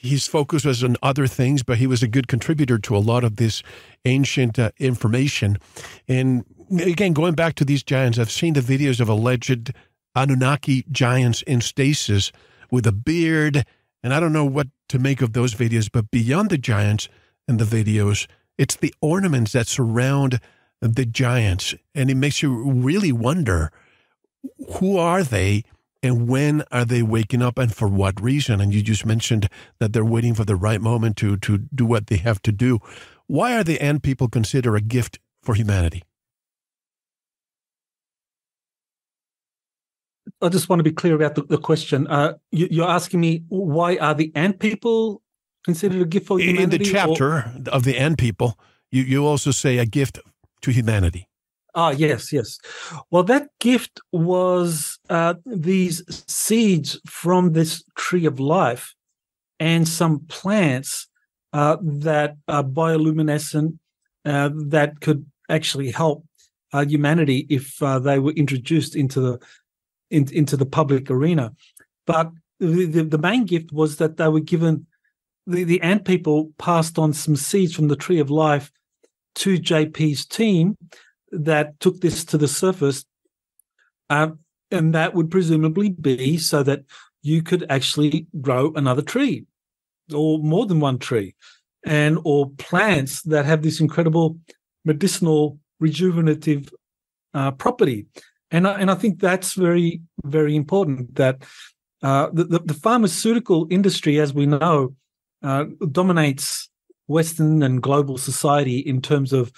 his 0.00 0.26
focus 0.26 0.64
was 0.64 0.84
on 0.84 0.96
other 1.02 1.26
things, 1.26 1.62
but 1.62 1.78
he 1.78 1.86
was 1.86 2.02
a 2.02 2.08
good 2.08 2.28
contributor 2.28 2.78
to 2.78 2.96
a 2.96 2.98
lot 2.98 3.24
of 3.24 3.36
this 3.36 3.62
ancient 4.04 4.58
uh, 4.58 4.70
information. 4.78 5.58
And 6.06 6.44
again, 6.80 7.12
going 7.12 7.34
back 7.34 7.54
to 7.56 7.64
these 7.64 7.82
giants, 7.82 8.18
I've 8.18 8.30
seen 8.30 8.54
the 8.54 8.60
videos 8.60 9.00
of 9.00 9.08
alleged 9.08 9.72
Anunnaki 10.14 10.84
giants 10.90 11.42
in 11.42 11.60
stasis 11.60 12.32
with 12.70 12.86
a 12.86 12.92
beard, 12.92 13.64
and 14.02 14.14
I 14.14 14.20
don't 14.20 14.32
know 14.32 14.44
what 14.44 14.68
to 14.88 14.98
make 14.98 15.22
of 15.22 15.32
those 15.32 15.54
videos. 15.54 15.88
But 15.90 16.10
beyond 16.10 16.50
the 16.50 16.58
giants 16.58 17.08
and 17.46 17.58
the 17.58 17.64
videos, 17.64 18.26
it's 18.56 18.76
the 18.76 18.94
ornaments 19.00 19.52
that 19.52 19.66
surround 19.66 20.40
the 20.80 21.06
giants, 21.06 21.74
and 21.94 22.10
it 22.10 22.16
makes 22.16 22.42
you 22.42 22.70
really 22.70 23.12
wonder 23.12 23.72
who 24.74 24.96
are 24.96 25.22
they 25.22 25.64
and 26.02 26.28
when 26.28 26.62
are 26.70 26.84
they 26.84 27.02
waking 27.02 27.42
up 27.42 27.58
and 27.58 27.74
for 27.74 27.88
what 27.88 28.20
reason? 28.20 28.60
And 28.60 28.72
you 28.72 28.82
just 28.82 29.04
mentioned 29.04 29.48
that 29.80 29.92
they're 29.92 30.04
waiting 30.04 30.34
for 30.34 30.44
the 30.44 30.56
right 30.56 30.80
moment 30.80 31.16
to 31.18 31.36
to 31.38 31.58
do 31.58 31.84
what 31.84 32.06
they 32.06 32.16
have 32.16 32.40
to 32.42 32.52
do. 32.52 32.78
Why 33.26 33.56
are 33.56 33.64
the 33.64 33.80
ant 33.80 34.02
people 34.02 34.28
considered 34.28 34.74
a 34.74 34.80
gift 34.80 35.18
for 35.42 35.54
humanity? 35.54 36.02
I 40.40 40.48
just 40.48 40.68
want 40.68 40.78
to 40.80 40.84
be 40.84 40.92
clear 40.92 41.14
about 41.14 41.34
the, 41.34 41.42
the 41.42 41.58
question. 41.58 42.06
Uh, 42.06 42.34
you, 42.52 42.84
are 42.84 42.90
asking 42.90 43.20
me 43.20 43.44
why 43.48 43.96
are 43.96 44.14
the 44.14 44.30
ant 44.34 44.60
people 44.60 45.22
considered 45.64 46.00
a 46.00 46.04
gift 46.04 46.26
for 46.26 46.38
humanity? 46.38 46.76
In 46.76 46.82
the 46.82 46.90
chapter 46.90 47.26
or? 47.26 47.54
of 47.72 47.82
the 47.82 47.98
ant 47.98 48.18
people, 48.18 48.58
you, 48.90 49.02
you 49.02 49.26
also 49.26 49.50
say 49.50 49.78
a 49.78 49.86
gift 49.86 50.20
to 50.62 50.70
humanity. 50.70 51.28
Ah, 51.74 51.90
yes, 51.90 52.32
yes. 52.32 52.58
Well, 53.10 53.22
that 53.24 53.48
gift 53.60 54.00
was 54.12 54.98
uh, 55.10 55.34
these 55.44 56.02
seeds 56.26 57.00
from 57.06 57.52
this 57.52 57.84
tree 57.96 58.26
of 58.26 58.40
life 58.40 58.94
and 59.60 59.86
some 59.86 60.20
plants 60.28 61.08
uh, 61.52 61.76
that 61.82 62.36
are 62.48 62.64
bioluminescent 62.64 63.78
uh, 64.24 64.50
that 64.54 65.00
could 65.00 65.26
actually 65.48 65.90
help 65.90 66.24
uh, 66.72 66.84
humanity 66.84 67.46
if 67.48 67.82
uh, 67.82 67.98
they 67.98 68.18
were 68.18 68.32
introduced 68.32 68.94
into 68.96 69.20
the 69.20 69.38
in, 70.10 70.26
into 70.32 70.56
the 70.56 70.66
public 70.66 71.10
arena. 71.10 71.54
But 72.06 72.30
the, 72.60 72.86
the, 72.86 73.04
the 73.04 73.18
main 73.18 73.44
gift 73.44 73.72
was 73.72 73.96
that 73.96 74.16
they 74.16 74.28
were 74.28 74.40
given 74.40 74.86
the, 75.46 75.64
the 75.64 75.80
ant 75.80 76.04
people 76.04 76.50
passed 76.58 76.98
on 76.98 77.12
some 77.12 77.36
seeds 77.36 77.74
from 77.74 77.88
the 77.88 77.96
tree 77.96 78.18
of 78.18 78.30
life 78.30 78.70
to 79.36 79.58
JP's 79.58 80.26
team 80.26 80.76
that 81.32 81.78
took 81.80 82.00
this 82.00 82.24
to 82.26 82.38
the 82.38 82.48
surface. 82.48 83.04
Uh, 84.10 84.30
and 84.70 84.94
that 84.94 85.14
would 85.14 85.30
presumably 85.30 85.90
be 85.90 86.36
so 86.38 86.62
that 86.62 86.84
you 87.22 87.42
could 87.42 87.66
actually 87.68 88.26
grow 88.40 88.72
another 88.74 89.02
tree 89.02 89.44
or 90.14 90.38
more 90.38 90.66
than 90.66 90.80
one 90.80 90.98
tree 90.98 91.34
and 91.84 92.18
or 92.24 92.50
plants 92.50 93.22
that 93.22 93.44
have 93.44 93.62
this 93.62 93.80
incredible 93.80 94.38
medicinal 94.84 95.58
rejuvenative 95.80 96.72
uh, 97.34 97.50
property 97.52 98.06
and 98.50 98.66
I, 98.66 98.80
and 98.80 98.90
I 98.90 98.94
think 98.94 99.20
that's 99.20 99.54
very 99.54 100.00
very 100.24 100.56
important 100.56 101.14
that 101.16 101.44
uh, 102.02 102.28
the, 102.32 102.44
the, 102.44 102.74
pharmaceutical 102.74 103.66
industry 103.70 104.20
as 104.20 104.32
we 104.32 104.46
know 104.46 104.94
uh, 105.42 105.64
dominates 105.90 106.70
western 107.08 107.62
and 107.62 107.82
global 107.82 108.16
society 108.16 108.78
in 108.78 109.02
terms 109.02 109.32
of 109.32 109.52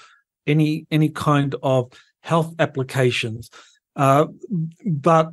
any 0.50 0.86
any 0.90 1.08
kind 1.08 1.54
of 1.62 1.92
health 2.20 2.54
applications. 2.58 3.50
Uh, 3.96 4.26
but 4.84 5.30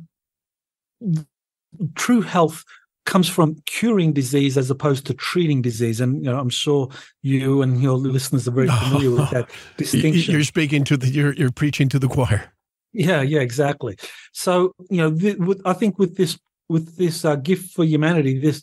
true 1.94 2.22
health 2.22 2.64
comes 3.08 3.28
from 3.28 3.56
curing 3.64 4.12
disease 4.12 4.58
as 4.58 4.70
opposed 4.70 5.06
to 5.06 5.14
treating 5.14 5.62
disease. 5.62 6.00
And 6.00 6.24
you 6.24 6.30
know, 6.30 6.38
I'm 6.38 6.50
sure 6.50 6.90
you 7.22 7.62
and 7.62 7.82
your 7.82 7.96
listeners 7.96 8.46
are 8.46 8.52
very 8.52 8.68
familiar 8.68 9.10
with 9.10 9.30
that 9.30 9.48
distinction. 9.76 10.32
You're 10.32 10.44
speaking 10.44 10.84
to 10.84 10.96
the 10.96 11.08
you're 11.08 11.32
you're 11.34 11.50
preaching 11.50 11.88
to 11.90 11.98
the 11.98 12.08
choir. 12.08 12.52
Yeah, 12.92 13.22
yeah, 13.22 13.40
exactly. 13.40 13.96
So 14.32 14.74
you 14.90 14.98
know, 14.98 15.16
th- 15.16 15.38
with, 15.38 15.62
I 15.64 15.72
think 15.72 15.98
with 15.98 16.16
this 16.16 16.38
with 16.68 16.96
this 16.96 17.24
uh, 17.24 17.36
gift 17.36 17.72
for 17.72 17.84
humanity, 17.84 18.38
this 18.38 18.62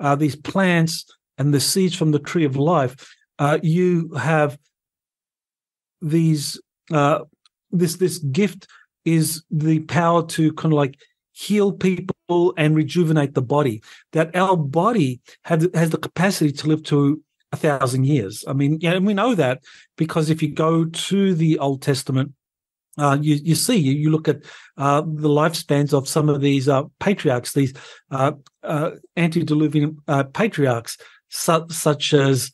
uh, 0.00 0.14
these 0.14 0.36
plants 0.36 1.06
and 1.38 1.54
the 1.54 1.60
seeds 1.60 1.94
from 1.94 2.12
the 2.12 2.18
tree 2.18 2.44
of 2.44 2.56
life, 2.56 2.96
uh, 3.38 3.58
you 3.62 4.12
have 4.14 4.58
these 6.00 6.60
uh, 6.92 7.20
this 7.70 7.96
this 7.96 8.18
gift 8.18 8.66
is 9.04 9.42
the 9.50 9.80
power 9.80 10.26
to 10.26 10.52
kind 10.54 10.72
of 10.72 10.76
like 10.76 10.98
heal 11.32 11.70
people 11.72 12.54
and 12.56 12.74
rejuvenate 12.74 13.34
the 13.34 13.42
body. 13.42 13.82
That 14.12 14.34
our 14.34 14.56
body 14.56 15.20
has 15.44 15.68
has 15.74 15.90
the 15.90 15.98
capacity 15.98 16.52
to 16.52 16.66
live 16.66 16.82
to 16.84 17.22
a 17.52 17.56
thousand 17.56 18.06
years. 18.06 18.44
I 18.48 18.52
mean, 18.52 18.78
yeah, 18.80 18.92
and 18.92 19.06
we 19.06 19.14
know 19.14 19.34
that 19.34 19.62
because 19.96 20.30
if 20.30 20.42
you 20.42 20.50
go 20.50 20.84
to 20.84 21.34
the 21.34 21.58
Old 21.58 21.82
Testament, 21.82 22.32
uh, 22.98 23.18
you 23.20 23.34
you 23.36 23.54
see 23.54 23.76
you, 23.76 23.92
you 23.92 24.10
look 24.10 24.28
at 24.28 24.42
uh, 24.76 25.02
the 25.02 25.28
lifespans 25.28 25.92
of 25.92 26.08
some 26.08 26.28
of 26.28 26.40
these 26.40 26.68
uh, 26.68 26.84
patriarchs, 27.00 27.52
these 27.52 27.74
uh, 28.10 28.32
uh, 28.62 28.92
antediluvian 29.16 29.98
uh, 30.08 30.24
patriarchs, 30.24 30.96
su- 31.28 31.66
such 31.70 32.14
as 32.14 32.50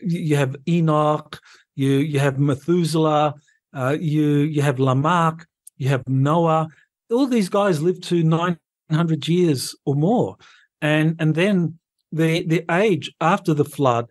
you 0.00 0.34
have 0.34 0.56
Enoch, 0.68 1.40
you 1.78 1.98
you 2.12 2.18
have 2.18 2.38
Methuselah, 2.38 3.34
uh, 3.72 3.96
you 3.98 4.28
you 4.54 4.62
have 4.62 4.80
Lamech, 4.80 5.46
you 5.76 5.88
have 5.88 6.02
Noah. 6.08 6.68
All 7.10 7.28
these 7.28 7.48
guys 7.48 7.80
lived 7.80 8.02
to 8.04 8.22
nine 8.24 8.58
hundred 8.90 9.28
years 9.28 9.76
or 9.86 9.94
more, 9.94 10.36
and 10.82 11.14
and 11.20 11.36
then 11.36 11.78
the 12.10 12.44
the 12.44 12.64
age 12.68 13.12
after 13.20 13.54
the 13.54 13.64
flood 13.64 14.06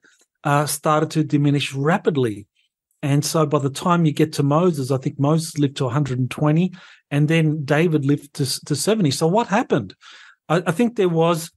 uh, 0.45 0.65
started 0.65 1.11
to 1.11 1.23
diminish 1.23 1.73
rapidly. 1.73 2.47
And 3.03 3.23
so 3.23 3.45
by 3.45 3.59
the 3.59 3.69
time 3.69 4.05
you 4.05 4.13
get 4.13 4.33
to 4.33 4.43
Moses, 4.43 4.89
I 4.89 4.97
think 4.97 5.19
Moses 5.19 5.59
lived 5.59 5.77
to 5.77 5.83
120, 5.83 6.73
and 7.11 7.27
then 7.27 7.63
David 7.63 8.05
lived 8.05 8.33
to, 8.35 8.65
to 8.65 8.75
70. 8.75 9.11
So 9.11 9.27
what 9.27 9.47
happened? 9.47 9.93
I, 10.49 10.63
I 10.65 10.71
think 10.71 10.95
there 10.95 11.09
was 11.09 11.51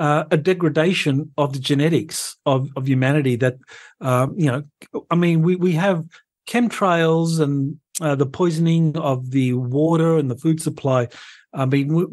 uh, 0.00 0.24
a 0.30 0.36
degradation 0.38 1.30
of 1.36 1.52
the 1.52 1.58
genetics 1.58 2.36
of, 2.46 2.70
of 2.74 2.88
humanity 2.88 3.36
that, 3.36 3.58
uh, 4.00 4.26
you 4.34 4.50
know, 4.50 5.04
I 5.10 5.14
mean, 5.14 5.42
we, 5.42 5.56
we 5.56 5.72
have 5.72 6.06
chemtrails 6.48 7.38
and 7.38 7.78
uh, 8.00 8.14
the 8.14 8.24
poisoning 8.26 8.96
of 8.96 9.30
the 9.30 9.52
water 9.52 10.16
and 10.16 10.30
the 10.30 10.38
food 10.38 10.62
supply. 10.62 11.08
I 11.52 11.66
mean, 11.66 11.94
we, 11.94 12.06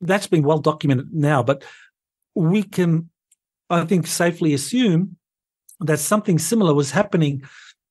that's 0.00 0.28
been 0.28 0.42
well 0.42 0.60
documented 0.60 1.12
now, 1.12 1.42
but 1.42 1.62
we 2.34 2.62
can, 2.62 3.10
I 3.68 3.84
think, 3.84 4.06
safely 4.06 4.54
assume 4.54 5.18
that 5.80 5.98
something 5.98 6.38
similar 6.38 6.72
was 6.72 6.90
happening 6.90 7.42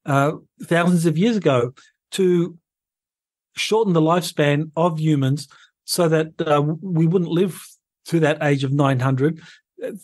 uh, 0.07 0.33
thousands 0.63 1.05
of 1.05 1.19
years 1.19 1.37
ago 1.37 1.75
to 2.11 2.57
shorten 3.55 3.93
the 3.93 4.01
lifespan 4.01 4.71
of 4.75 4.99
humans 4.99 5.47
so 5.85 6.07
that 6.07 6.41
uh, 6.41 6.63
we 6.81 7.05
wouldn't 7.05 7.31
live 7.31 7.63
to 8.09 8.19
that 8.19 8.43
age 8.43 8.63
of 8.63 8.73
900, 8.73 9.39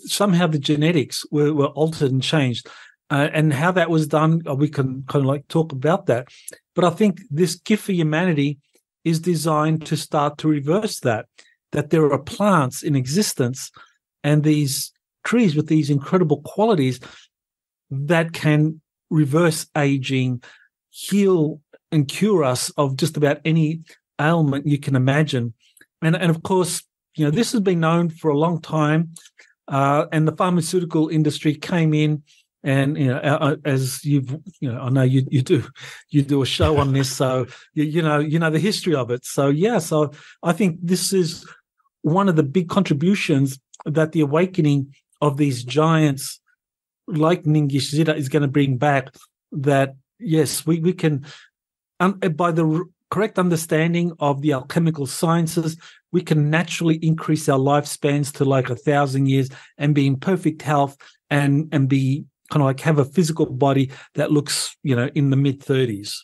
somehow 0.06 0.48
the 0.48 0.60
genetics 0.60 1.26
were, 1.32 1.54
were 1.54 1.68
altered 1.68 2.12
and 2.12 2.24
changed. 2.24 2.68
uh, 3.12 3.30
and 3.34 3.54
how 3.54 3.72
that 3.72 3.90
was 3.90 4.08
done, 4.08 4.42
uh, 4.50 4.56
we 4.56 4.70
can 4.70 5.04
kind 5.08 5.24
of 5.24 5.28
like 5.28 5.48
talk 5.48 5.72
about 5.72 6.08
that. 6.08 6.28
But 6.74 6.86
I 6.86 6.90
think 6.90 7.22
this 7.30 7.56
gift 7.56 7.84
for 7.84 7.92
humanity 7.92 8.58
is 9.04 9.20
designed 9.20 9.86
to 9.86 9.96
start 9.96 10.38
to 10.40 10.48
reverse 10.48 11.00
that. 11.02 11.26
That 11.72 11.90
there 11.90 12.12
are 12.12 12.20
plants 12.20 12.84
in 12.84 12.96
existence, 12.96 13.72
and 14.24 14.44
these 14.44 14.92
trees 15.24 15.56
with 15.56 15.68
these 15.68 15.90
incredible 15.90 16.42
qualities 16.42 17.00
that 17.92 18.34
can 18.34 18.82
reverse 19.10 19.68
aging, 19.78 20.42
heal 20.90 21.60
and 21.92 22.08
cure 22.08 22.44
us 22.44 22.70
of 22.78 22.96
just 22.96 23.18
about 23.18 23.42
any 23.46 23.82
ailment 24.20 24.66
you 24.66 24.80
can 24.80 24.96
imagine. 24.96 25.54
And 26.02 26.16
and 26.16 26.30
of 26.30 26.44
course, 26.44 26.82
you 27.16 27.26
know, 27.26 27.32
this 27.32 27.52
has 27.54 27.62
been 27.62 27.80
known 27.80 28.10
for 28.10 28.30
a 28.30 28.38
long 28.38 28.62
time. 28.62 29.12
Uh, 29.68 30.06
and 30.12 30.28
the 30.28 30.36
pharmaceutical 30.36 31.10
industry 31.10 31.56
came 31.56 31.94
in 31.94 32.22
and 32.66 32.98
you 32.98 33.08
know 33.08 33.58
as 33.64 34.04
you've 34.04 34.32
you 34.60 34.72
know 34.72 34.82
i 34.82 34.90
know 34.90 35.04
you 35.04 35.26
you 35.30 35.42
do 35.42 35.64
you 36.10 36.24
do 36.24 36.42
a 36.42 36.46
show 36.46 36.78
on 36.78 36.94
this 36.94 37.16
so 37.16 37.46
you, 37.76 37.84
you 37.84 38.02
know 38.02 38.20
you 38.20 38.40
know 38.40 38.50
the 38.50 38.60
history 38.60 38.96
of 38.96 39.12
it 39.12 39.24
so 39.24 39.50
yeah 39.50 39.78
so 39.78 40.12
i 40.42 40.52
think 40.52 40.78
this 40.82 41.14
is 41.14 41.48
one 42.02 42.28
of 42.28 42.36
the 42.36 42.44
big 42.44 42.68
contributions 42.68 43.60
that 43.86 44.12
the 44.12 44.22
awakening 44.22 44.94
of 45.22 45.38
these 45.38 45.64
giants 45.64 46.40
like 47.08 47.44
Ningishzida 47.44 48.18
is 48.18 48.30
going 48.30 48.42
to 48.42 48.48
bring 48.48 48.78
back 48.78 49.14
that 49.52 49.96
yes 50.20 50.66
we 50.66 50.80
we 50.80 50.92
can 50.92 51.24
um, 52.00 52.14
by 52.14 52.52
the 52.52 52.84
correct 53.12 53.38
understanding 53.40 54.12
of 54.20 54.42
the 54.42 54.54
alchemical 54.54 55.06
sciences 55.06 55.78
we 56.12 56.22
can 56.22 56.50
naturally 56.50 56.96
increase 57.02 57.50
our 57.50 57.60
lifespans 57.60 58.32
to 58.32 58.46
like 58.46 58.70
a 58.70 58.76
thousand 58.76 59.28
years 59.28 59.50
and 59.78 59.94
be 59.94 60.08
in 60.08 60.16
perfect 60.18 60.62
health 60.62 60.96
and 61.30 61.68
and 61.74 61.90
be 61.90 62.24
kind 62.50 62.62
of 62.62 62.68
like 62.68 62.80
have 62.80 63.00
a 63.00 63.06
physical 63.06 63.48
body 63.48 63.92
that 64.14 64.32
looks, 64.32 64.78
you 64.84 64.96
know, 64.96 65.10
in 65.16 65.30
the 65.30 65.36
mid 65.36 65.60
30s. 65.60 66.16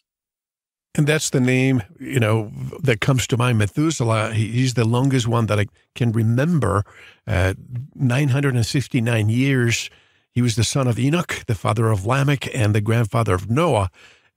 And 0.96 1.08
that's 1.08 1.30
the 1.30 1.40
name, 1.40 1.84
you 2.00 2.20
know, 2.20 2.52
that 2.84 3.00
comes 3.00 3.26
to 3.28 3.38
mind. 3.38 3.58
Methuselah, 3.58 4.34
he's 4.34 4.74
the 4.74 4.84
longest 4.84 5.28
one 5.28 5.46
that 5.46 5.60
I 5.60 5.68
can 5.96 6.12
remember. 6.12 6.84
Uh, 7.26 7.54
969 7.96 9.30
years. 9.30 9.90
He 10.34 10.42
was 10.42 10.56
the 10.56 10.64
son 10.64 10.88
of 10.88 11.00
Enoch, 11.00 11.44
the 11.48 11.56
father 11.56 11.90
of 11.90 12.06
Lamech, 12.06 12.54
and 12.54 12.76
the 12.76 12.82
grandfather 12.82 13.34
of 13.34 13.50
Noah. 13.50 13.90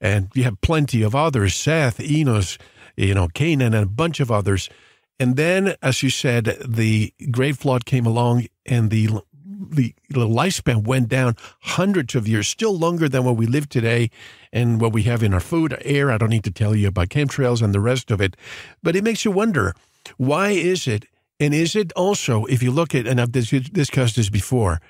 And 0.05 0.29
you 0.35 0.43
have 0.43 0.61
plenty 0.61 1.01
of 1.01 1.15
others 1.15 1.55
Seth, 1.55 1.99
Enos, 1.99 2.59
you 2.95 3.15
know, 3.15 3.27
Canaan, 3.27 3.73
and 3.73 3.85
a 3.85 3.89
bunch 4.03 4.19
of 4.19 4.29
others. 4.29 4.69
And 5.19 5.35
then, 5.35 5.75
as 5.81 6.03
you 6.03 6.11
said, 6.11 6.57
the 6.63 7.11
great 7.31 7.57
flood 7.57 7.85
came 7.85 8.05
along 8.05 8.45
and 8.67 8.91
the 8.91 9.09
the, 9.67 9.95
lifespan 10.11 10.85
went 10.85 11.07
down 11.07 11.35
hundreds 11.61 12.13
of 12.13 12.27
years, 12.27 12.47
still 12.47 12.77
longer 12.77 13.09
than 13.09 13.23
what 13.23 13.37
we 13.37 13.47
live 13.47 13.67
today 13.67 14.11
and 14.53 14.79
what 14.79 14.93
we 14.93 15.03
have 15.03 15.23
in 15.23 15.33
our 15.33 15.39
food, 15.39 15.75
air. 15.81 16.11
I 16.11 16.17
don't 16.19 16.29
need 16.29 16.43
to 16.43 16.51
tell 16.51 16.75
you 16.75 16.89
about 16.89 17.09
chemtrails 17.09 17.63
and 17.63 17.73
the 17.73 17.79
rest 17.79 18.11
of 18.11 18.21
it. 18.21 18.35
But 18.83 18.95
it 18.95 19.03
makes 19.03 19.25
you 19.25 19.31
wonder 19.31 19.73
why 20.17 20.49
is 20.49 20.87
it? 20.87 21.05
And 21.39 21.53
is 21.53 21.75
it 21.75 21.91
also, 21.93 22.45
if 22.45 22.61
you 22.61 22.69
look 22.69 22.93
at, 22.93 23.07
and 23.07 23.19
I've 23.19 23.31
discussed 23.31 24.17
this 24.17 24.29
before, 24.29 24.81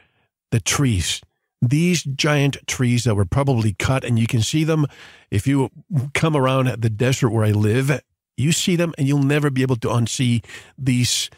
the 0.52 0.60
trees, 0.60 1.22
these 1.62 2.04
giant 2.04 2.58
trees 2.68 3.04
that 3.06 3.16
were 3.16 3.26
probably 3.26 3.74
cut, 3.74 4.04
and 4.04 4.20
you 4.20 4.28
can 4.28 4.42
see 4.42 4.64
them 4.64 4.86
if 5.32 5.48
you 5.48 5.70
come 6.14 6.36
around 6.36 6.68
the 6.82 6.90
desert 6.90 7.30
where 7.30 7.46
I 7.46 7.52
live, 7.52 8.02
you 8.38 8.52
see 8.52 8.76
them 8.76 8.94
and 8.98 9.08
you'll 9.08 9.24
never 9.24 9.50
be 9.50 9.62
able 9.62 9.78
to 9.78 9.88
unsee 9.88 10.46
these 10.78 11.30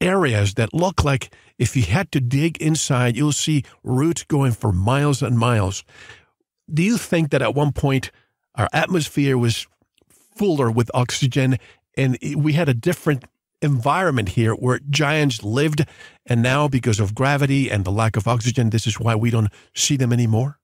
areas 0.00 0.54
that 0.54 0.72
look 0.72 1.04
like 1.04 1.34
if 1.58 1.76
you 1.76 1.82
had 1.82 2.10
to 2.12 2.20
dig 2.20 2.56
inside, 2.58 3.16
you'll 3.16 3.32
see 3.32 3.64
roots 3.84 4.24
going 4.24 4.52
for 4.52 4.72
miles 4.72 5.22
and 5.22 5.38
miles. 5.38 5.84
Do 6.72 6.82
you 6.82 6.96
think 6.96 7.30
that 7.30 7.42
at 7.42 7.54
one 7.54 7.72
point 7.72 8.10
our 8.54 8.68
atmosphere 8.72 9.36
was 9.36 9.66
fuller 10.08 10.70
with 10.70 10.90
oxygen 10.94 11.58
and 11.96 12.16
we 12.36 12.54
had 12.54 12.68
a 12.68 12.74
different 12.74 13.24
environment 13.62 14.30
here 14.30 14.52
where 14.54 14.80
giants 14.88 15.42
lived, 15.42 15.86
and 16.26 16.42
now 16.42 16.68
because 16.68 17.00
of 17.00 17.14
gravity 17.14 17.70
and 17.70 17.84
the 17.84 17.92
lack 17.92 18.16
of 18.16 18.26
oxygen, 18.26 18.70
this 18.70 18.86
is 18.86 18.98
why 18.98 19.14
we 19.14 19.30
don't 19.30 19.50
see 19.74 19.96
them 19.96 20.12
anymore? 20.12 20.58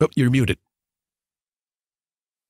Oh, 0.00 0.08
you're 0.16 0.30
muted. 0.30 0.58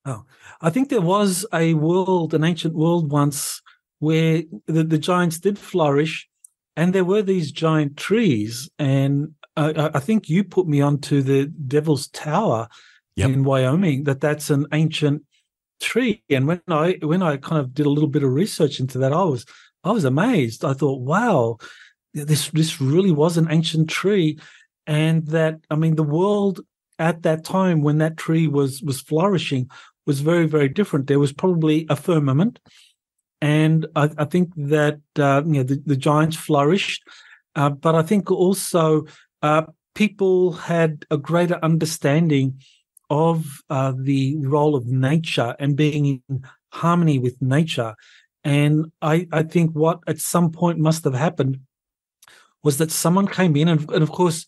Oh, 0.04 0.24
I 0.60 0.70
think 0.70 0.88
there 0.88 1.00
was 1.00 1.46
a 1.52 1.74
world, 1.74 2.34
an 2.34 2.44
ancient 2.44 2.74
world 2.74 3.10
once, 3.10 3.62
where 4.00 4.42
the, 4.66 4.84
the 4.84 4.98
giants 4.98 5.38
did 5.38 5.58
flourish, 5.58 6.28
and 6.76 6.92
there 6.92 7.04
were 7.04 7.22
these 7.22 7.52
giant 7.52 7.96
trees. 7.96 8.68
And 8.78 9.34
I, 9.56 9.90
I 9.94 10.00
think 10.00 10.28
you 10.28 10.42
put 10.44 10.66
me 10.66 10.80
onto 10.80 11.22
the 11.22 11.46
Devil's 11.46 12.08
Tower 12.08 12.68
yep. 13.16 13.30
in 13.30 13.44
Wyoming. 13.44 14.04
That 14.04 14.20
that's 14.20 14.50
an 14.50 14.66
ancient 14.72 15.22
tree. 15.84 16.22
And 16.30 16.46
when 16.46 16.60
I 16.68 16.98
when 17.02 17.22
I 17.22 17.36
kind 17.36 17.60
of 17.60 17.74
did 17.74 17.86
a 17.86 17.90
little 17.90 18.08
bit 18.08 18.24
of 18.24 18.32
research 18.32 18.80
into 18.80 18.98
that, 18.98 19.12
I 19.12 19.22
was 19.22 19.44
I 19.84 19.92
was 19.92 20.04
amazed. 20.04 20.64
I 20.64 20.72
thought, 20.72 21.00
wow, 21.00 21.58
this 22.12 22.50
this 22.50 22.80
really 22.80 23.12
was 23.12 23.36
an 23.36 23.48
ancient 23.50 23.90
tree, 23.90 24.38
and 24.86 25.26
that 25.28 25.60
I 25.70 25.76
mean, 25.76 25.96
the 25.96 26.02
world 26.02 26.60
at 26.98 27.22
that 27.22 27.44
time 27.44 27.82
when 27.82 27.98
that 27.98 28.16
tree 28.16 28.46
was 28.48 28.82
was 28.82 29.00
flourishing 29.00 29.70
was 30.06 30.20
very, 30.20 30.46
very 30.46 30.68
different. 30.68 31.06
There 31.06 31.18
was 31.18 31.32
probably 31.32 31.86
a 31.88 31.96
firmament, 31.96 32.60
and 33.40 33.86
I, 33.96 34.10
I 34.18 34.24
think 34.24 34.52
that 34.56 35.00
uh, 35.18 35.42
you 35.46 35.54
know 35.54 35.62
the, 35.62 35.82
the 35.84 35.96
giants 35.96 36.36
flourished, 36.36 37.02
uh, 37.56 37.70
but 37.70 37.94
I 37.94 38.02
think 38.02 38.30
also 38.30 39.06
uh, 39.42 39.64
people 39.94 40.52
had 40.52 41.04
a 41.10 41.16
greater 41.16 41.58
understanding 41.62 42.60
of 43.14 43.62
uh, 43.70 43.92
the 44.10 44.36
role 44.54 44.74
of 44.74 44.86
nature 44.86 45.54
and 45.60 45.76
being 45.76 46.04
in 46.06 46.44
harmony 46.72 47.18
with 47.18 47.36
nature. 47.40 47.94
And 48.42 48.92
I, 49.00 49.26
I 49.30 49.42
think 49.44 49.70
what 49.72 49.98
at 50.06 50.18
some 50.18 50.50
point 50.50 50.78
must 50.78 51.04
have 51.04 51.14
happened 51.14 51.60
was 52.64 52.78
that 52.78 52.90
someone 52.90 53.28
came 53.28 53.54
in, 53.56 53.68
and, 53.68 53.80
and 53.90 54.02
of 54.02 54.10
course, 54.10 54.46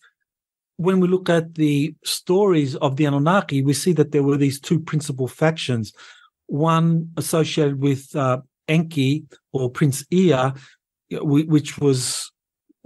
when 0.79 1.01
we 1.01 1.09
look 1.09 1.29
at 1.29 1.55
the 1.55 1.95
stories 2.05 2.75
of 2.77 2.97
the 2.97 3.07
Anunnaki, 3.07 3.63
we 3.63 3.73
see 3.73 3.95
that 3.95 4.11
there 4.13 4.23
were 4.23 4.37
these 4.37 4.61
two 4.61 4.81
principal 4.81 5.29
factions. 5.29 5.93
One 6.47 7.11
associated 7.17 7.81
with 7.81 8.15
uh, 8.17 8.39
Enki 8.69 9.25
or 9.53 9.71
Prince 9.71 10.05
Ea, 10.11 10.53
which 11.11 11.79
was 11.79 12.31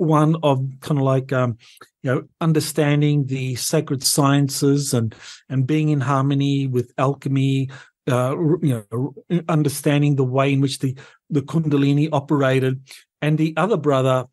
one 0.01 0.35
of 0.43 0.67
kind 0.81 0.99
of 0.99 1.05
like 1.05 1.31
um, 1.31 1.59
you 2.03 2.13
know 2.13 2.23
understanding 2.41 3.27
the 3.27 3.55
sacred 3.57 4.03
sciences 4.03 4.95
and 4.95 5.15
and 5.51 5.67
being 5.67 5.91
in 5.91 6.01
harmony 6.01 6.67
with 6.67 6.91
alchemy 6.97 7.69
uh, 8.11 8.35
you 8.63 8.87
know 8.91 9.15
understanding 9.49 10.17
the 10.17 10.25
way 10.25 10.53
in 10.53 10.61
which 10.61 10.79
the 10.79 10.97
the 11.29 11.43
kundalini 11.43 12.09
operated 12.13 12.81
and 13.21 13.37
the 13.37 13.53
other 13.59 13.77
brother 13.77 14.25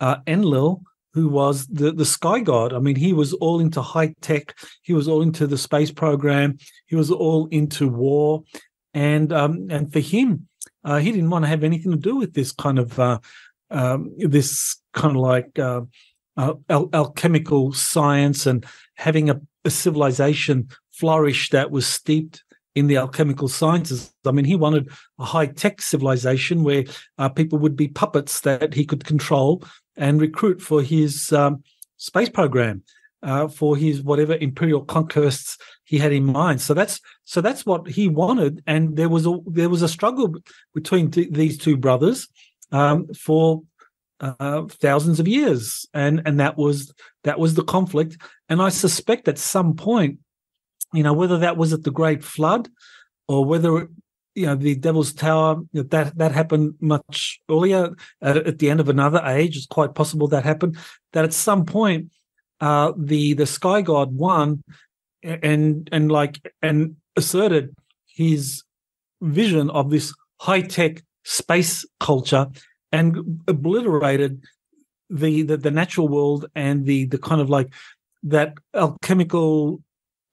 uh, 0.00 0.16
enlil 0.28 0.82
who 1.12 1.28
was 1.28 1.66
the, 1.68 1.92
the 1.92 2.04
sky 2.04 2.40
god. 2.40 2.74
I 2.74 2.78
mean, 2.78 2.94
he 2.94 3.14
was 3.14 3.32
all 3.32 3.58
into 3.58 3.80
high 3.80 4.14
tech. 4.20 4.54
He 4.82 4.92
was 4.92 5.08
all 5.08 5.22
into 5.22 5.46
the 5.46 5.56
space 5.56 5.90
program. 5.90 6.58
He 6.84 6.94
was 6.94 7.10
all 7.10 7.46
into 7.46 7.88
war, 7.88 8.44
and 8.92 9.32
um, 9.32 9.68
and 9.70 9.90
for 9.90 10.00
him, 10.00 10.46
uh, 10.84 10.98
he 10.98 11.10
didn't 11.12 11.30
want 11.30 11.44
to 11.44 11.48
have 11.48 11.64
anything 11.64 11.90
to 11.90 11.96
do 11.96 12.16
with 12.16 12.34
this 12.34 12.52
kind 12.52 12.78
of 12.78 13.00
uh, 13.00 13.18
um, 13.70 14.14
this 14.18 14.76
kind 14.96 15.16
of 15.16 15.22
like 15.22 15.58
uh, 15.58 15.82
uh 16.36 16.54
al- 16.68 16.90
alchemical 16.92 17.72
science 17.72 18.46
and 18.46 18.66
having 18.96 19.30
a, 19.30 19.40
a 19.64 19.70
civilization 19.70 20.68
flourish 20.92 21.50
that 21.50 21.70
was 21.70 21.86
steeped 21.86 22.42
in 22.74 22.88
the 22.88 22.96
alchemical 22.96 23.48
sciences. 23.48 24.12
I 24.26 24.32
mean, 24.32 24.44
he 24.44 24.54
wanted 24.54 24.90
a 25.18 25.24
high 25.24 25.46
tech 25.46 25.80
civilization 25.80 26.62
where 26.62 26.84
uh, 27.18 27.28
people 27.28 27.58
would 27.58 27.74
be 27.74 27.88
puppets 27.88 28.40
that 28.40 28.74
he 28.74 28.84
could 28.84 29.04
control 29.04 29.64
and 29.96 30.20
recruit 30.20 30.60
for 30.60 30.82
his 30.82 31.32
um, 31.32 31.62
space 31.96 32.28
program, 32.28 32.82
uh, 33.22 33.48
for 33.48 33.76
his 33.76 34.02
whatever 34.02 34.34
imperial 34.34 34.84
conquests 34.84 35.56
he 35.84 35.98
had 35.98 36.12
in 36.12 36.24
mind. 36.24 36.60
So 36.60 36.74
that's 36.74 37.00
so 37.24 37.40
that's 37.40 37.64
what 37.64 37.88
he 37.88 38.08
wanted, 38.08 38.62
and 38.66 38.96
there 38.96 39.08
was 39.08 39.26
a 39.26 39.38
there 39.46 39.70
was 39.70 39.82
a 39.82 39.88
struggle 39.88 40.34
between 40.74 41.10
t- 41.10 41.28
these 41.30 41.56
two 41.56 41.78
brothers 41.78 42.28
um, 42.72 43.06
for 43.14 43.62
uh, 44.20 44.62
thousands 44.68 45.20
of 45.20 45.28
years, 45.28 45.86
and 45.92 46.22
and 46.24 46.40
that 46.40 46.56
was 46.56 46.92
that 47.24 47.38
was 47.38 47.54
the 47.54 47.64
conflict. 47.64 48.16
And 48.48 48.62
I 48.62 48.70
suspect 48.70 49.28
at 49.28 49.38
some 49.38 49.74
point, 49.74 50.18
you 50.92 51.02
know, 51.02 51.12
whether 51.12 51.38
that 51.38 51.56
was 51.56 51.72
at 51.72 51.84
the 51.84 51.90
Great 51.90 52.24
Flood 52.24 52.68
or 53.28 53.44
whether 53.44 53.88
you 54.34 54.46
know 54.46 54.54
the 54.54 54.74
Devil's 54.74 55.12
Tower 55.12 55.62
that 55.72 56.16
that 56.16 56.32
happened 56.32 56.74
much 56.80 57.40
earlier 57.50 57.94
at, 58.22 58.58
the 58.58 58.70
end 58.70 58.80
of 58.80 58.88
another 58.88 59.22
age. 59.24 59.56
It's 59.56 59.66
quite 59.66 59.94
possible 59.94 60.28
that 60.28 60.44
happened. 60.44 60.76
That 61.12 61.24
at 61.24 61.32
some 61.32 61.64
point, 61.64 62.10
uh, 62.60 62.92
the 62.96 63.34
the 63.34 63.46
Sky 63.46 63.82
God 63.82 64.14
won, 64.14 64.62
and 65.22 65.88
and 65.92 66.10
like 66.10 66.40
and 66.62 66.96
asserted 67.16 67.74
his 68.06 68.62
vision 69.20 69.70
of 69.70 69.90
this 69.90 70.14
high 70.40 70.60
tech 70.60 71.02
space 71.24 71.84
culture 71.98 72.46
and 72.96 73.40
obliterated 73.46 74.32
the, 75.10 75.42
the 75.42 75.56
the 75.56 75.70
natural 75.70 76.08
world 76.08 76.46
and 76.54 76.84
the 76.84 77.00
the 77.06 77.18
kind 77.18 77.40
of 77.40 77.48
like 77.48 77.72
that 78.22 78.54
alchemical 78.74 79.80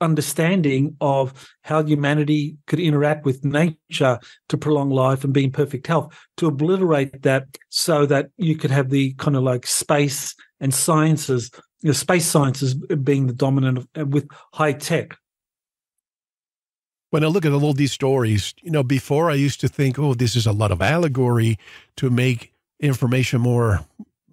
understanding 0.02 0.96
of 1.00 1.34
how 1.64 1.84
humanity 1.84 2.58
could 2.68 2.80
interact 2.80 3.26
with 3.26 3.44
nature 3.46 4.20
to 4.50 4.58
prolong 4.58 4.90
life 4.90 5.24
and 5.24 5.34
be 5.34 5.46
in 5.46 5.52
perfect 5.52 5.88
health, 5.88 6.14
to 6.38 6.48
obliterate 6.48 7.22
that 7.24 7.46
so 7.70 8.06
that 8.06 8.30
you 8.38 8.56
could 8.56 8.72
have 8.72 8.90
the 8.90 9.14
kind 9.14 9.36
of 9.36 9.44
like 9.44 9.66
space 9.66 10.36
and 10.60 10.74
sciences, 10.74 11.50
you 11.82 11.90
know, 11.90 11.94
space 11.94 12.26
sciences 12.26 12.76
being 12.76 13.28
the 13.28 13.34
dominant 13.34 13.88
uh, 13.98 14.06
with 14.06 14.28
high 14.54 14.74
tech. 14.74 15.18
When 17.12 17.24
I 17.24 17.28
look 17.28 17.46
at 17.46 17.52
all 17.52 17.74
these 17.74 17.92
stories, 17.92 18.56
you 18.64 18.72
know, 18.72 18.84
before 18.84 19.30
I 19.30 19.36
used 19.36 19.62
to 19.62 19.68
think, 19.68 20.00
oh, 20.00 20.16
this 20.16 20.36
is 20.36 20.48
a 20.48 20.52
lot 20.52 20.72
of 20.72 20.82
allegory 20.82 21.60
to 21.98 22.10
make 22.10 22.53
information 22.84 23.42
more, 23.42 23.80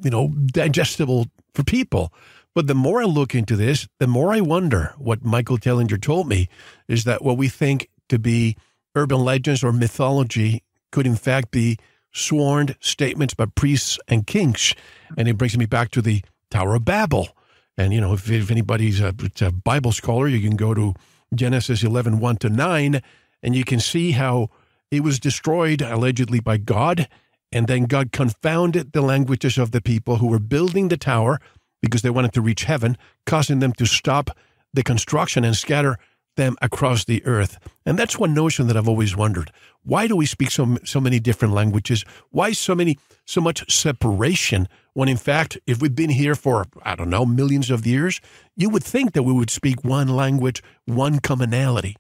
you 0.03 0.11
know, 0.11 0.29
digestible 0.29 1.29
for 1.55 1.65
people. 1.65 2.13
But 2.55 2.67
the 2.67 2.75
more 2.75 3.01
I 3.01 3.05
look 3.05 3.35
into 3.35 3.57
this, 3.57 3.89
the 3.99 4.07
more 4.07 4.33
I 4.33 4.41
wonder 4.41 4.93
what 4.99 5.25
Michael 5.25 5.57
Tellinger 5.57 6.01
told 6.03 6.29
me 6.29 6.49
is 6.89 7.05
that 7.05 7.23
what 7.23 7.39
we 7.39 7.49
think 7.49 7.89
to 8.09 8.19
be 8.19 8.57
urban 8.97 9.25
legends 9.25 9.63
or 9.63 9.73
mythology 9.73 10.65
could 10.91 11.07
in 11.07 11.15
fact 11.15 11.53
be 11.53 11.79
sworn 12.13 12.75
statements 12.81 13.35
by 13.35 13.47
priests 13.47 13.99
and 14.09 14.27
kings. 14.27 14.75
And 15.17 15.29
it 15.29 15.39
brings 15.39 15.57
me 15.57 15.67
back 15.67 15.91
to 15.93 16.03
the 16.03 16.23
Tower 16.51 16.75
of 16.75 16.85
Babel. 16.85 17.29
And, 17.77 17.93
you 17.93 18.01
know, 18.01 18.13
if, 18.13 18.29
if 18.29 18.51
anybody's 18.51 19.01
a, 19.01 19.15
a, 19.41 19.53
Bible 19.53 19.93
scholar, 19.93 20.27
you 20.27 20.47
can 20.47 20.57
go 20.57 20.75
to 20.75 20.95
Genesis 21.35 21.85
11, 21.85 22.19
1 22.19 22.37
to 22.39 22.49
9, 22.51 23.01
and 23.43 23.55
you 23.55 23.65
can 23.65 23.79
see 23.79 24.11
how 24.11 24.51
it 24.91 25.05
was 25.05 25.21
destroyed 25.21 25.81
allegedly 25.81 26.41
by 26.41 26.57
God. 26.57 27.09
And 27.53 27.67
then 27.67 27.85
God 27.85 28.13
confounded 28.13 28.93
the 28.93 29.03
languages 29.03 29.59
of 29.59 29.73
the 29.73 29.81
people 29.81 30.17
who 30.17 30.29
were 30.29 30.39
building 30.39 30.89
the 30.89 30.97
tower 30.97 31.41
because 31.83 32.03
they 32.03 32.11
wanted 32.11 32.33
to 32.35 32.41
reach 32.41 32.65
heaven, 32.65 32.97
causing 33.27 33.59
them 33.59 33.73
to 33.75 33.87
stop 33.87 34.31
the 34.73 34.83
construction 34.83 35.45
and 35.45 35.57
scatter 35.57 35.99
them 36.37 36.57
across 36.63 37.05
the 37.05 37.25
earth. 37.27 37.59
And 37.85 37.99
that's 37.99 38.19
one 38.19 38.35
notion 38.35 38.67
that 38.69 38.77
I've 38.77 38.89
always 38.89 39.17
wondered. 39.17 39.51
Why 39.83 40.07
do 40.07 40.17
we 40.17 40.27
speak 40.27 40.51
so 40.51 40.79
so 40.85 41.01
many 41.01 41.19
different 41.19 41.55
languages? 41.55 42.05
Why 42.31 42.53
so 42.53 42.75
many 42.75 42.99
so 43.27 43.41
much 43.41 43.71
separation 43.71 44.69
when 44.93 45.09
in 45.09 45.17
fact 45.17 45.59
if 45.67 45.81
we've 45.81 45.95
been 45.95 46.11
here 46.11 46.35
for 46.35 46.67
I 46.83 46.95
don't 46.95 47.11
know 47.11 47.27
millions 47.27 47.71
of 47.71 47.87
years, 47.87 48.21
you 48.57 48.69
would 48.71 48.85
think 48.85 49.13
that 49.13 49.25
we 49.25 49.33
would 49.33 49.51
speak 49.51 49.85
one 49.85 50.09
language, 50.09 50.63
one 50.87 51.19
commonality. 51.19 51.97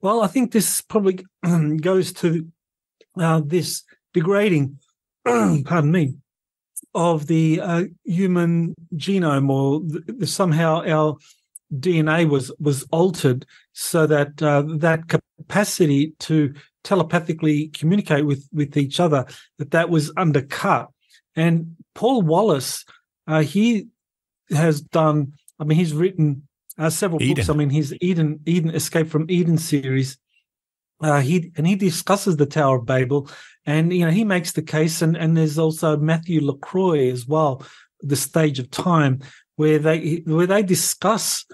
Well, 0.00 0.22
I 0.22 0.28
think 0.28 0.52
this 0.52 0.80
probably 0.80 1.24
goes 1.80 2.12
to 2.14 2.50
uh, 3.16 3.40
this 3.44 3.84
degrading, 4.14 4.78
pardon 5.24 5.90
me, 5.90 6.14
of 6.94 7.26
the 7.26 7.60
uh, 7.60 7.84
human 8.04 8.74
genome, 8.94 9.50
or 9.50 9.80
the, 9.80 10.26
somehow 10.26 10.82
our 10.86 11.16
DNA 11.74 12.28
was 12.28 12.50
was 12.58 12.84
altered 12.90 13.44
so 13.72 14.06
that 14.06 14.42
uh, 14.42 14.62
that 14.66 15.08
capacity 15.08 16.14
to 16.18 16.54
telepathically 16.84 17.68
communicate 17.68 18.24
with 18.24 18.48
with 18.52 18.76
each 18.76 19.00
other 19.00 19.26
that 19.58 19.70
that 19.72 19.90
was 19.90 20.10
undercut. 20.16 20.88
And 21.36 21.76
Paul 21.94 22.22
Wallis, 22.22 22.84
uh, 23.26 23.42
he 23.42 23.88
has 24.50 24.80
done. 24.80 25.34
I 25.60 25.64
mean, 25.64 25.78
he's 25.78 25.92
written 25.92 26.48
uh, 26.78 26.90
several 26.90 27.22
Eden. 27.22 27.34
books. 27.34 27.48
I 27.48 27.54
mean, 27.54 27.70
his 27.70 27.94
Eden 28.00 28.40
Eden 28.46 28.70
Escape 28.70 29.08
from 29.08 29.26
Eden 29.28 29.58
series. 29.58 30.18
Uh, 31.00 31.20
he 31.20 31.52
and 31.56 31.66
he 31.66 31.76
discusses 31.76 32.36
the 32.36 32.46
Tower 32.46 32.78
of 32.78 32.86
Babel, 32.86 33.30
and 33.66 33.92
you 33.92 34.04
know 34.04 34.10
he 34.10 34.24
makes 34.24 34.52
the 34.52 34.62
case, 34.62 35.00
and 35.00 35.16
and 35.16 35.36
there's 35.36 35.58
also 35.58 35.96
Matthew 35.96 36.40
Lacroix 36.40 37.10
as 37.10 37.26
well, 37.26 37.62
the 38.00 38.16
Stage 38.16 38.58
of 38.58 38.70
Time, 38.70 39.20
where 39.56 39.78
they 39.78 40.22
where 40.26 40.46
they 40.46 40.62
discuss 40.62 41.44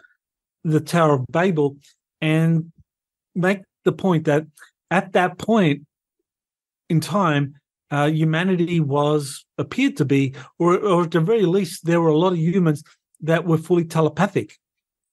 the 0.64 0.80
Tower 0.80 1.14
of 1.14 1.26
Babel 1.28 1.76
and 2.22 2.72
make 3.34 3.60
the 3.84 3.92
point 3.92 4.24
that 4.24 4.46
at 4.90 5.12
that 5.12 5.38
point 5.38 5.86
in 6.88 7.00
time, 7.00 7.54
uh, 7.90 8.06
humanity 8.06 8.80
was 8.80 9.44
appeared 9.58 9.96
to 9.98 10.04
be, 10.04 10.34
or, 10.58 10.78
or 10.78 11.04
at 11.04 11.10
the 11.10 11.20
very 11.20 11.44
least, 11.44 11.84
there 11.84 12.00
were 12.00 12.08
a 12.08 12.16
lot 12.16 12.32
of 12.32 12.38
humans 12.38 12.82
that 13.20 13.44
were 13.44 13.58
fully 13.58 13.84
telepathic, 13.84 14.58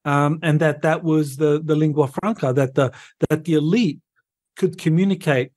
um, 0.05 0.39
and 0.41 0.59
that 0.61 0.81
that 0.83 1.03
was 1.03 1.37
the 1.37 1.61
the 1.63 1.75
lingua 1.75 2.07
franca 2.07 2.53
that 2.53 2.75
the 2.75 2.91
that 3.29 3.43
the 3.43 3.55
elite 3.55 3.99
could 4.61 4.77
communicate 4.85 5.49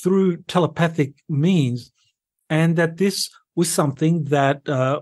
through 0.00 0.28
telepathic 0.54 1.12
means, 1.28 1.92
and 2.48 2.76
that 2.76 2.96
this 2.96 3.16
was 3.54 3.68
something 3.80 4.24
that 4.36 4.58
uh, 4.68 5.00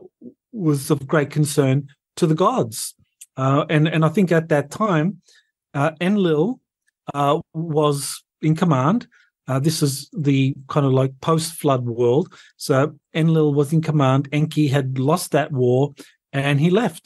was 0.52 0.90
of 0.90 1.06
great 1.06 1.30
concern 1.30 1.76
to 2.18 2.26
the 2.26 2.34
gods. 2.46 2.94
Uh, 3.36 3.64
and 3.74 3.84
and 3.94 4.02
I 4.04 4.10
think 4.14 4.32
at 4.32 4.48
that 4.48 4.66
time, 4.70 5.08
uh, 5.80 5.92
Enlil 6.00 6.58
uh, 7.14 7.38
was 7.54 8.24
in 8.42 8.56
command. 8.56 9.06
Uh, 9.48 9.60
this 9.60 9.82
is 9.86 10.10
the 10.28 10.40
kind 10.66 10.86
of 10.86 10.92
like 11.00 11.12
post-flood 11.20 11.84
world. 11.86 12.26
So 12.56 12.74
Enlil 13.14 13.54
was 13.54 13.72
in 13.72 13.80
command. 13.80 14.28
Enki 14.32 14.66
had 14.76 14.98
lost 14.98 15.30
that 15.32 15.52
war, 15.52 15.94
and 16.32 16.58
he 16.60 16.70
left. 16.82 17.04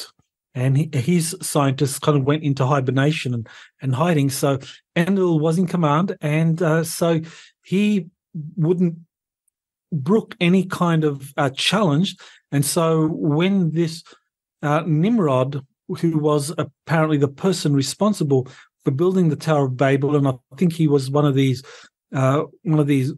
And 0.61 0.77
he, 0.77 0.91
his 0.93 1.37
scientists 1.41 1.99
kind 1.99 2.19
of 2.19 2.25
went 2.25 2.43
into 2.43 2.67
hibernation 2.67 3.35
and, 3.35 3.49
and 3.81 3.95
hiding. 3.95 4.31
So 4.31 4.59
Enlil 4.95 5.41
was 5.41 5.59
in 5.59 5.67
command, 5.67 6.17
and 6.21 6.61
uh, 6.61 6.85
so 6.85 7.21
he 7.63 8.07
wouldn't 8.57 8.97
brook 9.93 10.37
any 10.41 10.65
kind 10.65 11.05
of 11.05 11.33
uh, 11.37 11.51
challenge. 11.51 12.17
And 12.53 12.65
so 12.65 13.09
when 13.09 13.73
this 13.73 14.05
uh, 14.63 14.83
Nimrod 14.87 15.65
who 15.99 16.19
was 16.19 16.53
apparently 16.57 17.17
the 17.17 17.29
person 17.29 17.75
responsible 17.75 18.47
for 18.85 18.91
building 18.91 19.29
the 19.29 19.37
Tower 19.37 19.67
of 19.67 19.77
Babel, 19.77 20.17
and 20.17 20.29
I 20.29 20.35
think 20.57 20.73
he 20.73 20.87
was 20.87 21.11
one 21.11 21.27
of 21.27 21.35
these 21.35 21.63
uh, 22.15 22.45
one 22.63 22.81
of 22.81 22.87
these 22.87 23.13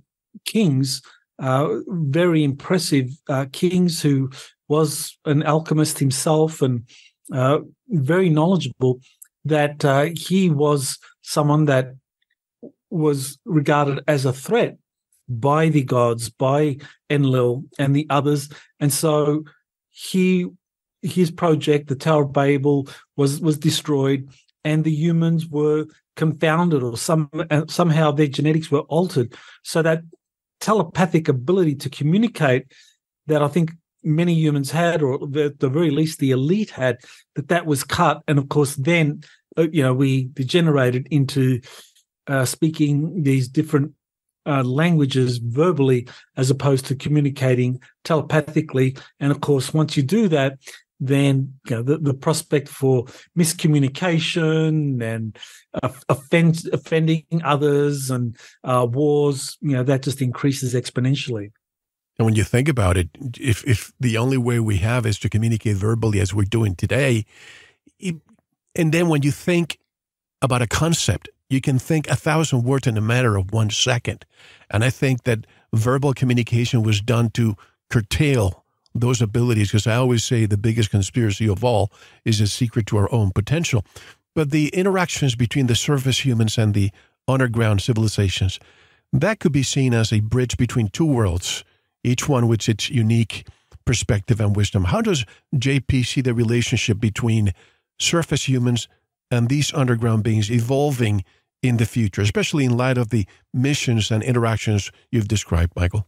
kings, 0.44 1.02
uh, 1.38 1.68
very 1.88 2.44
impressive 2.44 3.10
uh, 3.28 3.46
kings 3.52 4.02
who 4.02 4.30
was 4.68 5.18
an 5.24 5.42
alchemist 5.42 5.98
himself 5.98 6.62
and 6.62 6.86
uh, 7.32 7.58
very 7.88 8.28
knowledgeable. 8.28 9.00
That 9.44 9.84
uh, 9.84 10.10
he 10.14 10.50
was 10.50 10.98
someone 11.22 11.64
that 11.64 11.94
was 12.90 13.38
regarded 13.44 14.04
as 14.06 14.24
a 14.24 14.32
threat 14.32 14.78
by 15.28 15.68
the 15.68 15.82
gods, 15.82 16.30
by 16.30 16.76
Enlil 17.10 17.64
and 17.78 17.96
the 17.96 18.06
others, 18.08 18.48
and 18.78 18.92
so 18.92 19.44
he 19.90 20.48
his 21.02 21.32
project, 21.32 21.88
the 21.88 21.96
Tower 21.96 22.22
of 22.22 22.32
Babel, 22.32 22.88
was 23.16 23.40
was 23.40 23.58
destroyed, 23.58 24.28
and 24.64 24.84
the 24.84 24.94
humans 24.94 25.48
were 25.48 25.86
confounded, 26.16 26.82
or 26.82 26.96
some 26.96 27.28
uh, 27.50 27.64
somehow 27.68 28.12
their 28.12 28.28
genetics 28.28 28.70
were 28.70 28.80
altered, 28.82 29.34
so 29.64 29.82
that 29.82 30.02
telepathic 30.60 31.28
ability 31.28 31.74
to 31.74 31.90
communicate 31.90 32.66
that 33.26 33.42
I 33.42 33.48
think 33.48 33.72
many 34.02 34.34
humans 34.34 34.70
had, 34.70 35.02
or 35.02 35.14
at 35.14 35.58
the 35.60 35.68
very 35.68 35.90
least 35.90 36.18
the 36.18 36.30
elite 36.30 36.70
had, 36.70 36.98
that 37.34 37.48
that 37.48 37.66
was 37.66 37.84
cut, 37.84 38.22
and 38.26 38.38
of 38.38 38.48
course 38.48 38.76
then 38.76 39.22
uh, 39.56 39.66
you 39.72 39.82
know 39.82 39.94
we 39.94 40.24
degenerated 40.32 41.06
into 41.10 41.60
uh, 42.26 42.44
speaking 42.44 43.22
these 43.22 43.48
different 43.48 43.92
uh, 44.46 44.62
languages 44.62 45.38
verbally 45.38 46.08
as 46.36 46.50
opposed 46.50 46.86
to 46.86 46.94
communicating 46.94 47.80
telepathically. 48.04 48.96
And 49.20 49.30
of 49.30 49.40
course, 49.40 49.72
once 49.72 49.96
you 49.96 50.02
do 50.02 50.28
that, 50.28 50.58
then 51.00 51.54
you 51.68 51.76
know, 51.76 51.82
the, 51.82 51.98
the 51.98 52.14
prospect 52.14 52.68
for 52.68 53.04
miscommunication 53.36 55.02
and 55.02 55.36
uh, 55.82 55.88
offend, 56.08 56.62
offending 56.72 57.24
others 57.44 58.10
and 58.10 58.36
uh, 58.62 58.86
wars, 58.88 59.58
you 59.60 59.72
know, 59.72 59.82
that 59.82 60.02
just 60.02 60.22
increases 60.22 60.74
exponentially. 60.74 61.50
And 62.18 62.26
when 62.26 62.34
you 62.34 62.44
think 62.44 62.68
about 62.68 62.96
it, 62.96 63.08
if, 63.40 63.66
if 63.66 63.92
the 63.98 64.18
only 64.18 64.36
way 64.36 64.60
we 64.60 64.78
have 64.78 65.06
is 65.06 65.18
to 65.20 65.28
communicate 65.28 65.76
verbally 65.76 66.20
as 66.20 66.34
we're 66.34 66.44
doing 66.44 66.74
today, 66.74 67.24
it, 67.98 68.16
and 68.74 68.92
then 68.92 69.08
when 69.08 69.22
you 69.22 69.30
think 69.30 69.78
about 70.40 70.62
a 70.62 70.66
concept, 70.66 71.28
you 71.48 71.60
can 71.60 71.78
think 71.78 72.08
a 72.08 72.16
thousand 72.16 72.64
words 72.64 72.86
in 72.86 72.96
a 72.96 73.00
matter 73.00 73.36
of 73.36 73.52
one 73.52 73.70
second. 73.70 74.24
And 74.70 74.84
I 74.84 74.90
think 74.90 75.24
that 75.24 75.46
verbal 75.72 76.14
communication 76.14 76.82
was 76.82 77.00
done 77.00 77.30
to 77.30 77.56
curtail 77.90 78.64
those 78.94 79.22
abilities 79.22 79.68
because 79.68 79.86
I 79.86 79.96
always 79.96 80.24
say 80.24 80.46
the 80.46 80.56
biggest 80.56 80.90
conspiracy 80.90 81.48
of 81.48 81.64
all 81.64 81.90
is 82.24 82.40
a 82.40 82.46
secret 82.46 82.86
to 82.86 82.96
our 82.98 83.12
own 83.12 83.30
potential. 83.30 83.84
But 84.34 84.50
the 84.50 84.68
interactions 84.68 85.34
between 85.34 85.66
the 85.66 85.74
surface 85.74 86.24
humans 86.24 86.58
and 86.58 86.74
the 86.74 86.90
underground 87.28 87.82
civilizations, 87.82 88.58
that 89.12 89.40
could 89.40 89.52
be 89.52 89.62
seen 89.62 89.92
as 89.92 90.12
a 90.12 90.20
bridge 90.20 90.56
between 90.56 90.88
two 90.88 91.04
worlds, 91.04 91.64
each 92.04 92.28
one 92.28 92.48
with 92.48 92.68
its 92.68 92.90
unique 92.90 93.46
perspective 93.84 94.40
and 94.40 94.56
wisdom. 94.56 94.84
How 94.84 95.00
does 95.00 95.24
JP 95.54 96.06
see 96.06 96.20
the 96.20 96.34
relationship 96.34 97.00
between 97.00 97.52
surface 97.98 98.48
humans 98.48 98.88
and 99.30 99.48
these 99.48 99.72
underground 99.74 100.24
beings 100.24 100.50
evolving 100.50 101.24
in 101.62 101.76
the 101.76 101.86
future, 101.86 102.22
especially 102.22 102.64
in 102.64 102.76
light 102.76 102.98
of 102.98 103.10
the 103.10 103.26
missions 103.54 104.10
and 104.10 104.22
interactions 104.22 104.90
you've 105.10 105.28
described, 105.28 105.72
Michael? 105.76 106.06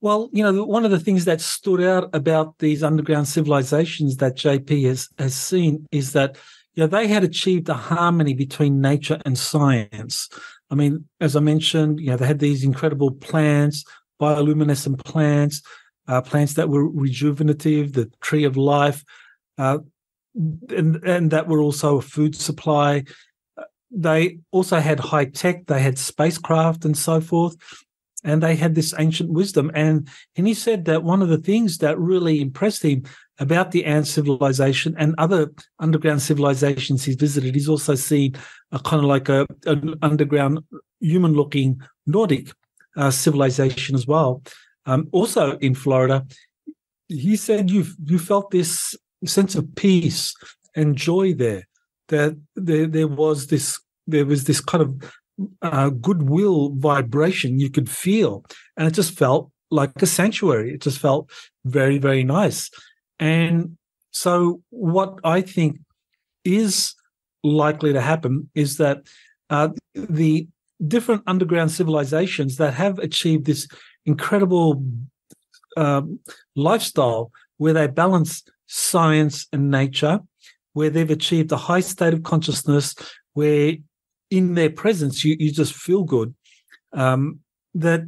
Well, 0.00 0.28
you 0.32 0.42
know, 0.42 0.64
one 0.64 0.84
of 0.84 0.90
the 0.90 1.00
things 1.00 1.24
that 1.24 1.40
stood 1.40 1.82
out 1.82 2.10
about 2.12 2.58
these 2.58 2.82
underground 2.82 3.26
civilizations 3.26 4.18
that 4.18 4.36
JP 4.36 4.86
has 4.86 5.08
has 5.18 5.34
seen 5.34 5.86
is 5.92 6.12
that 6.12 6.36
you 6.74 6.82
know 6.82 6.86
they 6.86 7.06
had 7.06 7.24
achieved 7.24 7.68
a 7.70 7.74
harmony 7.74 8.34
between 8.34 8.82
nature 8.82 9.18
and 9.24 9.38
science. 9.38 10.28
I 10.70 10.74
mean, 10.74 11.06
as 11.20 11.36
I 11.36 11.40
mentioned, 11.40 12.00
you 12.00 12.08
know, 12.08 12.16
they 12.16 12.26
had 12.26 12.38
these 12.38 12.64
incredible 12.64 13.12
plants, 13.12 13.84
bioluminescent 14.20 15.04
plants, 15.04 15.62
uh, 16.08 16.20
plants 16.20 16.54
that 16.54 16.68
were 16.68 16.88
rejuvenative, 16.88 17.92
the 17.92 18.10
tree 18.20 18.44
of 18.44 18.56
life, 18.56 19.04
uh, 19.58 19.78
and 20.34 20.96
and 21.04 21.30
that 21.30 21.48
were 21.48 21.60
also 21.60 21.98
a 21.98 22.02
food 22.02 22.34
supply. 22.34 23.04
They 23.90 24.40
also 24.50 24.80
had 24.80 24.98
high 24.98 25.26
tech. 25.26 25.66
They 25.66 25.80
had 25.80 25.98
spacecraft 25.98 26.84
and 26.84 26.96
so 26.96 27.20
forth, 27.20 27.56
and 28.24 28.42
they 28.42 28.56
had 28.56 28.74
this 28.74 28.94
ancient 28.98 29.30
wisdom. 29.30 29.70
And 29.74 30.08
and 30.36 30.46
he 30.46 30.54
said 30.54 30.84
that 30.86 31.04
one 31.04 31.22
of 31.22 31.28
the 31.28 31.38
things 31.38 31.78
that 31.78 31.98
really 31.98 32.40
impressed 32.40 32.82
him 32.82 33.04
about 33.38 33.70
the 33.70 33.84
ant 33.84 34.06
civilization 34.06 34.94
and 34.98 35.14
other 35.18 35.52
underground 35.78 36.22
civilizations 36.22 37.04
he's 37.04 37.16
visited, 37.16 37.54
he's 37.54 37.68
also 37.68 37.94
seen 37.94 38.34
a 38.72 38.78
kind 38.78 39.02
of 39.02 39.08
like 39.08 39.28
a 39.28 39.46
an 39.66 39.94
underground 40.02 40.60
human-looking 41.00 41.80
Nordic 42.06 42.50
uh, 42.96 43.10
civilization 43.10 43.94
as 43.94 44.06
well. 44.06 44.42
Um, 44.86 45.08
also 45.12 45.56
in 45.58 45.74
Florida, 45.74 46.26
he 47.08 47.36
said 47.36 47.70
you 47.70 47.86
you 48.04 48.18
felt 48.18 48.50
this 48.50 48.96
sense 49.24 49.54
of 49.54 49.74
peace 49.74 50.34
and 50.74 50.96
joy 50.96 51.34
there. 51.34 51.66
That 52.08 52.36
there 52.54 52.86
there 52.86 53.08
was 53.08 53.46
this 53.46 53.80
there 54.06 54.26
was 54.26 54.44
this 54.44 54.60
kind 54.60 54.82
of 54.82 55.12
uh, 55.62 55.90
goodwill 55.90 56.70
vibration 56.76 57.58
you 57.58 57.70
could 57.70 57.90
feel, 57.90 58.44
and 58.76 58.86
it 58.86 58.94
just 58.94 59.16
felt 59.18 59.50
like 59.70 59.90
a 60.02 60.06
sanctuary. 60.06 60.74
It 60.74 60.82
just 60.82 60.98
felt 60.98 61.30
very 61.64 61.98
very 61.98 62.24
nice. 62.24 62.70
And 63.18 63.76
so, 64.10 64.62
what 64.70 65.18
I 65.24 65.40
think 65.40 65.78
is 66.44 66.94
likely 67.42 67.92
to 67.92 68.00
happen 68.00 68.50
is 68.54 68.76
that 68.78 69.02
uh, 69.50 69.68
the 69.94 70.46
different 70.86 71.22
underground 71.26 71.70
civilizations 71.70 72.56
that 72.56 72.74
have 72.74 72.98
achieved 72.98 73.44
this 73.44 73.68
incredible 74.06 74.84
um, 75.76 76.18
lifestyle 76.56 77.30
where 77.56 77.72
they 77.72 77.86
balance 77.86 78.42
science 78.66 79.46
and 79.52 79.70
nature, 79.70 80.20
where 80.72 80.90
they've 80.90 81.10
achieved 81.10 81.52
a 81.52 81.56
high 81.56 81.80
state 81.80 82.12
of 82.12 82.22
consciousness, 82.22 82.94
where 83.34 83.74
in 84.30 84.54
their 84.54 84.70
presence 84.70 85.24
you, 85.24 85.36
you 85.38 85.52
just 85.52 85.74
feel 85.74 86.02
good, 86.02 86.34
um, 86.92 87.40
that 87.74 88.02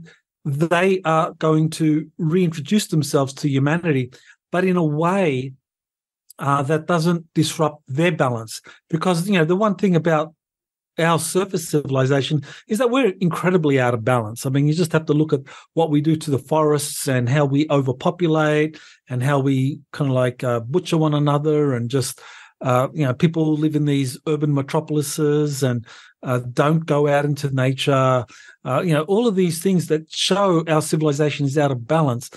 they 0.44 1.00
are 1.02 1.32
going 1.34 1.70
to 1.70 2.10
reintroduce 2.18 2.88
themselves 2.88 3.32
to 3.34 3.48
humanity, 3.48 4.10
but 4.52 4.64
in 4.64 4.76
a 4.76 4.84
way 4.84 5.52
uh, 6.38 6.62
that 6.62 6.86
doesn't 6.86 7.26
disrupt 7.34 7.82
their 7.88 8.12
balance. 8.12 8.60
Because, 8.90 9.28
you 9.28 9.38
know, 9.38 9.44
the 9.44 9.56
one 9.56 9.74
thing 9.74 9.96
about 9.96 10.34
our 10.98 11.18
surface 11.18 11.68
civilization 11.68 12.42
is 12.68 12.78
that 12.78 12.90
we're 12.90 13.12
incredibly 13.20 13.78
out 13.80 13.94
of 13.94 14.04
balance. 14.04 14.46
I 14.46 14.50
mean, 14.50 14.66
you 14.66 14.74
just 14.74 14.92
have 14.92 15.06
to 15.06 15.12
look 15.12 15.32
at 15.32 15.40
what 15.74 15.90
we 15.90 16.00
do 16.00 16.16
to 16.16 16.30
the 16.30 16.38
forests 16.38 17.06
and 17.08 17.28
how 17.28 17.44
we 17.44 17.66
overpopulate 17.70 18.78
and 19.08 19.22
how 19.22 19.38
we 19.38 19.80
kind 19.92 20.10
of 20.10 20.14
like 20.14 20.42
uh, 20.42 20.60
butcher 20.60 20.96
one 20.96 21.14
another 21.14 21.74
and 21.74 21.90
just, 21.90 22.20
uh, 22.62 22.88
you 22.92 23.04
know, 23.04 23.14
people 23.14 23.54
live 23.54 23.76
in 23.76 23.84
these 23.84 24.18
urban 24.26 24.54
metropolises 24.54 25.62
and 25.62 25.86
uh, 26.22 26.40
don't 26.52 26.86
go 26.86 27.06
out 27.06 27.24
into 27.24 27.54
nature. 27.54 28.24
Uh, 28.64 28.82
you 28.84 28.94
know, 28.94 29.02
all 29.02 29.28
of 29.28 29.36
these 29.36 29.62
things 29.62 29.86
that 29.88 30.10
show 30.10 30.64
our 30.66 30.82
civilization 30.82 31.46
is 31.46 31.58
out 31.58 31.70
of 31.70 31.86
balance. 31.86 32.30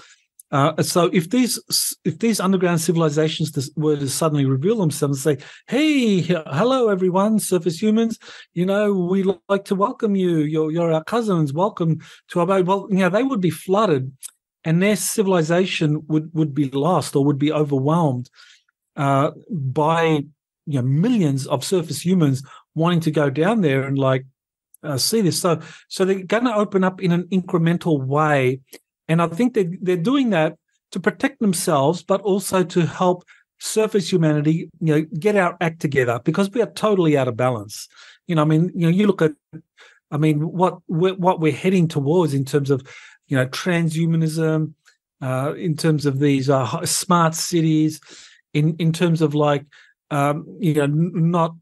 Uh, 0.51 0.81
so 0.81 1.05
if 1.13 1.29
these 1.29 1.59
if 2.03 2.17
these 2.19 2.39
underground 2.39 2.81
civilizations 2.81 3.69
were 3.75 3.95
to 3.95 4.09
suddenly 4.09 4.45
reveal 4.45 4.77
themselves 4.77 5.25
and 5.25 5.37
say, 5.39 5.45
"Hey, 5.67 6.21
hello 6.21 6.89
everyone, 6.89 7.37
surface 7.39 7.79
humans, 7.79 8.17
you 8.53 8.65
know 8.65 8.91
we 8.93 9.23
like 9.47 9.65
to 9.65 9.75
welcome 9.75 10.15
you. 10.15 10.39
You're 10.39 10.71
you're 10.71 10.91
our 10.91 11.03
cousins. 11.03 11.53
Welcome 11.53 11.99
to 12.29 12.39
our 12.39 12.45
abode." 12.45 12.65
Well, 12.65 12.87
you 12.89 12.97
know 12.97 13.09
they 13.09 13.21
would 13.21 13.41
be 13.41 13.51
flooded, 13.51 14.11
and 14.63 14.81
their 14.81 14.95
civilization 14.95 16.03
would 16.07 16.33
would 16.33 16.55
be 16.55 16.69
lost 16.71 17.15
or 17.15 17.23
would 17.25 17.39
be 17.39 17.51
overwhelmed 17.51 18.31
uh, 18.95 19.31
by 19.51 20.23
you 20.65 20.81
know 20.81 20.81
millions 20.81 21.45
of 21.45 21.63
surface 21.63 22.03
humans 22.03 22.41
wanting 22.73 23.01
to 23.01 23.11
go 23.11 23.29
down 23.29 23.61
there 23.61 23.83
and 23.83 23.99
like 23.99 24.25
uh, 24.81 24.97
see 24.97 25.21
this. 25.21 25.39
So 25.39 25.59
so 25.89 26.05
they're 26.05 26.23
going 26.23 26.45
to 26.45 26.55
open 26.55 26.83
up 26.83 27.03
in 27.03 27.11
an 27.11 27.25
incremental 27.25 28.03
way 28.03 28.61
and 29.09 29.21
I 29.21 29.27
think 29.27 29.53
they, 29.55 29.65
they're 29.81 29.97
doing 29.97 30.29
that 30.29 30.55
to 30.91 30.99
protect 30.99 31.39
themselves, 31.39 32.03
but 32.03 32.21
also 32.21 32.63
to 32.63 32.85
help 32.85 33.25
surface 33.59 34.11
humanity, 34.11 34.69
you 34.79 34.95
know, 34.95 35.05
get 35.19 35.35
our 35.35 35.57
act 35.59 35.81
together 35.81 36.21
because 36.23 36.49
we 36.51 36.61
are 36.61 36.71
totally 36.71 37.17
out 37.17 37.27
of 37.27 37.35
balance. 37.35 37.89
You 38.27 38.35
know, 38.35 38.43
I 38.43 38.45
mean, 38.45 38.71
you 38.73 38.85
know, 38.85 38.89
you 38.89 39.05
look 39.05 39.21
at, 39.21 39.33
I 40.11 40.17
mean, 40.17 40.39
what 40.39 40.79
we're, 40.87 41.15
what 41.15 41.39
we're 41.39 41.51
heading 41.51 41.87
towards 41.87 42.33
in 42.33 42.45
terms 42.45 42.71
of, 42.71 42.81
you 43.27 43.35
know, 43.35 43.45
transhumanism, 43.47 44.73
uh, 45.21 45.53
in 45.57 45.75
terms 45.75 46.05
of 46.05 46.19
these 46.19 46.49
uh, 46.49 46.85
smart 46.85 47.35
cities, 47.35 47.99
in 48.53 48.75
in 48.77 48.91
terms 48.91 49.21
of 49.21 49.35
like, 49.35 49.65
um, 50.11 50.45
you 50.59 50.73
know, 50.73 50.87
not 50.87 51.55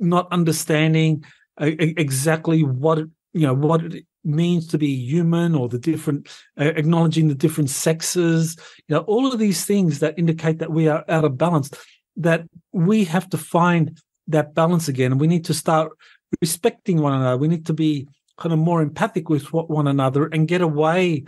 not 0.00 0.28
understanding 0.30 1.24
uh, 1.60 1.70
exactly 1.78 2.62
what 2.62 2.98
you 3.32 3.46
know 3.46 3.54
what 3.54 3.82
means 4.24 4.66
to 4.66 4.78
be 4.78 4.94
human 4.94 5.54
or 5.54 5.68
the 5.68 5.78
different 5.78 6.28
uh, 6.58 6.72
acknowledging 6.76 7.28
the 7.28 7.34
different 7.34 7.68
sexes 7.68 8.56
you 8.86 8.94
know 8.94 9.00
all 9.02 9.32
of 9.32 9.38
these 9.38 9.64
things 9.64 9.98
that 9.98 10.18
indicate 10.18 10.58
that 10.58 10.70
we 10.70 10.86
are 10.86 11.04
out 11.08 11.24
of 11.24 11.36
balance 11.36 11.70
that 12.16 12.44
we 12.72 13.04
have 13.04 13.28
to 13.30 13.38
find 13.38 13.98
that 14.28 14.54
balance 14.54 14.88
again. 14.88 15.12
And 15.12 15.20
we 15.20 15.26
need 15.26 15.44
to 15.46 15.54
start 15.54 15.92
respecting 16.40 17.00
one 17.00 17.14
another. 17.14 17.36
We 17.36 17.48
need 17.48 17.66
to 17.66 17.72
be 17.72 18.08
kind 18.38 18.52
of 18.52 18.58
more 18.58 18.82
empathic 18.82 19.28
with 19.28 19.52
one 19.52 19.86
another 19.86 20.26
and 20.26 20.48
get 20.48 20.62
away 20.62 21.24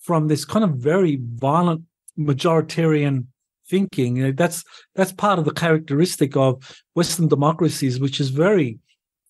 from 0.00 0.28
this 0.28 0.44
kind 0.44 0.64
of 0.64 0.76
very 0.76 1.20
violent 1.22 1.82
majoritarian 2.18 3.26
thinking. 3.68 4.16
You 4.16 4.26
know, 4.26 4.32
that's 4.32 4.64
that's 4.94 5.12
part 5.12 5.38
of 5.38 5.44
the 5.44 5.52
characteristic 5.52 6.36
of 6.36 6.82
western 6.94 7.28
democracies 7.28 8.00
which 8.00 8.20
is 8.20 8.30
very 8.30 8.78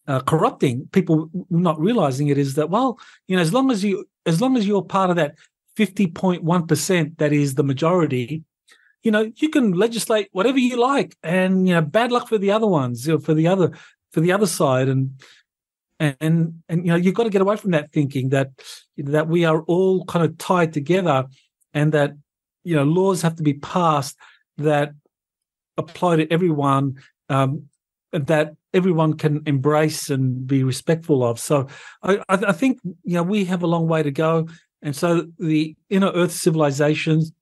uh, 0.09 0.21
corrupting 0.21 0.89
people 0.93 1.31
not 1.51 1.79
realizing 1.79 2.29
it 2.29 2.39
is 2.39 2.55
that 2.55 2.71
well 2.71 2.99
you 3.27 3.37
know 3.37 3.43
as 3.43 3.53
long 3.53 3.71
as 3.71 3.85
you 3.85 4.05
as 4.27 4.41
long 4.41 4.57
as 4.57 4.67
you're 4.67 4.83
part 4.83 5.11
of 5.11 5.17
that 5.17 5.35
50.1% 5.77 7.19
that 7.19 7.33
is 7.33 7.55
the 7.55 7.63
majority 7.63 8.43
you 9.05 9.13
know 9.13 9.31
you 9.37 9.49
can 9.49 9.73
legislate 9.73 10.29
whatever 10.33 10.59
you 10.59 10.81
like 10.81 11.17
and 11.23 11.69
you 11.69 11.75
know 11.75 11.83
bad 11.83 12.11
luck 12.11 12.29
for 12.29 12.39
the 12.39 12.51
other 12.51 12.67
ones 12.67 13.07
you 13.07 13.13
know, 13.13 13.21
for 13.21 13.35
the 13.35 13.47
other 13.47 13.73
for 14.13 14.21
the 14.21 14.33
other 14.33 14.47
side. 14.47 14.89
And 14.89 15.21
and 16.01 16.63
and 16.69 16.87
you 16.87 16.93
know 16.93 16.97
you've 16.97 17.15
got 17.15 17.25
to 17.25 17.31
get 17.31 17.43
away 17.43 17.57
from 17.57 17.73
that 17.73 17.93
thinking 17.93 18.29
that 18.29 18.51
that 18.97 19.29
we 19.29 19.45
are 19.45 19.63
all 19.63 20.05
kind 20.05 20.25
of 20.25 20.39
tied 20.39 20.73
together 20.73 21.27
and 21.75 21.93
that 21.93 22.13
you 22.65 22.77
know 22.77 22.85
laws 22.85 23.23
have 23.23 23.37
to 23.37 23.43
be 23.43 23.55
passed 23.55 24.17
that 24.59 24.93
apply 25.77 26.17
to 26.17 26.33
everyone 26.33 26.97
um, 27.29 27.65
that 28.13 28.55
everyone 28.73 29.15
can 29.15 29.43
embrace 29.47 30.11
and 30.11 30.47
be 30.47 30.63
respectful 30.63 31.23
of. 31.25 31.39
So 31.39 31.69
I, 32.03 32.21
I, 32.29 32.53
think 32.53 32.81
you 32.85 33.15
know 33.15 33.23
we 33.23 33.45
have 33.47 33.63
a 33.63 33.67
long 33.67 33.87
way 33.87 34.03
to 34.03 34.11
go, 34.11 34.49
and 34.83 34.95
so 34.95 35.27
the 35.39 35.77
inner 35.91 36.11
Earth 36.13 36.33
civilizations 36.33 37.33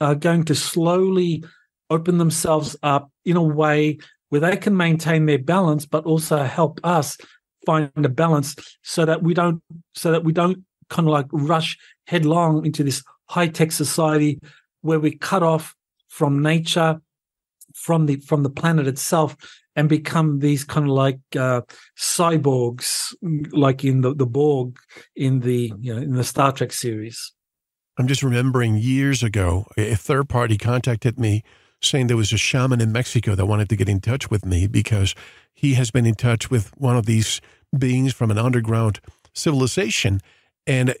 are 0.00 0.14
going 0.14 0.44
to 0.44 0.54
slowly 0.54 1.44
open 1.90 2.18
themselves 2.18 2.76
up 2.82 3.10
in 3.24 3.36
a 3.36 3.42
way 3.42 3.98
where 4.28 4.40
they 4.40 4.56
can 4.56 4.76
maintain 4.76 5.26
their 5.26 5.38
balance, 5.38 5.86
but 5.86 6.04
also 6.04 6.42
help 6.42 6.80
us 6.84 7.16
find 7.64 7.90
a 7.96 8.08
balance 8.08 8.56
so 8.82 9.04
that 9.04 9.22
we 9.22 9.34
don't 9.34 9.62
so 9.94 10.12
that 10.12 10.24
we 10.24 10.32
don't 10.32 10.64
kind 10.90 11.06
of 11.06 11.12
like 11.12 11.26
rush 11.32 11.78
headlong 12.06 12.64
into 12.64 12.82
this 12.82 13.02
high 13.26 13.48
tech 13.48 13.72
society 13.72 14.40
where 14.80 15.00
we 15.00 15.16
cut 15.16 15.42
off 15.42 15.76
from 16.08 16.42
nature 16.42 17.00
from 17.74 18.06
the 18.06 18.16
from 18.20 18.42
the 18.42 18.50
planet 18.50 18.86
itself 18.86 19.36
and 19.76 19.88
become 19.88 20.40
these 20.40 20.64
kind 20.64 20.86
of 20.86 20.92
like 20.92 21.20
uh, 21.36 21.60
cyborgs, 21.96 23.14
like 23.52 23.84
in 23.84 24.00
the, 24.00 24.14
the 24.14 24.26
Borg 24.26 24.76
in 25.14 25.40
the 25.40 25.72
you 25.80 25.94
know 25.94 26.00
in 26.00 26.14
the 26.14 26.24
Star 26.24 26.52
Trek 26.52 26.72
series. 26.72 27.32
I'm 27.98 28.06
just 28.06 28.22
remembering 28.22 28.76
years 28.76 29.22
ago, 29.22 29.66
a 29.76 29.96
third 29.96 30.28
party 30.28 30.56
contacted 30.56 31.18
me 31.18 31.42
saying 31.82 32.06
there 32.06 32.16
was 32.16 32.32
a 32.32 32.38
shaman 32.38 32.80
in 32.80 32.92
Mexico 32.92 33.34
that 33.34 33.46
wanted 33.46 33.68
to 33.68 33.76
get 33.76 33.88
in 33.88 34.00
touch 34.00 34.30
with 34.30 34.44
me 34.44 34.66
because 34.66 35.14
he 35.54 35.74
has 35.74 35.90
been 35.90 36.06
in 36.06 36.14
touch 36.14 36.50
with 36.50 36.70
one 36.76 36.96
of 36.96 37.06
these 37.06 37.40
beings 37.76 38.12
from 38.14 38.30
an 38.30 38.38
underground 38.38 39.00
civilization. 39.32 40.20
And 40.66 40.94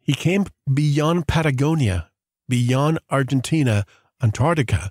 he 0.00 0.14
came 0.14 0.46
beyond 0.72 1.28
Patagonia, 1.28 2.10
beyond 2.48 2.98
Argentina, 3.10 3.84
Antarctica. 4.22 4.90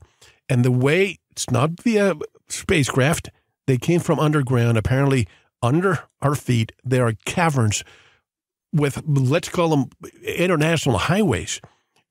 And 0.51 0.65
the 0.65 0.71
way 0.71 1.17
it's 1.29 1.49
not 1.49 1.79
via 1.79 2.13
spacecraft. 2.49 3.29
They 3.67 3.77
came 3.77 4.01
from 4.01 4.19
underground. 4.19 4.77
Apparently, 4.77 5.25
under 5.61 5.99
our 6.21 6.35
feet, 6.35 6.73
there 6.83 7.07
are 7.07 7.13
caverns 7.23 7.85
with 8.73 9.01
let's 9.07 9.47
call 9.47 9.69
them 9.69 9.89
international 10.21 10.97
highways, 10.97 11.61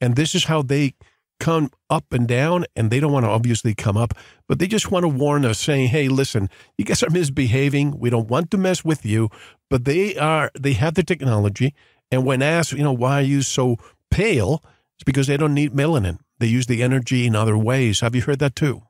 and 0.01 0.17
this 0.17 0.35
is 0.35 0.45
how 0.45 0.63
they 0.63 0.95
come 1.39 1.71
up 1.91 2.15
and 2.15 2.27
down, 2.27 2.65
and 2.75 2.91
they 2.91 2.99
don't 2.99 3.13
want 3.13 3.27
to 3.27 3.31
obviously 3.31 3.75
come 3.75 3.99
up, 3.99 4.15
but 4.49 4.59
they 4.59 4.67
just 4.67 4.91
want 4.91 5.05
to 5.05 5.09
warn 5.09 5.45
us, 5.45 5.59
saying, 5.59 5.89
"Hey, 5.89 6.09
listen, 6.09 6.49
you 6.79 6.87
guys 6.87 7.03
are 7.03 7.11
misbehaving. 7.11 7.99
We 7.99 8.09
don't 8.09 8.31
want 8.31 8.51
to 8.53 8.57
mess 8.57 8.83
with 8.83 9.05
you." 9.05 9.29
But 9.69 9.85
they 9.85 10.17
are 10.17 10.51
they 10.59 10.73
have 10.73 10.95
the 10.95 11.03
technology, 11.03 11.75
and 12.11 12.25
when 12.25 12.41
asked, 12.41 12.73
you 12.73 12.85
know, 12.85 12.93
why 12.93 13.19
are 13.19 13.31
you 13.35 13.43
so 13.43 13.77
pale? 14.11 14.65
It's 14.97 15.05
because 15.05 15.27
they 15.27 15.37
don't 15.37 15.53
need 15.53 15.75
melanin. 15.75 16.21
They 16.41 16.47
use 16.47 16.67
the 16.67 16.83
energy 16.83 17.27
in 17.27 17.37
other 17.37 17.57
ways. 17.57 18.01
Have 18.01 18.15
you 18.15 18.23
heard 18.23 18.39
that 18.41 18.57
too? 18.57 18.83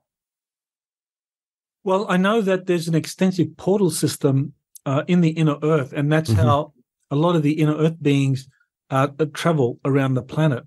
Well, 1.82 2.06
I 2.08 2.16
know 2.16 2.40
that 2.40 2.66
there's 2.66 2.88
an 2.88 2.94
extensive 2.94 3.56
portal 3.56 3.90
system 3.90 4.54
uh, 4.86 5.02
in 5.08 5.20
the 5.20 5.30
inner 5.30 5.56
Earth, 5.62 5.92
and 5.92 6.10
that's 6.12 6.30
mm-hmm. 6.30 6.40
how 6.40 6.72
a 7.10 7.16
lot 7.16 7.36
of 7.36 7.42
the 7.42 7.60
inner 7.60 7.76
Earth 7.76 7.96
beings 8.00 8.48
uh, 8.90 9.08
travel 9.34 9.78
around 9.84 10.14
the 10.14 10.22
planet. 10.22 10.64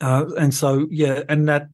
Uh, 0.00 0.24
and 0.38 0.54
so, 0.54 0.86
yeah, 0.90 1.22
and 1.28 1.48
that 1.48 1.68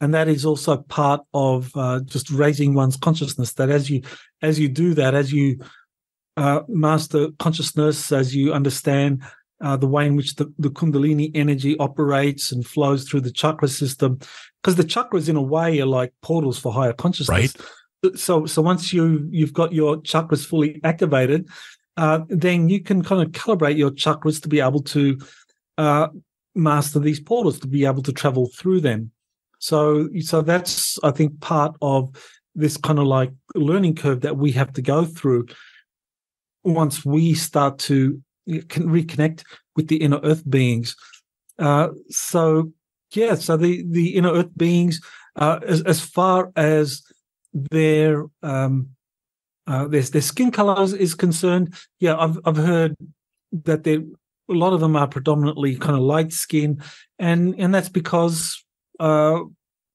and 0.00 0.14
that 0.14 0.28
is 0.28 0.44
also 0.44 0.76
part 0.76 1.22
of 1.34 1.70
uh, 1.74 2.00
just 2.04 2.30
raising 2.30 2.74
one's 2.74 2.96
consciousness. 2.96 3.54
That 3.54 3.70
as 3.70 3.90
you 3.90 4.02
as 4.42 4.60
you 4.60 4.68
do 4.68 4.94
that, 4.94 5.14
as 5.14 5.32
you 5.32 5.58
uh, 6.36 6.60
master 6.68 7.28
consciousness, 7.38 8.12
as 8.12 8.34
you 8.34 8.52
understand 8.52 9.22
uh, 9.60 9.76
the 9.76 9.86
way 9.86 10.06
in 10.06 10.16
which 10.16 10.34
the, 10.36 10.52
the 10.58 10.70
Kundalini 10.70 11.30
energy 11.34 11.78
operates 11.78 12.52
and 12.52 12.66
flows 12.66 13.08
through 13.08 13.22
the 13.22 13.32
chakra 13.32 13.68
system, 13.68 14.18
because 14.62 14.76
the 14.76 14.84
chakras, 14.84 15.28
in 15.28 15.36
a 15.36 15.42
way, 15.42 15.80
are 15.80 15.86
like 15.86 16.12
portals 16.22 16.58
for 16.58 16.72
higher 16.72 16.92
consciousness. 16.92 17.54
Right. 17.56 18.18
So, 18.18 18.46
so 18.46 18.62
once 18.62 18.92
you 18.92 19.26
you've 19.30 19.54
got 19.54 19.72
your 19.72 19.96
chakras 20.02 20.46
fully 20.46 20.80
activated, 20.84 21.48
uh, 21.96 22.20
then 22.28 22.68
you 22.68 22.80
can 22.82 23.02
kind 23.02 23.22
of 23.22 23.32
calibrate 23.32 23.78
your 23.78 23.90
chakras 23.90 24.40
to 24.42 24.48
be 24.48 24.60
able 24.60 24.82
to 24.82 25.18
uh, 25.78 26.08
master 26.54 26.98
these 26.98 27.20
portals, 27.20 27.58
to 27.60 27.66
be 27.66 27.84
able 27.86 28.02
to 28.02 28.12
travel 28.12 28.50
through 28.54 28.80
them. 28.80 29.10
So, 29.58 30.10
so 30.20 30.42
that's 30.42 30.98
I 31.02 31.10
think 31.10 31.40
part 31.40 31.74
of 31.80 32.14
this 32.54 32.76
kind 32.76 32.98
of 32.98 33.06
like 33.06 33.32
learning 33.54 33.96
curve 33.96 34.20
that 34.20 34.36
we 34.36 34.52
have 34.52 34.72
to 34.74 34.82
go 34.82 35.04
through 35.04 35.46
once 36.62 37.04
we 37.04 37.34
start 37.34 37.78
to 37.78 38.22
can 38.46 38.88
reconnect 38.88 39.44
with 39.74 39.88
the 39.88 39.96
inner 39.96 40.20
earth 40.22 40.48
beings. 40.48 40.96
Uh, 41.58 41.88
so 42.08 42.72
yeah, 43.12 43.34
so 43.34 43.56
the 43.56 43.84
the 43.88 44.16
inner 44.16 44.32
earth 44.32 44.56
beings, 44.56 45.00
uh, 45.36 45.60
as 45.66 45.82
as 45.82 46.00
far 46.00 46.52
as 46.56 47.02
their 47.52 48.26
um, 48.42 48.90
uh, 49.66 49.86
their 49.88 50.02
their 50.02 50.22
skin 50.22 50.50
colors 50.50 50.92
is 50.92 51.14
concerned, 51.14 51.74
yeah, 52.00 52.16
I've 52.16 52.38
I've 52.44 52.56
heard 52.56 52.96
that 53.64 53.84
they 53.84 53.96
a 54.48 54.54
lot 54.54 54.72
of 54.72 54.80
them 54.80 54.96
are 54.96 55.08
predominantly 55.08 55.76
kind 55.76 55.96
of 55.96 56.02
light 56.02 56.32
skin, 56.32 56.82
and 57.18 57.54
and 57.58 57.74
that's 57.74 57.88
because 57.88 58.64
uh, 59.00 59.40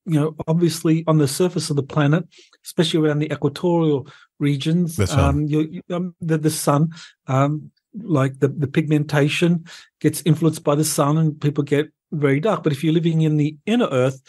you 0.06 0.20
know 0.20 0.36
obviously 0.48 1.04
on 1.08 1.18
the 1.18 1.28
surface 1.28 1.70
of 1.70 1.76
the 1.76 1.84
planet, 1.84 2.28
especially 2.66 3.08
around 3.08 3.20
the 3.20 3.32
equatorial 3.32 4.08
regions, 4.40 4.96
the 4.96 5.08
sun, 5.08 5.20
um, 5.20 5.48
you, 5.48 5.60
you, 5.72 5.96
um, 5.96 6.16
the, 6.20 6.38
the 6.38 6.50
sun 6.50 6.90
um, 7.28 7.72
like 7.94 8.40
the, 8.40 8.48
the 8.48 8.68
pigmentation 8.68 9.66
gets 10.00 10.22
influenced 10.26 10.64
by 10.64 10.76
the 10.76 10.86
sun 10.86 11.18
and 11.18 11.40
people 11.40 11.64
get 11.64 11.92
very 12.12 12.40
dark. 12.40 12.64
But 12.64 12.74
if 12.74 12.84
you're 12.84 12.94
living 12.94 13.22
in 13.22 13.38
the 13.38 13.58
inner 13.66 13.88
earth, 13.92 14.22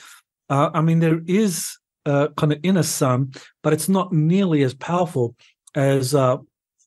uh, 0.48 0.70
I 0.74 0.80
mean, 0.80 1.00
there 1.00 1.20
is 1.26 1.78
kind 2.04 2.52
of 2.52 2.58
inner 2.62 2.82
sun, 2.82 3.32
but 3.62 3.72
it's 3.72 3.88
not 3.88 4.12
nearly 4.12 4.62
as 4.62 4.74
powerful 4.74 5.36
as 5.74 6.14
uh, 6.14 6.38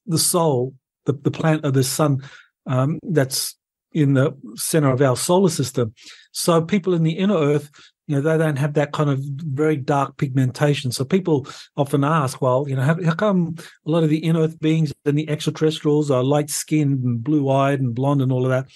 the 0.06 0.20
soul, 0.20 0.74
the, 1.06 1.14
the 1.14 1.32
planet 1.32 1.66
of 1.66 1.74
the 1.74 1.84
sun 1.84 2.22
um, 2.68 3.00
that's 3.04 3.56
in 3.94 4.14
the 4.14 4.36
center 4.56 4.92
of 4.92 5.02
our 5.02 5.16
solar 5.16 5.50
system. 5.50 5.94
So 6.32 6.62
people 6.62 6.94
in 6.94 7.04
the 7.04 7.14
inner 7.14 7.38
earth 7.38 7.70
you 8.08 8.16
know 8.16 8.22
they 8.22 8.38
don't 8.38 8.58
have 8.58 8.74
that 8.74 8.92
kind 8.92 9.10
of 9.10 9.20
very 9.20 9.78
dark 9.78 10.18
pigmentation. 10.18 10.92
So 10.92 11.06
people 11.06 11.48
often 11.76 12.04
ask 12.04 12.42
well 12.42 12.66
you 12.68 12.76
know 12.76 12.84
how, 12.84 13.02
how 13.04 13.16
come 13.16 13.56
a 13.86 13.92
lot 13.92 14.04
of 14.04 14.10
the 14.10 14.20
inner 14.20 14.42
earth 14.42 14.60
beings 14.60 14.94
and 15.06 15.18
the 15.18 15.30
extraterrestrials 15.30 16.12
are 16.12 16.24
light 16.24 16.50
skinned 16.50 17.04
and 17.04 17.24
blue 17.24 17.50
eyed 17.50 17.80
and 17.80 17.96
blonde 17.96 18.22
and 18.22 18.32
all 18.32 18.46
of 18.46 18.50
that? 18.50 18.68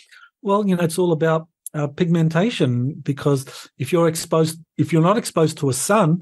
Well 0.42 0.68
you 0.68 0.76
know 0.76 0.84
it's 0.84 0.98
all 0.98 1.12
about 1.12 1.48
uh, 1.74 1.88
pigmentation 1.88 2.94
because 3.04 3.70
if 3.78 3.92
you're 3.92 4.08
exposed 4.08 4.60
if 4.78 4.92
you're 4.92 5.04
not 5.04 5.18
exposed 5.18 5.58
to 5.60 5.70
a 5.70 5.74
sun 5.74 6.22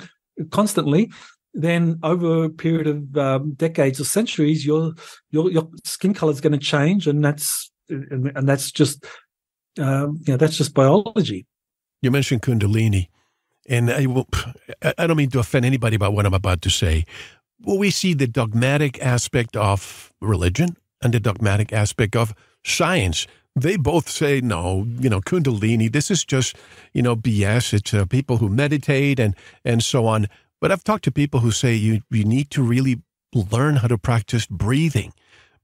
constantly 0.51 1.09
then 1.53 1.99
over 2.03 2.43
a 2.43 2.49
period 2.49 2.87
of 2.87 3.17
um, 3.17 3.53
decades 3.53 3.99
or 3.99 4.03
centuries 4.03 4.65
your 4.65 4.93
your 5.31 5.49
your 5.49 5.69
skin 5.85 6.13
color 6.13 6.31
is 6.31 6.41
going 6.41 6.51
to 6.51 6.59
change 6.59 7.07
and 7.07 7.23
that's 7.23 7.71
and, 7.89 8.31
and 8.35 8.47
that's 8.47 8.71
just 8.71 9.05
um, 9.79 10.19
you 10.25 10.33
know 10.33 10.37
that's 10.37 10.57
just 10.57 10.73
biology 10.73 11.45
you 12.01 12.11
mentioned 12.11 12.41
Kundalini, 12.41 13.07
and 13.67 13.91
I, 13.91 14.05
will, 14.05 14.27
I 14.97 15.07
don't 15.07 15.17
mean 15.17 15.29
to 15.31 15.39
offend 15.39 15.65
anybody 15.65 15.95
about 15.95 16.13
what 16.13 16.25
I'm 16.25 16.33
about 16.33 16.61
to 16.63 16.69
say. 16.69 17.05
Well, 17.59 17.77
we 17.77 17.89
see 17.89 18.13
the 18.13 18.27
dogmatic 18.27 19.01
aspect 19.01 19.55
of 19.57 20.11
religion 20.21 20.77
and 21.01 21.13
the 21.13 21.19
dogmatic 21.19 21.73
aspect 21.73 22.15
of 22.15 22.33
science. 22.63 23.27
They 23.55 23.75
both 23.75 24.09
say, 24.09 24.41
no, 24.41 24.85
you 24.99 25.09
know, 25.09 25.21
Kundalini, 25.21 25.91
this 25.91 26.11
is 26.11 26.23
just, 26.23 26.55
you 26.93 27.01
know, 27.01 27.15
BS. 27.15 27.73
It's 27.73 27.93
uh, 27.93 28.05
people 28.05 28.37
who 28.37 28.49
meditate 28.49 29.19
and, 29.19 29.35
and 29.65 29.83
so 29.83 30.05
on. 30.05 30.27
But 30.61 30.71
I've 30.71 30.83
talked 30.83 31.03
to 31.05 31.11
people 31.11 31.39
who 31.39 31.51
say 31.51 31.73
you, 31.73 32.01
you 32.11 32.23
need 32.23 32.51
to 32.51 32.61
really 32.61 33.01
learn 33.33 33.77
how 33.77 33.87
to 33.87 33.97
practice 33.97 34.45
breathing 34.45 35.11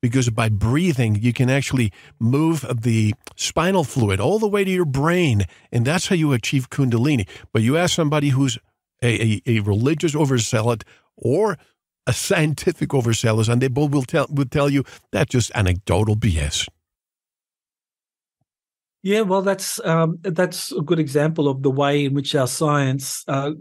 because 0.04 0.30
by 0.30 0.49
breathing, 0.49 1.16
you 1.16 1.32
can 1.32 1.49
actually 1.49 1.89
move 2.20 2.66
the 2.70 3.14
spinal 3.38 3.86
fluid 3.86 4.20
all 4.20 4.38
the 4.38 4.49
way 4.49 4.66
to 4.66 4.70
your 4.70 4.84
brain. 4.84 5.43
And 5.72 5.86
that's 5.86 6.08
how 6.08 6.16
you 6.16 6.34
achieve 6.34 6.70
Kundalini. 6.70 7.26
But 7.54 7.62
you 7.62 7.78
ask 7.78 7.95
somebody 7.95 8.28
who's 8.28 8.58
a, 9.01 9.39
a, 9.47 9.58
a 9.58 9.60
religious 9.62 10.14
overzealot 10.14 10.84
or 11.16 11.58
a 12.06 12.12
scientific 12.12 12.93
overzealous, 12.93 13.47
and 13.47 13.62
they 13.62 13.70
both 13.70 13.91
will 13.91 14.04
tell, 14.04 14.28
will 14.30 14.43
tell 14.43 14.70
you 14.70 14.84
that's 15.14 15.32
just 15.32 15.51
anecdotal 15.56 16.18
BS. 16.18 16.68
Yeah, 19.04 19.22
well, 19.22 19.41
that's 19.41 19.80
um, 19.86 20.20
that's 20.22 20.74
a 20.74 20.82
good 20.82 20.99
example 20.99 21.47
of 21.47 21.64
the 21.64 21.72
way 21.72 22.04
in 22.04 22.14
which 22.14 22.36
our 22.36 22.47
science 22.47 23.24
uh, 23.30 23.51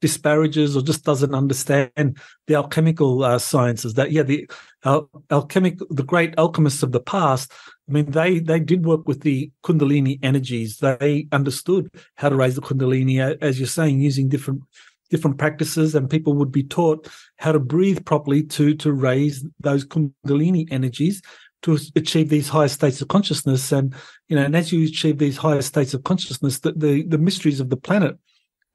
disparages 0.00 0.76
or 0.76 0.82
just 0.82 1.04
doesn't 1.04 1.34
understand 1.34 2.18
the 2.46 2.54
alchemical 2.54 3.24
uh, 3.24 3.38
sciences. 3.38 3.94
That 3.94 4.12
yeah, 4.12 4.22
the 4.22 4.48
al- 4.84 5.10
alchemic, 5.30 5.78
the 5.90 6.02
great 6.02 6.34
alchemists 6.38 6.82
of 6.82 6.92
the 6.92 7.00
past. 7.00 7.52
I 7.88 7.92
mean, 7.92 8.10
they 8.10 8.38
they 8.38 8.60
did 8.60 8.86
work 8.86 9.08
with 9.08 9.22
the 9.22 9.50
Kundalini 9.64 10.18
energies. 10.22 10.78
They 10.78 11.26
understood 11.32 11.90
how 12.16 12.28
to 12.28 12.36
raise 12.36 12.54
the 12.54 12.62
Kundalini, 12.62 13.20
as 13.40 13.58
you're 13.58 13.66
saying, 13.66 14.00
using 14.00 14.28
different 14.28 14.62
different 15.10 15.38
practices, 15.38 15.94
and 15.94 16.10
people 16.10 16.34
would 16.34 16.52
be 16.52 16.62
taught 16.62 17.08
how 17.38 17.52
to 17.52 17.60
breathe 17.60 18.04
properly 18.04 18.42
to 18.44 18.74
to 18.74 18.92
raise 18.92 19.44
those 19.60 19.84
Kundalini 19.84 20.70
energies 20.70 21.22
to 21.62 21.76
achieve 21.96 22.28
these 22.28 22.48
higher 22.48 22.68
states 22.68 23.00
of 23.00 23.08
consciousness. 23.08 23.72
And 23.72 23.94
you 24.28 24.36
know, 24.36 24.44
and 24.44 24.54
as 24.54 24.72
you 24.72 24.86
achieve 24.86 25.18
these 25.18 25.36
higher 25.36 25.62
states 25.62 25.94
of 25.94 26.04
consciousness, 26.04 26.60
the 26.60 26.72
the, 26.72 27.02
the 27.02 27.18
mysteries 27.18 27.60
of 27.60 27.70
the 27.70 27.76
planet 27.76 28.16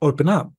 open 0.01 0.27
up 0.27 0.51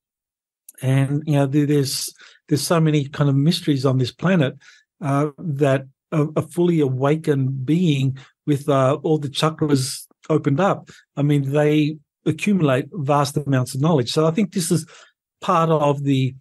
and 0.85 1.23
you 1.27 1.33
know 1.33 1.47
there's 1.47 2.13
there's 2.49 2.67
so 2.67 2.79
many 2.79 3.09
kind 3.09 3.31
of 3.31 3.37
mysteries 3.37 3.87
on 3.87 3.97
this 3.99 4.13
planet 4.13 4.55
uh, 5.01 5.31
that 5.39 5.87
a, 6.13 6.27
a, 6.37 6.43
fully 6.43 6.81
awakened 6.81 7.65
being 7.65 8.19
with 8.47 8.69
uh, 8.69 8.99
all 9.03 9.17
the 9.19 9.29
chakras 9.29 10.07
opened 10.29 10.61
up. 10.61 10.91
I 11.17 11.23
mean 11.23 11.53
they 11.53 11.97
accumulate 12.27 12.87
vast 12.93 13.37
amounts 13.37 13.75
of 13.75 13.81
knowledge. 13.81 14.13
So 14.13 14.27
i 14.27 14.31
think 14.31 14.53
this 14.53 14.71
is 14.71 14.87
part 15.41 15.71
of 15.71 16.05
the 16.05 16.35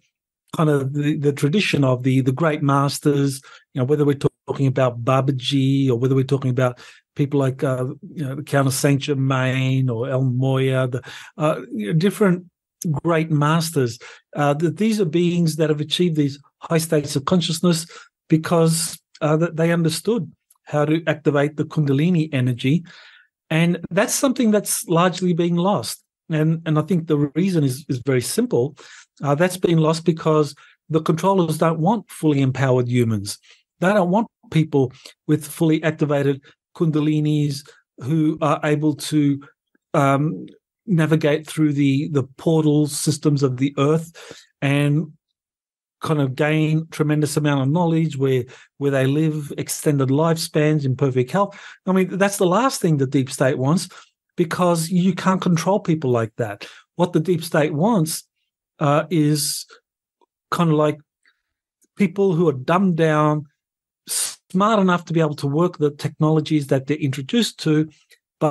kind 0.56 0.70
of 0.70 0.92
the, 0.92 1.16
the 1.16 1.32
tradition 1.32 1.82
of 1.82 2.04
the 2.04 2.20
the 2.20 2.32
great 2.32 2.62
masters 2.62 3.42
you 3.72 3.80
know 3.80 3.84
whether 3.84 4.04
we're 4.04 4.26
talking 4.46 4.68
about 4.68 5.04
babaji 5.04 5.90
or 5.90 5.96
whether 5.96 6.14
we're 6.14 6.32
talking 6.34 6.52
about 6.52 6.78
people 7.16 7.40
like 7.40 7.62
uh, 7.64 7.86
you 8.14 8.24
know 8.24 8.34
the 8.36 8.42
count 8.42 8.66
of 8.66 8.74
saint 8.74 9.02
germain 9.02 9.88
or 9.90 10.08
el 10.08 10.22
Morya, 10.22 10.88
the 10.88 11.02
uh, 11.38 11.60
different 11.96 12.46
great 12.86 13.30
masters. 13.30 13.98
Uh, 14.36 14.54
that 14.54 14.76
these 14.76 15.00
are 15.00 15.06
beings 15.06 15.56
that 15.56 15.70
have 15.70 15.80
achieved 15.80 16.16
these 16.16 16.38
high 16.58 16.78
states 16.78 17.16
of 17.16 17.24
consciousness 17.24 17.86
because 18.28 18.98
uh, 19.20 19.36
they 19.52 19.72
understood 19.72 20.30
how 20.64 20.84
to 20.84 21.02
activate 21.06 21.56
the 21.56 21.64
Kundalini 21.64 22.32
energy, 22.32 22.84
and 23.50 23.78
that's 23.90 24.14
something 24.14 24.50
that's 24.50 24.86
largely 24.88 25.32
being 25.32 25.56
lost. 25.56 26.02
And 26.30 26.62
and 26.66 26.78
I 26.78 26.82
think 26.82 27.06
the 27.06 27.30
reason 27.34 27.64
is 27.64 27.84
is 27.88 28.00
very 28.04 28.22
simple. 28.22 28.76
Uh, 29.22 29.34
that's 29.34 29.56
being 29.56 29.78
lost 29.78 30.04
because 30.04 30.54
the 30.88 31.00
controllers 31.00 31.58
don't 31.58 31.78
want 31.78 32.10
fully 32.10 32.40
empowered 32.40 32.88
humans. 32.88 33.38
They 33.80 33.92
don't 33.92 34.10
want 34.10 34.28
people 34.50 34.92
with 35.26 35.46
fully 35.46 35.82
activated 35.82 36.42
kundalinis 36.76 37.68
who 37.98 38.38
are 38.40 38.60
able 38.64 38.94
to 38.94 39.40
um, 39.94 40.46
navigate 40.86 41.46
through 41.46 41.72
the 41.72 42.08
the 42.08 42.24
portal 42.36 42.86
systems 42.86 43.42
of 43.42 43.56
the 43.56 43.74
earth 43.78 44.12
and 44.60 45.12
kind 46.00 46.20
of 46.20 46.34
gain 46.34 46.86
tremendous 46.90 47.36
amount 47.36 47.62
of 47.62 47.68
knowledge, 47.68 48.16
where 48.16 48.44
where 48.78 48.90
they 48.90 49.06
live 49.06 49.52
extended 49.56 50.10
lifespans 50.10 50.84
in 50.84 50.94
perfect 50.94 51.30
health. 51.30 51.58
I 51.86 51.92
mean, 51.92 52.18
that's 52.18 52.36
the 52.36 52.46
last 52.46 52.80
thing 52.80 52.98
the 52.98 53.06
deep 53.06 53.30
state 53.30 53.58
wants 53.58 53.88
because 54.36 54.90
you 54.90 55.14
can't 55.14 55.40
control 55.40 55.80
people 55.80 56.10
like 56.10 56.32
that. 56.36 56.66
What 56.96 57.12
the 57.12 57.20
deep 57.20 57.42
state 57.42 57.72
wants 57.72 58.24
uh, 58.78 59.04
is 59.10 59.66
kind 60.50 60.70
of 60.70 60.76
like 60.76 60.98
people 61.96 62.34
who 62.34 62.48
are 62.48 62.52
dumbed 62.52 62.96
down, 62.96 63.46
smart 64.06 64.80
enough 64.80 65.04
to 65.06 65.12
be 65.12 65.20
able 65.20 65.36
to 65.36 65.46
work 65.46 65.78
the 65.78 65.90
technologies 65.90 66.66
that 66.68 66.86
they're 66.86 66.96
introduced 66.96 67.58
to, 67.60 67.88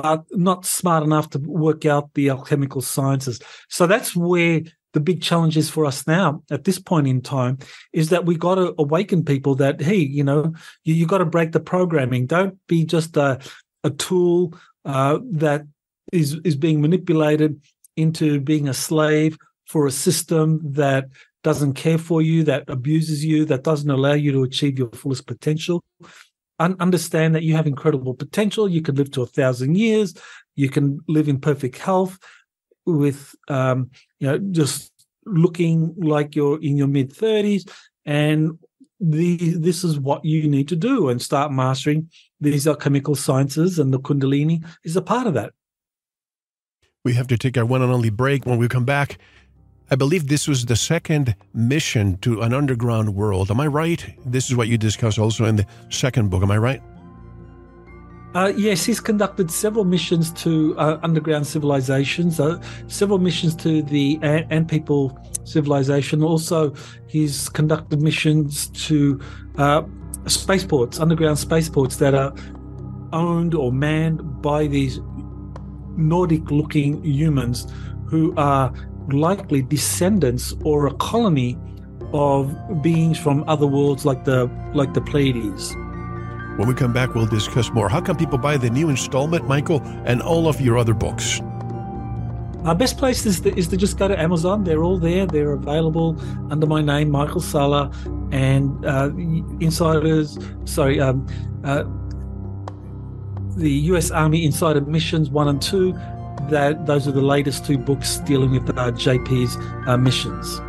but 0.02 0.24
not 0.32 0.66
smart 0.66 1.04
enough 1.04 1.30
to 1.30 1.38
work 1.38 1.86
out 1.86 2.12
the 2.14 2.28
alchemical 2.28 2.80
sciences. 2.80 3.38
So 3.68 3.86
that's 3.86 4.16
where 4.16 4.62
the 4.92 4.98
big 4.98 5.22
challenge 5.22 5.56
is 5.56 5.70
for 5.70 5.86
us 5.86 6.04
now 6.04 6.42
at 6.50 6.64
this 6.64 6.80
point 6.80 7.06
in 7.06 7.20
time 7.20 7.58
is 7.92 8.08
that 8.08 8.26
we 8.26 8.34
got 8.36 8.56
to 8.56 8.74
awaken 8.76 9.24
people 9.24 9.54
that 9.56 9.80
hey 9.80 9.96
you 9.96 10.22
know 10.22 10.52
you, 10.84 10.94
you 10.94 11.04
got 11.04 11.18
to 11.18 11.24
break 11.24 11.50
the 11.50 11.58
programming 11.58 12.26
don't 12.26 12.56
be 12.68 12.84
just 12.84 13.16
a, 13.16 13.40
a 13.82 13.90
tool 13.90 14.54
uh, 14.84 15.18
that 15.30 15.62
is 16.12 16.38
is 16.44 16.54
being 16.54 16.80
manipulated 16.80 17.60
into 17.96 18.40
being 18.40 18.68
a 18.68 18.74
slave 18.74 19.36
for 19.66 19.86
a 19.86 19.90
system 19.90 20.60
that 20.62 21.06
doesn't 21.44 21.74
care 21.74 21.98
for 21.98 22.22
you, 22.22 22.42
that 22.42 22.64
abuses 22.68 23.24
you, 23.24 23.44
that 23.44 23.62
doesn't 23.62 23.90
allow 23.90 24.14
you 24.14 24.32
to 24.32 24.42
achieve 24.42 24.78
your 24.78 24.90
fullest 24.90 25.26
potential. 25.26 25.84
Un- 26.58 26.76
understand 26.78 27.34
that 27.34 27.42
you 27.42 27.56
have 27.56 27.66
incredible 27.66 28.14
potential. 28.14 28.68
You 28.68 28.82
can 28.82 28.94
live 28.94 29.10
to 29.12 29.22
a 29.22 29.26
thousand 29.26 29.76
years. 29.76 30.14
You 30.54 30.68
can 30.68 31.00
live 31.08 31.28
in 31.28 31.40
perfect 31.40 31.78
health 31.78 32.18
with, 32.86 33.34
um, 33.48 33.90
you 34.20 34.28
know, 34.28 34.38
just 34.38 34.92
looking 35.26 35.94
like 35.96 36.36
you're 36.36 36.62
in 36.62 36.76
your 36.76 36.86
mid 36.86 37.12
30s. 37.12 37.68
And 38.04 38.58
the, 39.00 39.36
this 39.58 39.84
is 39.84 39.98
what 39.98 40.24
you 40.24 40.48
need 40.48 40.68
to 40.68 40.76
do 40.76 41.08
and 41.08 41.20
start 41.20 41.52
mastering 41.52 42.10
these 42.40 42.66
alchemical 42.66 43.14
sciences. 43.14 43.78
And 43.78 43.92
the 43.92 44.00
Kundalini 44.00 44.64
is 44.84 44.96
a 44.96 45.02
part 45.02 45.26
of 45.26 45.34
that. 45.34 45.52
We 47.04 47.14
have 47.14 47.26
to 47.28 47.36
take 47.36 47.58
our 47.58 47.66
one 47.66 47.82
and 47.82 47.92
only 47.92 48.10
break. 48.10 48.46
When 48.46 48.58
we 48.58 48.68
come 48.68 48.84
back, 48.84 49.18
I 49.90 49.96
believe 49.96 50.28
this 50.28 50.48
was 50.48 50.64
the 50.64 50.76
second 50.76 51.36
mission 51.52 52.16
to 52.18 52.40
an 52.40 52.54
underground 52.54 53.14
world. 53.14 53.50
Am 53.50 53.60
I 53.60 53.66
right? 53.66 54.04
This 54.24 54.48
is 54.48 54.56
what 54.56 54.68
you 54.68 54.78
discuss 54.78 55.18
also 55.18 55.44
in 55.44 55.56
the 55.56 55.66
second 55.90 56.30
book. 56.30 56.42
Am 56.42 56.50
I 56.50 56.56
right? 56.56 56.82
Uh, 58.34 58.52
yes, 58.56 58.84
he's 58.84 58.98
conducted 58.98 59.50
several 59.50 59.84
missions 59.84 60.32
to 60.32 60.76
uh, 60.78 60.98
underground 61.02 61.46
civilizations, 61.46 62.40
uh, 62.40 62.60
several 62.88 63.18
missions 63.18 63.54
to 63.54 63.82
the 63.82 64.18
Ant, 64.22 64.50
Ant 64.50 64.68
People 64.68 65.16
civilization. 65.44 66.22
Also, 66.22 66.74
he's 67.06 67.48
conducted 67.50 68.00
missions 68.00 68.68
to 68.68 69.20
uh, 69.58 69.82
spaceports, 70.26 70.98
underground 70.98 71.38
spaceports 71.38 71.96
that 71.96 72.14
are 72.14 72.34
owned 73.12 73.54
or 73.54 73.70
manned 73.70 74.42
by 74.42 74.66
these 74.66 74.98
Nordic 75.96 76.50
looking 76.50 77.04
humans 77.04 77.68
who 78.06 78.34
are 78.36 78.72
likely 79.08 79.62
descendants 79.62 80.54
or 80.64 80.86
a 80.86 80.94
colony 80.94 81.58
of 82.12 82.54
beings 82.82 83.18
from 83.18 83.44
other 83.48 83.66
worlds 83.66 84.04
like 84.04 84.24
the 84.24 84.50
like 84.74 84.94
the 84.94 85.00
Pleiades. 85.00 85.74
When 86.56 86.68
we 86.68 86.74
come 86.74 86.92
back, 86.92 87.14
we'll 87.14 87.26
discuss 87.26 87.70
more. 87.70 87.88
How 87.88 88.00
can 88.00 88.14
people 88.14 88.38
buy 88.38 88.56
the 88.56 88.70
new 88.70 88.88
installment, 88.88 89.48
Michael, 89.48 89.82
and 90.04 90.22
all 90.22 90.46
of 90.46 90.60
your 90.60 90.78
other 90.78 90.94
books? 90.94 91.40
Our 92.64 92.76
best 92.76 92.96
place 92.96 93.26
is 93.26 93.40
to, 93.40 93.54
is 93.58 93.68
to 93.68 93.76
just 93.76 93.98
go 93.98 94.06
to 94.08 94.18
Amazon. 94.18 94.62
They're 94.62 94.84
all 94.84 94.98
there. 94.98 95.26
They're 95.26 95.52
available 95.52 96.16
under 96.50 96.66
my 96.66 96.80
name, 96.80 97.10
Michael 97.10 97.40
Salla, 97.40 97.90
and 98.30 98.86
uh, 98.86 99.10
Insiders. 99.60 100.38
Sorry, 100.64 101.00
um, 101.00 101.26
uh, 101.64 101.84
the 103.56 103.70
U.S. 103.90 104.12
Army 104.12 104.44
Insider 104.46 104.80
Missions 104.82 105.28
One 105.28 105.48
and 105.48 105.60
Two 105.60 105.92
that 106.50 106.86
those 106.86 107.08
are 107.08 107.12
the 107.12 107.22
latest 107.22 107.64
two 107.64 107.78
books 107.78 108.18
dealing 108.18 108.50
with 108.50 108.68
uh, 108.70 108.90
JP's 108.92 109.56
uh, 109.86 109.96
missions. 109.96 110.60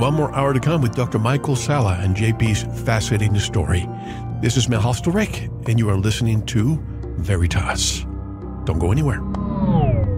One 0.00 0.14
more 0.14 0.34
hour 0.34 0.52
to 0.52 0.60
come 0.60 0.82
with 0.82 0.94
Dr. 0.94 1.18
Michael 1.18 1.54
Salla 1.56 1.98
and 2.00 2.16
JP's 2.16 2.62
fascinating 2.84 3.38
story. 3.38 3.88
This 4.40 4.56
is 4.56 4.68
Mel 4.68 4.82
Halsterek, 4.82 5.68
and 5.68 5.78
you 5.78 5.88
are 5.88 5.96
listening 5.96 6.44
to 6.46 6.78
Veritas. 7.18 8.04
Don't 8.64 8.78
go 8.78 8.90
anywhere. 8.90 9.22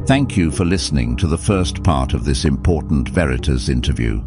Thank 0.06 0.36
you 0.36 0.50
for 0.50 0.64
listening 0.64 1.16
to 1.16 1.26
the 1.26 1.36
first 1.36 1.82
part 1.82 2.14
of 2.14 2.24
this 2.24 2.44
important 2.44 3.08
Veritas 3.08 3.68
interview. 3.68 4.24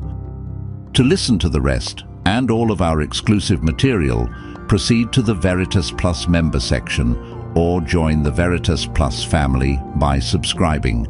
To 0.93 1.03
listen 1.03 1.39
to 1.39 1.49
the 1.49 1.61
rest 1.61 2.03
and 2.25 2.51
all 2.51 2.71
of 2.71 2.81
our 2.81 3.01
exclusive 3.01 3.63
material, 3.63 4.29
proceed 4.67 5.11
to 5.13 5.21
the 5.21 5.33
Veritas 5.33 5.89
Plus 5.89 6.27
member 6.27 6.59
section 6.59 7.15
or 7.59 7.81
join 7.81 8.23
the 8.23 8.31
Veritas 8.31 8.85
Plus 8.85 9.21
family 9.21 9.77
by 9.95 10.17
subscribing. 10.17 11.05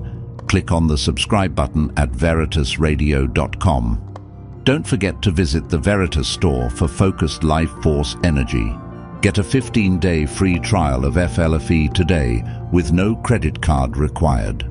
Click 0.47 0.72
on 0.72 0.88
the 0.88 0.97
subscribe 0.97 1.54
button 1.54 1.93
at 1.95 2.12
veritasradio.com. 2.12 4.62
Don't 4.64 4.88
forget 4.88 5.22
to 5.22 5.30
visit 5.30 5.70
the 5.70 5.78
Veritas 5.78 6.28
store 6.28 6.72
for 6.72 6.88
focused 6.88 7.43
life 7.43 7.70
force 7.84 8.16
energy. 8.24 8.76
Get 9.22 9.38
a 9.38 9.43
15-day 9.43 10.26
free 10.26 10.58
trial 10.58 11.06
of 11.06 11.16
FLFE 11.16 11.93
today 11.93 12.43
with 12.72 12.91
no 12.91 13.16
credit 13.18 13.62
card 13.62 13.95
required. 13.95 14.64